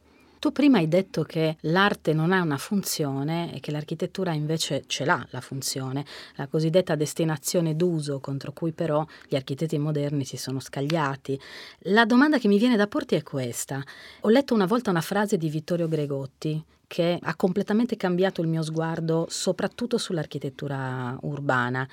Tu 0.44 0.52
prima 0.52 0.80
hai 0.80 0.90
detto 0.90 1.24
che 1.24 1.56
l'arte 1.62 2.12
non 2.12 2.34
ha 2.34 2.42
una 2.42 2.58
funzione 2.58 3.56
e 3.56 3.62
che 3.62 3.72
l'architettura 3.72 4.34
invece 4.34 4.84
ce 4.88 5.06
l'ha 5.06 5.26
la 5.30 5.40
funzione, 5.40 6.06
la 6.36 6.48
cosiddetta 6.48 6.96
destinazione 6.96 7.78
d'uso 7.78 8.20
contro 8.20 8.52
cui 8.52 8.74
però 8.74 9.06
gli 9.30 9.38
architetti 9.38 9.78
moderni 9.78 10.26
si 10.26 10.36
sono 10.36 10.60
scagliati. 10.60 11.40
La 11.84 12.04
domanda 12.04 12.40
che 12.40 12.50
mi 12.50 12.58
viene 12.58 12.76
da 12.76 12.88
porti 12.88 13.16
è 13.16 13.24
questa. 13.24 13.82
Ho 14.20 14.30
letto 14.30 14.54
una 14.54 14.66
volta 14.66 14.90
una 14.90 15.00
frase 15.00 15.38
di 15.38 15.48
Vittorio 15.48 15.88
Gregotti 15.88 16.62
che 16.88 17.18
ha 17.22 17.36
completamente 17.36 17.96
cambiato 17.96 18.42
il 18.42 18.48
mio 18.48 18.62
sguardo 18.62 19.26
soprattutto 19.30 19.98
sull'architettura 19.98 21.18
urbana. 21.22 21.88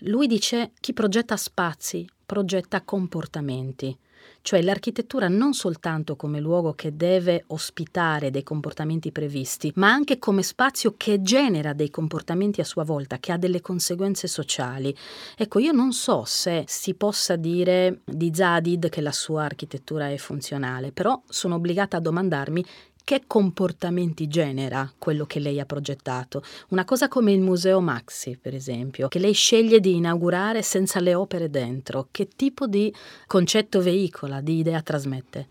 Lui 0.00 0.26
dice 0.26 0.72
chi 0.80 0.92
progetta 0.92 1.36
spazi 1.36 2.06
progetta 2.24 2.82
comportamenti, 2.82 3.96
cioè 4.40 4.62
l'architettura 4.62 5.28
non 5.28 5.52
soltanto 5.52 6.16
come 6.16 6.40
luogo 6.40 6.72
che 6.72 6.96
deve 6.96 7.44
ospitare 7.48 8.30
dei 8.30 8.42
comportamenti 8.42 9.12
previsti, 9.12 9.70
ma 9.76 9.92
anche 9.92 10.18
come 10.18 10.42
spazio 10.42 10.94
che 10.96 11.22
genera 11.22 11.72
dei 11.72 11.90
comportamenti 11.90 12.60
a 12.60 12.64
sua 12.64 12.84
volta, 12.84 13.18
che 13.18 13.32
ha 13.32 13.36
delle 13.36 13.60
conseguenze 13.60 14.26
sociali. 14.26 14.94
Ecco, 15.36 15.58
io 15.58 15.72
non 15.72 15.92
so 15.92 16.24
se 16.24 16.64
si 16.66 16.94
possa 16.94 17.36
dire 17.36 18.00
di 18.04 18.32
Zadid 18.34 18.88
che 18.88 19.00
la 19.00 19.12
sua 19.12 19.44
architettura 19.44 20.10
è 20.10 20.16
funzionale, 20.16 20.90
però 20.90 21.20
sono 21.28 21.56
obbligata 21.56 21.98
a 21.98 22.00
domandarmi 22.00 22.64
che 23.04 23.22
comportamenti 23.26 24.28
genera 24.28 24.90
quello 24.98 25.24
che 25.26 25.40
lei 25.40 25.60
ha 25.60 25.64
progettato. 25.64 26.42
Una 26.68 26.84
cosa 26.84 27.08
come 27.08 27.32
il 27.32 27.40
Museo 27.40 27.80
Maxi, 27.80 28.38
per 28.40 28.54
esempio, 28.54 29.08
che 29.08 29.18
lei 29.18 29.32
sceglie 29.32 29.80
di 29.80 29.96
inaugurare 29.96 30.62
senza 30.62 31.00
le 31.00 31.14
opere 31.14 31.50
dentro. 31.50 32.08
Che 32.10 32.28
tipo 32.34 32.66
di 32.66 32.92
concetto 33.26 33.80
veicola, 33.80 34.40
di 34.40 34.58
idea 34.58 34.82
trasmette? 34.82 35.48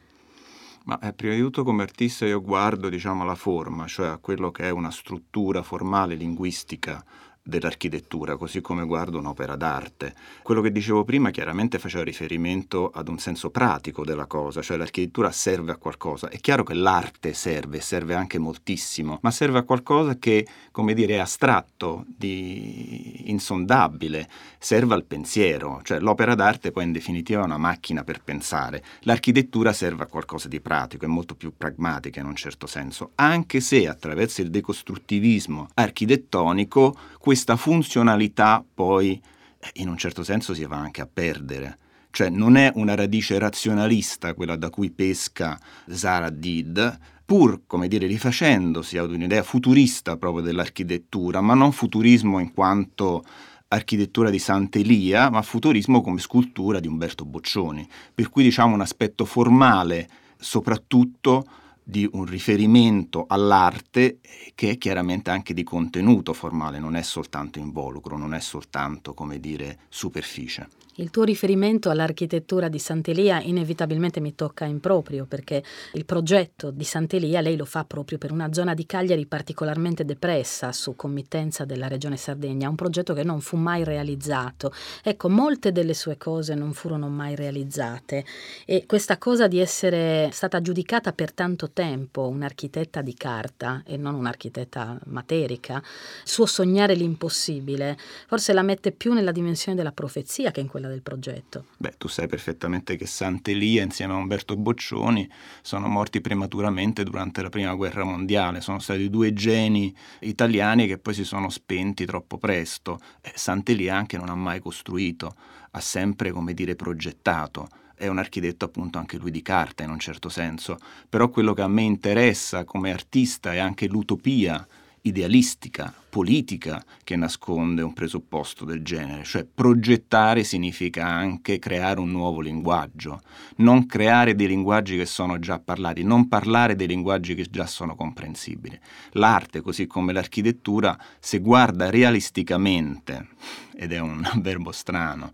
Ma 0.84 1.00
eh, 1.00 1.14
prima 1.14 1.36
di 1.36 1.42
tutto 1.42 1.64
come 1.64 1.84
artista 1.84 2.26
io 2.26 2.42
guardo 2.42 2.90
diciamo, 2.90 3.24
la 3.24 3.36
forma, 3.36 3.86
cioè 3.86 4.08
a 4.08 4.18
quello 4.18 4.50
che 4.50 4.64
è 4.64 4.70
una 4.72 4.90
struttura 4.90 5.62
formale 5.62 6.16
linguistica 6.16 7.04
dell'architettura, 7.44 8.38
così 8.38 8.62
come 8.62 8.86
guardo 8.86 9.18
un'opera 9.18 9.56
d'arte. 9.56 10.14
Quello 10.44 10.62
che 10.62 10.72
dicevo 10.72 11.04
prima 11.04 11.32
chiaramente 11.32 11.80
faceva 11.80 12.04
riferimento 12.04 12.90
ad 12.94 13.08
un 13.08 13.18
senso 13.18 13.50
pratico 13.50 14.06
della 14.06 14.26
cosa, 14.26 14.62
cioè 14.62 14.78
l'architettura 14.78 15.32
serve 15.32 15.72
a 15.72 15.78
qualcosa. 15.78 16.30
È 16.30 16.40
chiaro 16.40 16.64
che 16.64 16.74
l'arte 16.74 17.34
serve, 17.34 17.82
serve 17.82 18.14
anche 18.14 18.38
moltissimo, 18.38 19.20
ma 19.22 19.32
serve 19.32 19.60
a 19.60 19.64
qualcosa 19.64 20.18
che, 20.18 20.46
come 20.72 20.94
dire, 20.94 21.16
è 21.16 21.20
astratto, 21.20 22.06
di 22.08 23.30
insondabile, 23.30 24.30
serve 24.60 24.94
al 24.94 25.06
pensiero, 25.06 25.82
cioè 25.84 26.00
l'opera 26.00 26.36
d'arte 26.36 26.72
poi 26.72 26.84
in 26.84 26.92
definitiva 26.92 27.42
è 27.42 27.46
una 27.46 27.58
macchina 27.58 28.04
per 28.04 28.22
pensare. 28.22 28.84
L'architettura 29.02 29.74
serve 29.74 30.04
a 30.04 30.08
qualcosa 30.08 30.48
di 30.48 30.60
pratico, 30.62 31.06
è 31.06 31.08
molto 31.08 31.36
più 31.36 31.54
pragmatica 31.58 32.20
in 32.20 32.28
un 32.28 32.36
certo 32.36 32.68
senso, 32.68 33.12
anche 33.16 33.60
se 33.60 33.88
attraverso 33.88 34.42
il 34.42 34.50
decostruttivismo 34.50 35.70
architettonico 35.74 36.96
questa 37.22 37.56
funzionalità 37.56 38.66
poi 38.74 39.22
eh, 39.60 39.70
in 39.74 39.88
un 39.88 39.96
certo 39.96 40.24
senso 40.24 40.56
si 40.56 40.66
va 40.66 40.78
anche 40.78 41.02
a 41.02 41.10
perdere. 41.12 41.78
Cioè 42.10 42.30
non 42.30 42.58
è 42.58 42.72
una 42.76 42.96
radice 42.96 43.38
razionalista 43.38 44.34
quella 44.34 44.58
da 44.58 44.70
cui 44.70 44.90
pesca 44.90 45.58
Zara 45.88 46.30
Did, 46.30 47.00
pur, 47.24 47.62
come 47.68 47.88
dire, 47.88 48.08
rifacendosi 48.08 48.98
ad 48.98 49.12
un'idea 49.12 49.44
futurista 49.44 50.18
proprio 50.18 50.44
dell'architettura, 50.44 51.40
ma 51.40 51.54
non 51.54 51.72
futurismo 51.72 52.40
in 52.40 52.52
quanto 52.54 53.24
architettura 53.70 54.30
di 54.30 54.40
Sant'Elia, 54.40 55.30
ma 55.30 55.42
futurismo 55.42 56.02
come 56.02 56.20
scultura 56.20 56.82
di 56.82 56.88
Umberto 56.88 57.24
Boccioni. 57.24 57.88
Per 58.14 58.30
cui 58.30 58.44
diciamo 58.44 58.74
un 58.74 58.82
aspetto 58.82 59.24
formale 59.24 60.10
soprattutto 60.38 61.46
di 61.92 62.08
un 62.14 62.24
riferimento 62.24 63.26
all'arte 63.28 64.20
che 64.56 64.70
è 64.70 64.78
chiaramente 64.78 65.30
anche 65.30 65.54
di 65.54 65.64
contenuto 65.64 66.32
formale, 66.32 66.80
non 66.80 66.96
è 66.96 67.02
soltanto 67.02 67.60
involucro, 67.60 68.18
non 68.18 68.34
è 68.34 68.40
soltanto, 68.40 69.14
come 69.14 69.42
dire, 69.42 69.80
superficie. 69.90 70.70
Il 70.96 71.10
tuo 71.10 71.24
riferimento 71.24 71.90
all'architettura 71.90 72.68
di 72.68 72.78
Sant'Elia 72.78 73.40
inevitabilmente 73.40 74.20
mi 74.20 74.36
tocca 74.36 74.66
in 74.66 74.82
proprio 74.82 75.26
perché 75.26 75.64
il 75.94 76.04
progetto 76.04 76.70
di 76.70 76.84
Sant'Elia 76.84 77.40
lei 77.40 77.56
lo 77.56 77.64
fa 77.64 77.86
proprio 77.86 78.18
per 78.18 78.34
una 78.34 78.52
zona 78.52 78.74
di 78.74 78.86
Cagliari 78.86 79.26
particolarmente 79.26 80.04
depressa 80.04 80.74
su 80.74 80.98
committenza 80.98 81.64
della 81.64 81.88
regione 81.88 82.18
Sardegna, 82.18 82.68
un 82.68 82.76
progetto 82.76 83.14
che 83.14 83.24
non 83.24 83.40
fu 83.40 83.56
mai 83.56 83.86
realizzato. 83.86 84.74
Ecco, 85.02 85.30
molte 85.30 85.72
delle 85.72 85.94
sue 85.94 86.18
cose 86.18 86.56
non 86.56 86.74
furono 86.74 87.08
mai 87.08 87.36
realizzate 87.36 88.26
e 88.66 88.86
questa 88.86 89.18
cosa 89.18 89.48
di 89.48 89.60
essere 89.60 90.30
stata 90.34 90.60
giudicata 90.60 91.14
per 91.14 91.32
tanto 91.32 91.72
tempo 91.72 92.28
un'architetta 92.28 93.02
di 93.02 93.14
carta 93.14 93.82
e 93.86 93.96
non 93.96 94.14
un'architetta 94.16 95.00
materica, 95.06 95.82
suo 96.26 96.46
sognare 96.46 96.96
l'impossibile, 96.96 97.98
forse 98.28 98.52
la 98.52 98.62
mette 98.62 98.92
più 98.92 99.14
nella 99.14 99.32
dimensione 99.32 99.78
della 99.78 99.94
profezia 99.94 100.52
che 100.52 100.60
in 100.60 100.68
quel 100.68 100.80
quella 100.82 100.88
del 100.90 101.02
progetto. 101.02 101.66
Beh, 101.78 101.94
tu 101.98 102.08
sai 102.08 102.28
perfettamente 102.28 102.96
che 102.96 103.06
Sant'Elia 103.06 103.84
insieme 103.84 104.14
a 104.14 104.18
Umberto 104.18 104.58
Boccioni 104.58 105.30
sono 105.62 105.88
morti 105.88 106.20
prematuramente 106.20 107.04
durante 107.04 107.42
la 107.42 107.50
prima 107.50 107.74
guerra 107.76 108.04
mondiale, 108.04 108.62
sono 108.62 108.80
stati 108.80 109.10
due 109.10 109.32
geni 109.34 109.96
italiani 110.22 110.88
che 110.88 110.98
poi 110.98 111.14
si 111.14 111.24
sono 111.24 111.50
spenti 111.50 112.06
troppo 112.06 112.38
presto. 112.38 113.00
Sant'Elia 113.34 113.96
anche 113.96 114.18
non 114.18 114.30
ha 114.30 114.36
mai 114.36 114.60
costruito, 114.60 115.36
ha 115.72 115.80
sempre, 115.80 116.32
come 116.32 116.54
dire, 116.54 116.76
progettato 116.76 117.68
è 118.02 118.08
un 118.08 118.18
architetto 118.18 118.66
appunto 118.66 118.98
anche 118.98 119.18
lui 119.18 119.30
di 119.30 119.44
carta 119.44 119.84
in 119.84 119.92
un 119.92 120.00
certo 120.00 120.28
senso, 120.28 120.80
però 121.08 121.30
quello 121.30 121.54
che 121.54 121.62
a 121.62 121.68
me 121.68 121.84
interessa 121.84 122.64
come 122.64 122.92
artista 122.92 123.54
è 123.54 123.60
anche 123.60 123.88
l'utopia 123.88 124.68
idealistica, 125.04 125.94
politica 126.10 126.84
che 127.04 127.16
nasconde 127.16 127.82
un 127.82 127.94
presupposto 127.94 128.66
del 128.66 128.84
genere, 128.84 129.24
cioè 129.24 129.46
progettare 129.46 130.44
significa 130.44 131.08
anche 131.08 131.58
creare 131.58 132.00
un 132.00 132.12
nuovo 132.12 132.42
linguaggio, 132.42 133.22
non 133.58 133.88
creare 133.88 134.36
dei 134.36 134.48
linguaggi 134.48 134.98
che 134.98 135.06
sono 135.06 135.40
già 135.40 135.60
parlati, 135.60 136.04
non 136.04 136.28
parlare 136.28 136.76
dei 136.76 136.88
linguaggi 136.88 137.34
che 137.34 137.48
già 137.50 137.66
sono 137.66 137.96
comprensibili. 137.96 138.80
L'arte, 139.14 139.62
così 139.62 139.88
come 139.88 140.14
l'architettura, 140.14 140.98
se 141.20 141.40
guarda 141.40 141.90
realisticamente, 141.90 143.30
ed 143.76 143.94
è 143.94 144.00
un 144.00 144.22
verbo 144.42 144.72
strano, 144.72 145.32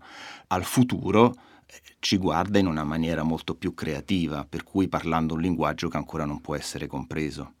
al 0.48 0.64
futuro, 0.64 1.34
ci 1.98 2.16
guarda 2.16 2.58
in 2.58 2.66
una 2.66 2.84
maniera 2.84 3.22
molto 3.22 3.54
più 3.54 3.74
creativa, 3.74 4.46
per 4.48 4.62
cui 4.62 4.88
parlando 4.88 5.34
un 5.34 5.40
linguaggio 5.40 5.88
che 5.88 5.96
ancora 5.98 6.24
non 6.24 6.40
può 6.40 6.54
essere 6.54 6.86
compreso. 6.86 7.54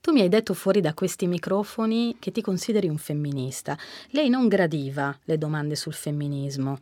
Tu 0.00 0.12
mi 0.12 0.20
hai 0.20 0.28
detto 0.28 0.54
fuori 0.54 0.80
da 0.80 0.94
questi 0.94 1.26
microfoni 1.26 2.16
che 2.18 2.30
ti 2.30 2.40
consideri 2.40 2.88
un 2.88 2.98
femminista. 2.98 3.76
Lei 4.10 4.28
non 4.28 4.48
gradiva 4.48 5.16
le 5.24 5.38
domande 5.38 5.76
sul 5.76 5.94
femminismo 5.94 6.78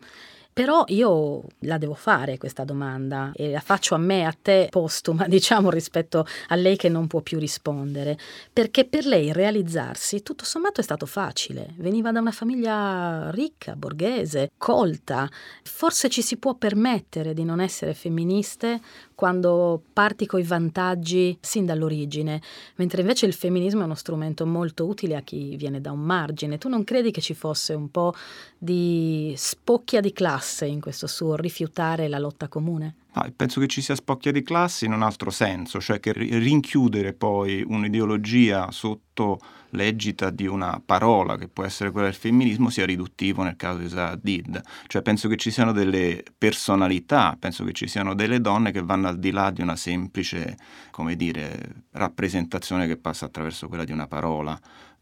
però 0.56 0.84
io 0.86 1.42
la 1.60 1.76
devo 1.76 1.92
fare 1.92 2.38
questa 2.38 2.64
domanda 2.64 3.30
e 3.34 3.50
la 3.50 3.60
faccio 3.60 3.94
a 3.94 3.98
me, 3.98 4.24
a 4.24 4.34
te 4.40 4.68
postuma, 4.70 5.26
diciamo, 5.28 5.68
rispetto 5.68 6.26
a 6.48 6.54
lei 6.54 6.76
che 6.76 6.88
non 6.88 7.08
può 7.08 7.20
più 7.20 7.38
rispondere, 7.38 8.18
perché 8.50 8.86
per 8.86 9.04
lei 9.04 9.34
realizzarsi 9.34 10.22
tutto 10.22 10.46
sommato 10.46 10.80
è 10.80 10.82
stato 10.82 11.04
facile. 11.04 11.74
Veniva 11.76 12.10
da 12.10 12.20
una 12.20 12.30
famiglia 12.30 13.30
ricca, 13.32 13.76
borghese, 13.76 14.52
colta. 14.56 15.28
Forse 15.62 16.08
ci 16.08 16.22
si 16.22 16.38
può 16.38 16.54
permettere 16.54 17.34
di 17.34 17.44
non 17.44 17.60
essere 17.60 17.92
femministe 17.92 18.80
quando 19.16 19.82
parti 19.94 20.26
coi 20.26 20.42
vantaggi 20.42 21.36
sin 21.40 21.64
dall'origine, 21.64 22.40
mentre 22.76 23.00
invece 23.00 23.24
il 23.24 23.32
femminismo 23.32 23.80
è 23.80 23.84
uno 23.84 23.94
strumento 23.94 24.44
molto 24.46 24.86
utile 24.86 25.16
a 25.16 25.22
chi 25.22 25.56
viene 25.56 25.80
da 25.80 25.90
un 25.90 26.00
margine. 26.00 26.58
Tu 26.58 26.68
non 26.68 26.84
credi 26.84 27.10
che 27.10 27.22
ci 27.22 27.34
fosse 27.34 27.72
un 27.72 27.90
po' 27.90 28.14
di 28.58 29.32
spocchia 29.34 30.00
di 30.00 30.12
classe 30.12 30.66
in 30.66 30.80
questo 30.80 31.06
suo 31.06 31.34
rifiutare 31.34 32.08
la 32.08 32.18
lotta 32.18 32.46
comune? 32.46 32.96
Ah, 33.12 33.32
penso 33.34 33.58
che 33.60 33.66
ci 33.66 33.80
sia 33.80 33.94
spocchia 33.94 34.30
di 34.30 34.42
classe 34.42 34.84
in 34.84 34.92
un 34.92 35.00
altro 35.00 35.30
senso, 35.30 35.80
cioè 35.80 35.98
che 35.98 36.12
rinchiudere 36.12 37.14
poi 37.14 37.64
un'ideologia 37.66 38.70
sotto 38.70 39.38
l'egita 39.77 40.31
di 40.31 40.47
una 40.47 40.83
parola 40.85 41.37
che 41.37 41.47
può 41.47 41.62
essere 41.62 41.91
quella 41.91 42.09
del 42.09 42.16
femminismo 42.16 42.70
sia 42.70 42.87
riduttivo 42.87 43.43
nel 43.43 43.55
caso 43.55 43.79
di 43.79 43.95
Hadid. 43.95 44.61
Cioè 44.89 45.03
penso 45.03 45.29
che 45.29 45.37
ci 45.37 45.51
siano 45.51 45.72
delle 45.72 46.24
personalità, 46.37 47.37
penso 47.39 47.62
che 47.62 47.72
ci 47.72 47.87
siano 47.87 48.14
delle 48.14 48.41
donne 48.41 48.72
che 48.72 48.83
vanno 48.83 49.07
al 49.07 49.18
di 49.18 49.31
là 49.31 49.51
di 49.51 49.61
una 49.61 49.77
semplice, 49.77 50.57
come 50.91 51.14
dire, 51.14 51.85
rappresentazione 51.93 52.87
che 52.87 52.97
passa 52.97 53.27
attraverso 53.27 53.68
quella 53.68 53.85
di 53.85 53.93
una 53.93 54.09
parola 54.09 54.59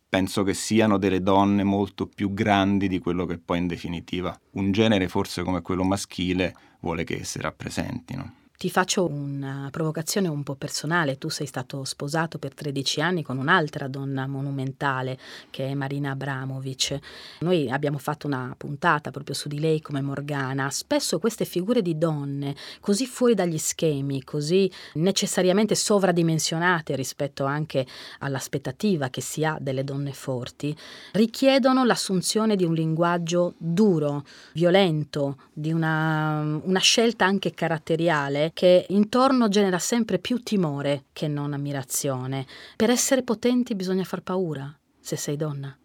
penso 0.07 0.45
che 0.45 0.55
siano 0.55 0.97
delle 0.97 1.23
donne 1.23 1.65
molto 1.65 2.07
più 2.07 2.33
grandi 2.33 2.87
di 2.87 3.01
quello 3.01 3.27
che 3.27 3.39
poi 3.39 3.59
in 3.59 3.67
definitiva 3.67 4.39
un 4.53 4.71
genere 4.71 5.09
forse 5.09 5.43
come 5.43 5.61
quello 5.61 5.83
maschile 5.83 6.55
vuole 6.79 7.03
che 7.03 7.19
esse 7.19 7.41
rappresentino. 7.41 8.44
Ti 8.57 8.71
faccio 8.71 9.11
una 9.11 9.69
provocazione 9.73 10.29
un 10.29 10.45
po' 10.45 10.55
personale. 10.55 11.19
Tu 11.19 11.29
sei 11.29 11.45
stato 11.45 11.83
sposato 11.85 12.39
per 12.39 12.55
13 12.55 13.01
anni 13.01 13.23
con 13.25 13.37
un'altra 13.37 13.89
donna 13.89 14.29
monumentale 14.29 15.19
che 15.51 15.67
è 15.67 15.75
Marina 15.75 16.13
Abramovic. 16.13 16.99
Noi 17.41 17.69
abbiamo 17.69 17.99
fatto 17.99 18.29
una 18.29 18.55
puntata 18.57 19.11
proprio 19.11 19.35
su 19.35 19.49
di 19.49 19.59
lei 19.59 19.81
come 19.81 20.01
Morgana. 20.01 20.71
Spesso 20.71 21.19
queste 21.19 21.45
figure 21.45 21.83
di 21.83 21.99
donne, 21.99 22.55
così 22.81 23.07
fuori 23.07 23.35
dagli 23.35 23.59
schemi, 23.59 24.23
così 24.23 24.71
necessariamente 24.95 25.75
sovradimensionate 25.75 26.95
rispetto 26.95 27.45
anche 27.45 27.85
all'aspettativa 28.21 29.09
che 29.09 29.21
si 29.21 29.45
ha 29.45 29.59
delle 29.61 29.83
donne 29.83 30.13
forti, 30.13 30.75
richiedono 31.13 31.85
l'assunzione 31.85 32.55
di 32.55 32.65
un 32.65 32.73
linguaggio 32.73 33.55
duro, 33.59 34.25
violento, 34.53 35.39
di 35.53 35.73
una, 35.73 36.61
una 36.63 36.81
scelta 36.81 37.27
anche 37.27 37.53
caratteriale 37.53 38.44
che 38.53 38.87
intorno 38.91 39.49
genera 39.49 39.79
sempre 39.79 40.19
più 40.19 40.43
timore 40.43 41.05
che 41.13 41.29
non 41.29 41.53
ammirazione. 41.53 42.47
Per 42.77 42.91
essere 42.91 43.23
potenti 43.23 43.75
bisogna 43.75 44.05
far 44.05 44.23
paura, 44.23 44.77
se 45.01 45.17
sei 45.17 45.37
donna. 45.37 45.77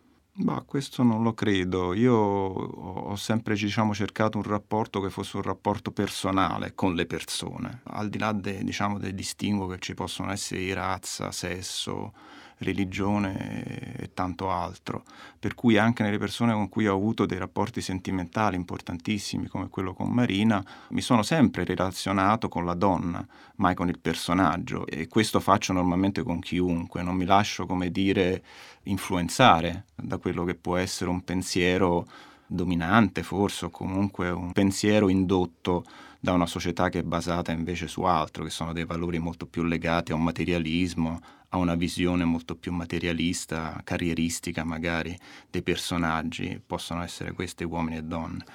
Bah, 0.41 0.63
questo 0.65 1.03
non 1.03 1.21
lo 1.21 1.33
credo. 1.33 1.93
Io 1.93 2.15
ho 2.15 3.15
sempre 3.17 3.55
diciamo, 3.55 3.93
cercato 3.93 4.37
un 4.37 4.43
rapporto 4.43 5.01
che 5.01 5.09
fosse 5.09 5.35
un 5.35 5.43
rapporto 5.43 5.91
personale 5.91 6.73
con 6.75 6.95
le 6.95 7.05
persone, 7.05 7.81
al 7.83 8.07
di 8.07 8.17
là 8.17 8.31
de, 8.31 8.63
diciamo, 8.63 8.97
del 8.99 9.13
distinguo 9.13 9.67
che 9.67 9.79
ci 9.79 9.93
possono 9.95 10.31
essere 10.31 10.61
di 10.61 10.71
razza, 10.71 11.31
sesso, 11.31 12.13
religione 12.59 13.95
e 13.95 14.13
tanto 14.13 14.49
altro. 14.49 15.03
Per 15.37 15.55
cui 15.55 15.77
anche 15.77 16.03
nelle 16.03 16.17
persone 16.17 16.53
con 16.53 16.69
cui 16.69 16.87
ho 16.87 16.95
avuto 16.95 17.25
dei 17.25 17.37
rapporti 17.37 17.81
sentimentali 17.81 18.55
importantissimi 18.55 19.47
come 19.47 19.69
quello 19.69 19.93
con 19.93 20.09
Marina, 20.09 20.63
mi 20.89 21.01
sono 21.01 21.23
sempre 21.23 21.63
relazionato 21.63 22.47
con 22.47 22.65
la 22.65 22.73
donna, 22.73 23.25
mai 23.55 23.75
con 23.75 23.89
il 23.89 23.99
personaggio 23.99 24.85
e 24.85 25.07
questo 25.07 25.39
faccio 25.39 25.73
normalmente 25.73 26.23
con 26.23 26.39
chiunque, 26.39 27.01
non 27.01 27.15
mi 27.15 27.25
lascio 27.25 27.65
come 27.65 27.91
dire 27.91 28.43
influenzare 28.83 29.85
da 29.95 30.17
quello 30.17 30.43
che 30.43 30.55
può 30.55 30.77
essere 30.77 31.09
un 31.09 31.23
pensiero 31.23 32.07
dominante 32.51 33.21
forse 33.21 33.65
o 33.65 33.69
comunque 33.69 34.29
un 34.31 34.51
pensiero 34.51 35.07
indotto 35.07 35.85
da 36.19 36.33
una 36.33 36.47
società 36.47 36.89
che 36.89 36.99
è 36.99 37.03
basata 37.03 37.51
invece 37.51 37.87
su 37.87 38.01
altro, 38.01 38.43
che 38.43 38.49
sono 38.49 38.73
dei 38.73 38.83
valori 38.83 39.19
molto 39.19 39.45
più 39.45 39.63
legati 39.63 40.11
a 40.11 40.15
un 40.15 40.23
materialismo, 40.23 41.21
a 41.49 41.57
una 41.57 41.75
visione 41.75 42.23
molto 42.23 42.55
più 42.55 42.71
materialista, 42.71 43.79
carrieristica 43.83 44.63
magari 44.63 45.17
dei 45.49 45.63
personaggi, 45.63 46.61
possono 46.65 47.03
essere 47.03 47.33
questi 47.33 47.63
uomini 47.63 47.97
e 47.97 48.03
donne. 48.03 48.45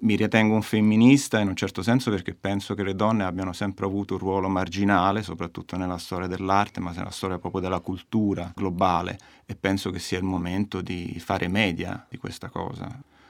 Mi 0.00 0.14
ritengo 0.14 0.54
un 0.54 0.62
femminista 0.62 1.40
in 1.40 1.48
un 1.48 1.56
certo 1.56 1.82
senso 1.82 2.10
perché 2.10 2.32
penso 2.34 2.74
che 2.74 2.84
le 2.84 2.94
donne 2.94 3.24
abbiano 3.24 3.52
sempre 3.52 3.84
avuto 3.84 4.14
un 4.14 4.20
ruolo 4.20 4.48
marginale, 4.48 5.22
soprattutto 5.22 5.76
nella 5.76 5.98
storia 5.98 6.28
dell'arte, 6.28 6.80
ma 6.80 6.92
nella 6.92 7.10
storia 7.10 7.38
proprio 7.38 7.60
della 7.60 7.80
cultura 7.80 8.52
globale 8.54 9.18
e 9.44 9.56
penso 9.56 9.90
che 9.90 9.98
sia 9.98 10.18
il 10.18 10.24
momento 10.24 10.80
di 10.80 11.16
fare 11.18 11.48
media 11.48 12.06
di 12.08 12.16
questa 12.16 12.48
cosa 12.48 12.88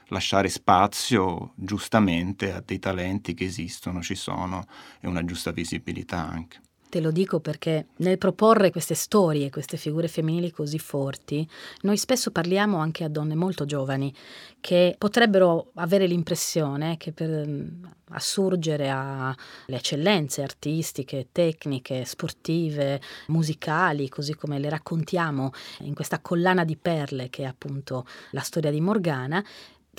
lasciare 0.09 0.49
spazio 0.49 1.53
giustamente 1.55 2.51
a 2.53 2.63
dei 2.65 2.79
talenti 2.79 3.33
che 3.33 3.45
esistono, 3.45 4.01
ci 4.01 4.15
sono 4.15 4.65
e 4.99 5.07
una 5.07 5.23
giusta 5.23 5.51
visibilità 5.51 6.17
anche. 6.17 6.61
Te 6.89 7.01
lo 7.01 7.11
dico 7.11 7.39
perché 7.39 7.89
nel 7.97 8.17
proporre 8.17 8.71
queste 8.71 8.95
storie, 8.95 9.51
queste 9.51 9.77
figure 9.77 10.07
femminili 10.07 10.49
così 10.49 10.79
forti, 10.79 11.47
noi 11.81 11.97
spesso 11.97 12.31
parliamo 12.31 12.77
anche 12.77 13.03
a 13.03 13.09
donne 13.09 13.35
molto 13.35 13.65
giovani 13.65 14.11
che 14.59 14.95
potrebbero 14.97 15.69
avere 15.75 16.07
l'impressione 16.07 16.97
che 16.97 17.11
per 17.11 17.47
mm, 17.47 17.83
assurgere 18.09 18.89
alle 18.89 19.35
eccellenze 19.67 20.41
artistiche, 20.41 21.27
tecniche, 21.31 22.05
sportive, 22.05 22.99
musicali, 23.27 24.09
così 24.09 24.33
come 24.33 24.57
le 24.57 24.69
raccontiamo 24.69 25.51
in 25.81 25.93
questa 25.93 26.19
collana 26.21 26.65
di 26.65 26.75
perle 26.75 27.29
che 27.29 27.43
è 27.43 27.45
appunto 27.45 28.07
la 28.31 28.41
storia 28.41 28.71
di 28.71 28.81
Morgana, 28.81 29.45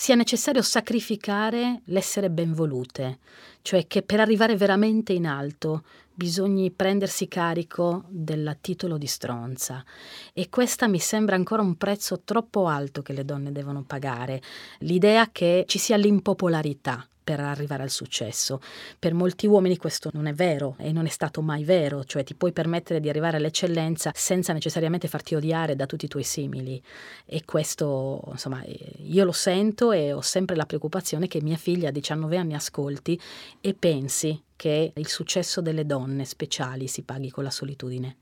sia 0.00 0.14
necessario 0.14 0.62
sacrificare 0.62 1.82
l'essere 1.84 2.30
benvolute, 2.30 3.18
cioè 3.60 3.86
che 3.86 4.00
per 4.00 4.18
arrivare 4.18 4.56
veramente 4.56 5.12
in 5.12 5.26
alto 5.26 5.84
bisogni 6.14 6.70
prendersi 6.70 7.28
carico 7.28 8.04
del 8.08 8.56
titolo 8.62 8.96
di 8.96 9.06
stronza. 9.06 9.84
E 10.32 10.48
questa 10.48 10.88
mi 10.88 10.98
sembra 10.98 11.36
ancora 11.36 11.60
un 11.60 11.76
prezzo 11.76 12.22
troppo 12.24 12.66
alto 12.66 13.02
che 13.02 13.12
le 13.12 13.26
donne 13.26 13.52
devono 13.52 13.82
pagare, 13.82 14.40
l'idea 14.78 15.28
che 15.30 15.64
ci 15.66 15.76
sia 15.76 15.98
l'impopolarità 15.98 17.06
per 17.30 17.38
arrivare 17.38 17.84
al 17.84 17.90
successo. 17.90 18.60
Per 18.98 19.14
molti 19.14 19.46
uomini 19.46 19.76
questo 19.76 20.10
non 20.14 20.26
è 20.26 20.34
vero 20.34 20.74
e 20.78 20.90
non 20.90 21.06
è 21.06 21.08
stato 21.08 21.42
mai 21.42 21.62
vero, 21.62 22.02
cioè 22.02 22.24
ti 22.24 22.34
puoi 22.34 22.50
permettere 22.50 22.98
di 22.98 23.08
arrivare 23.08 23.36
all'eccellenza 23.36 24.10
senza 24.12 24.52
necessariamente 24.52 25.06
farti 25.06 25.36
odiare 25.36 25.76
da 25.76 25.86
tutti 25.86 26.06
i 26.06 26.08
tuoi 26.08 26.24
simili 26.24 26.82
e 27.24 27.44
questo 27.44 28.20
insomma 28.32 28.64
io 28.64 29.24
lo 29.24 29.30
sento 29.30 29.92
e 29.92 30.12
ho 30.12 30.22
sempre 30.22 30.56
la 30.56 30.66
preoccupazione 30.66 31.28
che 31.28 31.40
mia 31.40 31.56
figlia 31.56 31.90
a 31.90 31.92
19 31.92 32.36
anni 32.36 32.54
ascolti 32.54 33.20
e 33.60 33.74
pensi 33.74 34.42
che 34.56 34.92
il 34.92 35.08
successo 35.08 35.60
delle 35.60 35.86
donne 35.86 36.24
speciali 36.24 36.88
si 36.88 37.02
paghi 37.02 37.30
con 37.30 37.44
la 37.44 37.50
solitudine. 37.50 38.16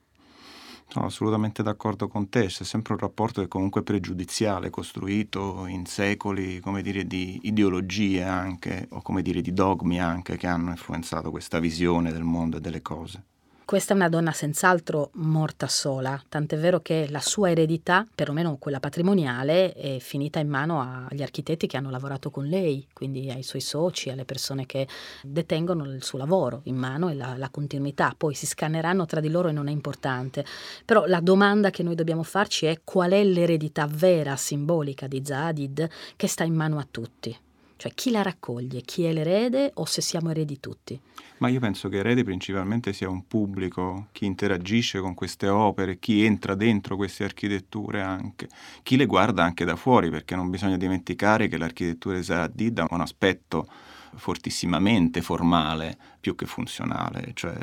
Sono 0.91 1.07
assolutamente 1.07 1.63
d'accordo 1.63 2.09
con 2.09 2.31
te, 2.31 2.47
c'è 2.47 2.65
sempre 2.65 2.95
un 2.95 2.99
rapporto 2.99 3.43
che 3.43 3.49
comunque 3.49 3.83
è 3.83 3.85
pregiudiziale, 3.85 4.71
costruito 4.71 5.67
in 5.67 5.85
secoli, 5.85 6.61
come 6.61 6.81
dire, 6.81 7.07
di 7.07 7.39
ideologie 7.43 8.23
anche, 8.23 8.87
o 8.93 9.03
come 9.03 9.21
dire, 9.21 9.43
di 9.43 9.53
dogmi 9.53 10.01
anche, 10.01 10.39
che 10.39 10.47
hanno 10.47 10.71
influenzato 10.71 11.31
questa 11.31 11.59
visione 11.59 12.11
del 12.11 12.23
mondo 12.25 12.57
e 12.57 12.61
delle 12.61 12.81
cose. 12.81 13.23
Questa 13.69 13.93
è 13.93 13.97
una 13.97 14.09
donna 14.09 14.33
senz'altro 14.33 15.11
morta 15.17 15.69
sola, 15.69 16.19
tant'è 16.27 16.57
vero 16.57 16.81
che 16.81 17.07
la 17.11 17.21
sua 17.21 17.51
eredità, 17.51 18.07
perlomeno 18.15 18.57
quella 18.57 18.81
patrimoniale, 18.81 19.75
è 19.75 19.99
finita 19.99 20.39
in 20.39 20.49
mano 20.49 21.07
agli 21.07 21.21
architetti 21.21 21.67
che 21.67 21.77
hanno 21.77 21.91
lavorato 21.91 22.31
con 22.31 22.47
lei, 22.47 22.87
quindi 22.95 23.31
ai 23.31 23.43
suoi 23.43 23.61
soci, 23.61 24.09
alle 24.09 24.25
persone 24.25 24.65
che 24.65 24.89
detengono 25.23 25.85
il 25.85 26.03
suo 26.03 26.17
lavoro 26.17 26.63
in 26.65 26.77
mano 26.77 27.11
e 27.11 27.15
la, 27.15 27.37
la 27.37 27.51
continuità. 27.51 28.15
Poi 28.17 28.33
si 28.33 28.47
scanneranno 28.47 29.05
tra 29.05 29.21
di 29.21 29.29
loro 29.29 29.49
e 29.49 29.53
non 29.53 29.69
è 29.69 29.71
importante. 29.71 30.47
Però 30.87 31.05
la 31.05 31.21
domanda 31.21 31.69
che 31.69 31.83
noi 31.83 31.95
dobbiamo 31.95 32.23
farci 32.23 32.65
è 32.65 32.81
qual 32.83 33.11
è 33.11 33.23
l'eredità 33.23 33.87
vera, 33.87 34.35
simbolica 34.37 35.07
di 35.07 35.21
Zadid 35.23 35.91
che 36.17 36.27
sta 36.27 36.43
in 36.43 36.55
mano 36.55 36.79
a 36.79 36.89
tutti. 36.91 37.39
Cioè 37.79 37.95
chi 37.95 38.11
la 38.11 38.23
raccoglie, 38.23 38.81
chi 38.81 39.05
è 39.05 39.13
l'erede 39.13 39.71
o 39.75 39.85
se 39.85 40.01
siamo 40.01 40.31
eredi 40.31 40.59
tutti? 40.59 41.01
Ma 41.39 41.47
io 41.47 41.61
penso 41.61 41.89
che 41.89 41.99
erede 41.99 42.25
principalmente 42.25 42.93
sia 42.93 43.09
un 43.09 43.29
pubblico, 43.29 44.09
chi 44.11 44.25
interagisce 44.25 44.99
con 44.99 45.15
queste 45.15 45.47
opere, 45.47 46.01
chi 46.01 46.25
entra 46.25 46.57
dentro 46.57 46.97
queste 46.97 47.23
architetture 47.23 48.03
anche, 48.03 48.49
chi 48.83 48.97
le 48.97 49.07
guarda 49.07 49.45
anche 49.45 49.65
da 49.65 49.77
fuori, 49.77 50.11
perché 50.11 50.35
non 50.35 50.51
bisogna 50.51 50.77
dimenticare 50.77 51.47
che 51.47 51.57
l'architettura 51.57 52.17
di 52.17 52.25
Zahdid 52.25 52.81
ha 52.81 52.89
un 52.91 53.01
aspetto 53.01 53.69
fortissimamente 54.17 55.23
formale 55.23 55.97
più 56.19 56.35
che 56.35 56.47
funzionale, 56.47 57.31
cioè 57.35 57.55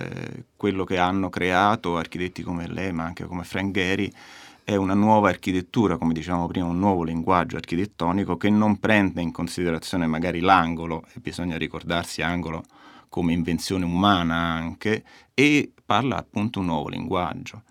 quello 0.56 0.86
che 0.86 0.98
hanno 0.98 1.28
creato 1.28 1.98
architetti 1.98 2.42
come 2.42 2.70
lei, 2.70 2.94
ma 2.94 3.04
anche 3.04 3.26
come 3.26 3.44
Frank 3.44 3.74
Gehry, 3.74 4.10
è 4.66 4.76
una 4.76 4.96
nuova 4.96 5.30
architettura, 5.30 5.98
come 5.98 6.12
dicevamo 6.12 6.48
prima, 6.48 6.66
un 6.66 6.80
nuovo 6.80 7.04
linguaggio 7.04 7.56
architettonico 7.56 8.36
che 8.36 8.50
non 8.50 8.80
prende 8.80 9.22
in 9.22 9.32
considerazione 9.32 10.08
magari 10.08 10.40
l'angolo, 10.40 11.04
e 11.14 11.20
bisogna 11.20 11.56
ricordarsi 11.56 12.24
angolo 12.24 12.64
come 13.08 13.32
invenzione 13.32 13.86
umana 13.86 14.34
anche, 14.34 15.04
e 15.36 15.72
parla 15.86 16.18
appunto 16.18 16.62
un 16.62 16.66
nuovo 16.66 16.90
linguaggio. 16.90 17.62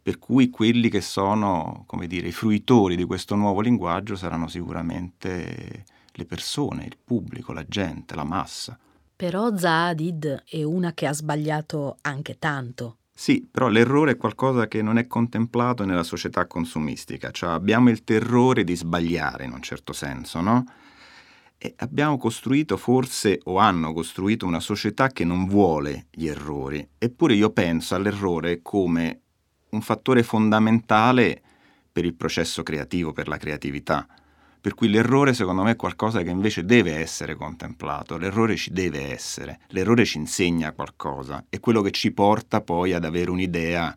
Per 0.00 0.18
cui 0.18 0.48
quelli 0.48 0.88
che 0.88 1.02
sono, 1.02 1.84
come 1.86 2.06
dire, 2.06 2.28
i 2.28 2.32
fruitori 2.32 2.96
di 2.96 3.04
questo 3.04 3.34
nuovo 3.34 3.60
linguaggio 3.60 4.16
saranno 4.16 4.48
sicuramente 4.48 5.84
le 6.10 6.24
persone, 6.24 6.86
il 6.86 6.96
pubblico, 7.04 7.52
la 7.52 7.66
gente, 7.68 8.14
la 8.14 8.24
massa. 8.24 8.78
Però 9.14 9.54
Zaadid 9.54 10.44
è 10.48 10.62
una 10.62 10.94
che 10.94 11.06
ha 11.06 11.12
sbagliato 11.12 11.98
anche 12.00 12.38
tanto. 12.38 12.96
Sì, 13.20 13.46
però 13.50 13.68
l'errore 13.68 14.12
è 14.12 14.16
qualcosa 14.16 14.66
che 14.66 14.80
non 14.80 14.96
è 14.96 15.06
contemplato 15.06 15.84
nella 15.84 16.04
società 16.04 16.46
consumistica, 16.46 17.30
cioè 17.30 17.50
abbiamo 17.50 17.90
il 17.90 18.02
terrore 18.02 18.64
di 18.64 18.74
sbagliare 18.74 19.44
in 19.44 19.52
un 19.52 19.60
certo 19.60 19.92
senso, 19.92 20.40
no? 20.40 20.64
E 21.58 21.74
abbiamo 21.80 22.16
costruito 22.16 22.78
forse 22.78 23.38
o 23.44 23.58
hanno 23.58 23.92
costruito 23.92 24.46
una 24.46 24.58
società 24.58 25.08
che 25.08 25.26
non 25.26 25.44
vuole 25.44 26.06
gli 26.10 26.28
errori, 26.28 26.88
eppure 26.96 27.34
io 27.34 27.50
penso 27.50 27.94
all'errore 27.94 28.62
come 28.62 29.20
un 29.68 29.82
fattore 29.82 30.22
fondamentale 30.22 31.42
per 31.92 32.06
il 32.06 32.14
processo 32.14 32.62
creativo, 32.62 33.12
per 33.12 33.28
la 33.28 33.36
creatività. 33.36 34.06
Per 34.60 34.74
cui 34.74 34.90
l'errore 34.90 35.32
secondo 35.32 35.62
me 35.62 35.70
è 35.70 35.76
qualcosa 35.76 36.20
che 36.22 36.28
invece 36.28 36.66
deve 36.66 36.96
essere 36.96 37.34
contemplato, 37.34 38.18
l'errore 38.18 38.56
ci 38.56 38.72
deve 38.72 39.10
essere, 39.10 39.60
l'errore 39.68 40.04
ci 40.04 40.18
insegna 40.18 40.72
qualcosa, 40.72 41.46
è 41.48 41.58
quello 41.60 41.80
che 41.80 41.92
ci 41.92 42.12
porta 42.12 42.60
poi 42.60 42.92
ad 42.92 43.06
avere 43.06 43.30
un'idea, 43.30 43.96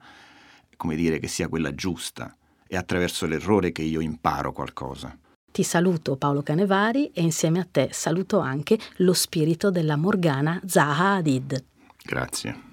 come 0.77 0.95
dire, 0.95 1.19
che 1.19 1.27
sia 1.27 1.49
quella 1.49 1.75
giusta. 1.75 2.33
È 2.65 2.77
attraverso 2.77 3.25
l'errore 3.25 3.73
che 3.73 3.81
io 3.81 3.99
imparo 3.99 4.53
qualcosa. 4.53 5.17
Ti 5.51 5.63
saluto 5.63 6.15
Paolo 6.15 6.41
Canevari 6.41 7.11
e 7.13 7.21
insieme 7.21 7.59
a 7.59 7.67
te 7.69 7.89
saluto 7.91 8.39
anche 8.39 8.79
lo 8.97 9.13
spirito 9.13 9.69
della 9.69 9.97
Morgana 9.97 10.61
Zaha 10.65 11.15
Hadid. 11.15 11.63
Grazie. 12.03 12.71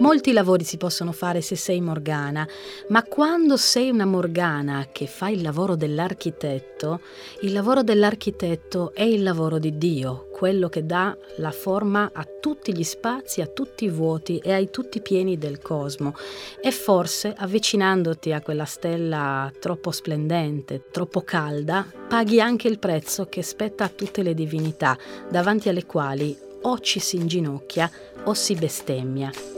Molti 0.00 0.32
lavori 0.32 0.62
si 0.62 0.76
possono 0.76 1.10
fare 1.10 1.40
se 1.40 1.56
sei 1.56 1.80
Morgana, 1.80 2.46
ma 2.88 3.02
quando 3.02 3.56
sei 3.56 3.90
una 3.90 4.04
Morgana 4.04 4.86
che 4.92 5.08
fa 5.08 5.28
il 5.28 5.42
lavoro 5.42 5.74
dell'architetto, 5.74 7.00
il 7.40 7.52
lavoro 7.52 7.82
dell'architetto 7.82 8.92
è 8.94 9.02
il 9.02 9.24
lavoro 9.24 9.58
di 9.58 9.76
Dio, 9.76 10.28
quello 10.30 10.68
che 10.68 10.86
dà 10.86 11.16
la 11.38 11.50
forma 11.50 12.10
a 12.12 12.24
tutti 12.40 12.72
gli 12.72 12.84
spazi, 12.84 13.40
a 13.40 13.48
tutti 13.48 13.86
i 13.86 13.90
vuoti 13.90 14.38
e 14.38 14.52
ai 14.52 14.70
tutti 14.70 14.98
i 14.98 15.02
pieni 15.02 15.36
del 15.36 15.58
cosmo. 15.58 16.14
E 16.62 16.70
forse 16.70 17.34
avvicinandoti 17.36 18.32
a 18.32 18.40
quella 18.40 18.66
stella 18.66 19.50
troppo 19.58 19.90
splendente, 19.90 20.84
troppo 20.92 21.22
calda, 21.22 21.84
paghi 22.08 22.40
anche 22.40 22.68
il 22.68 22.78
prezzo 22.78 23.26
che 23.26 23.42
spetta 23.42 23.84
a 23.84 23.88
tutte 23.88 24.22
le 24.22 24.34
divinità, 24.34 24.96
davanti 25.28 25.68
alle 25.68 25.86
quali 25.86 26.38
o 26.62 26.78
ci 26.78 27.00
si 27.00 27.16
inginocchia 27.16 27.90
o 28.24 28.34
si 28.34 28.54
bestemmia. 28.54 29.57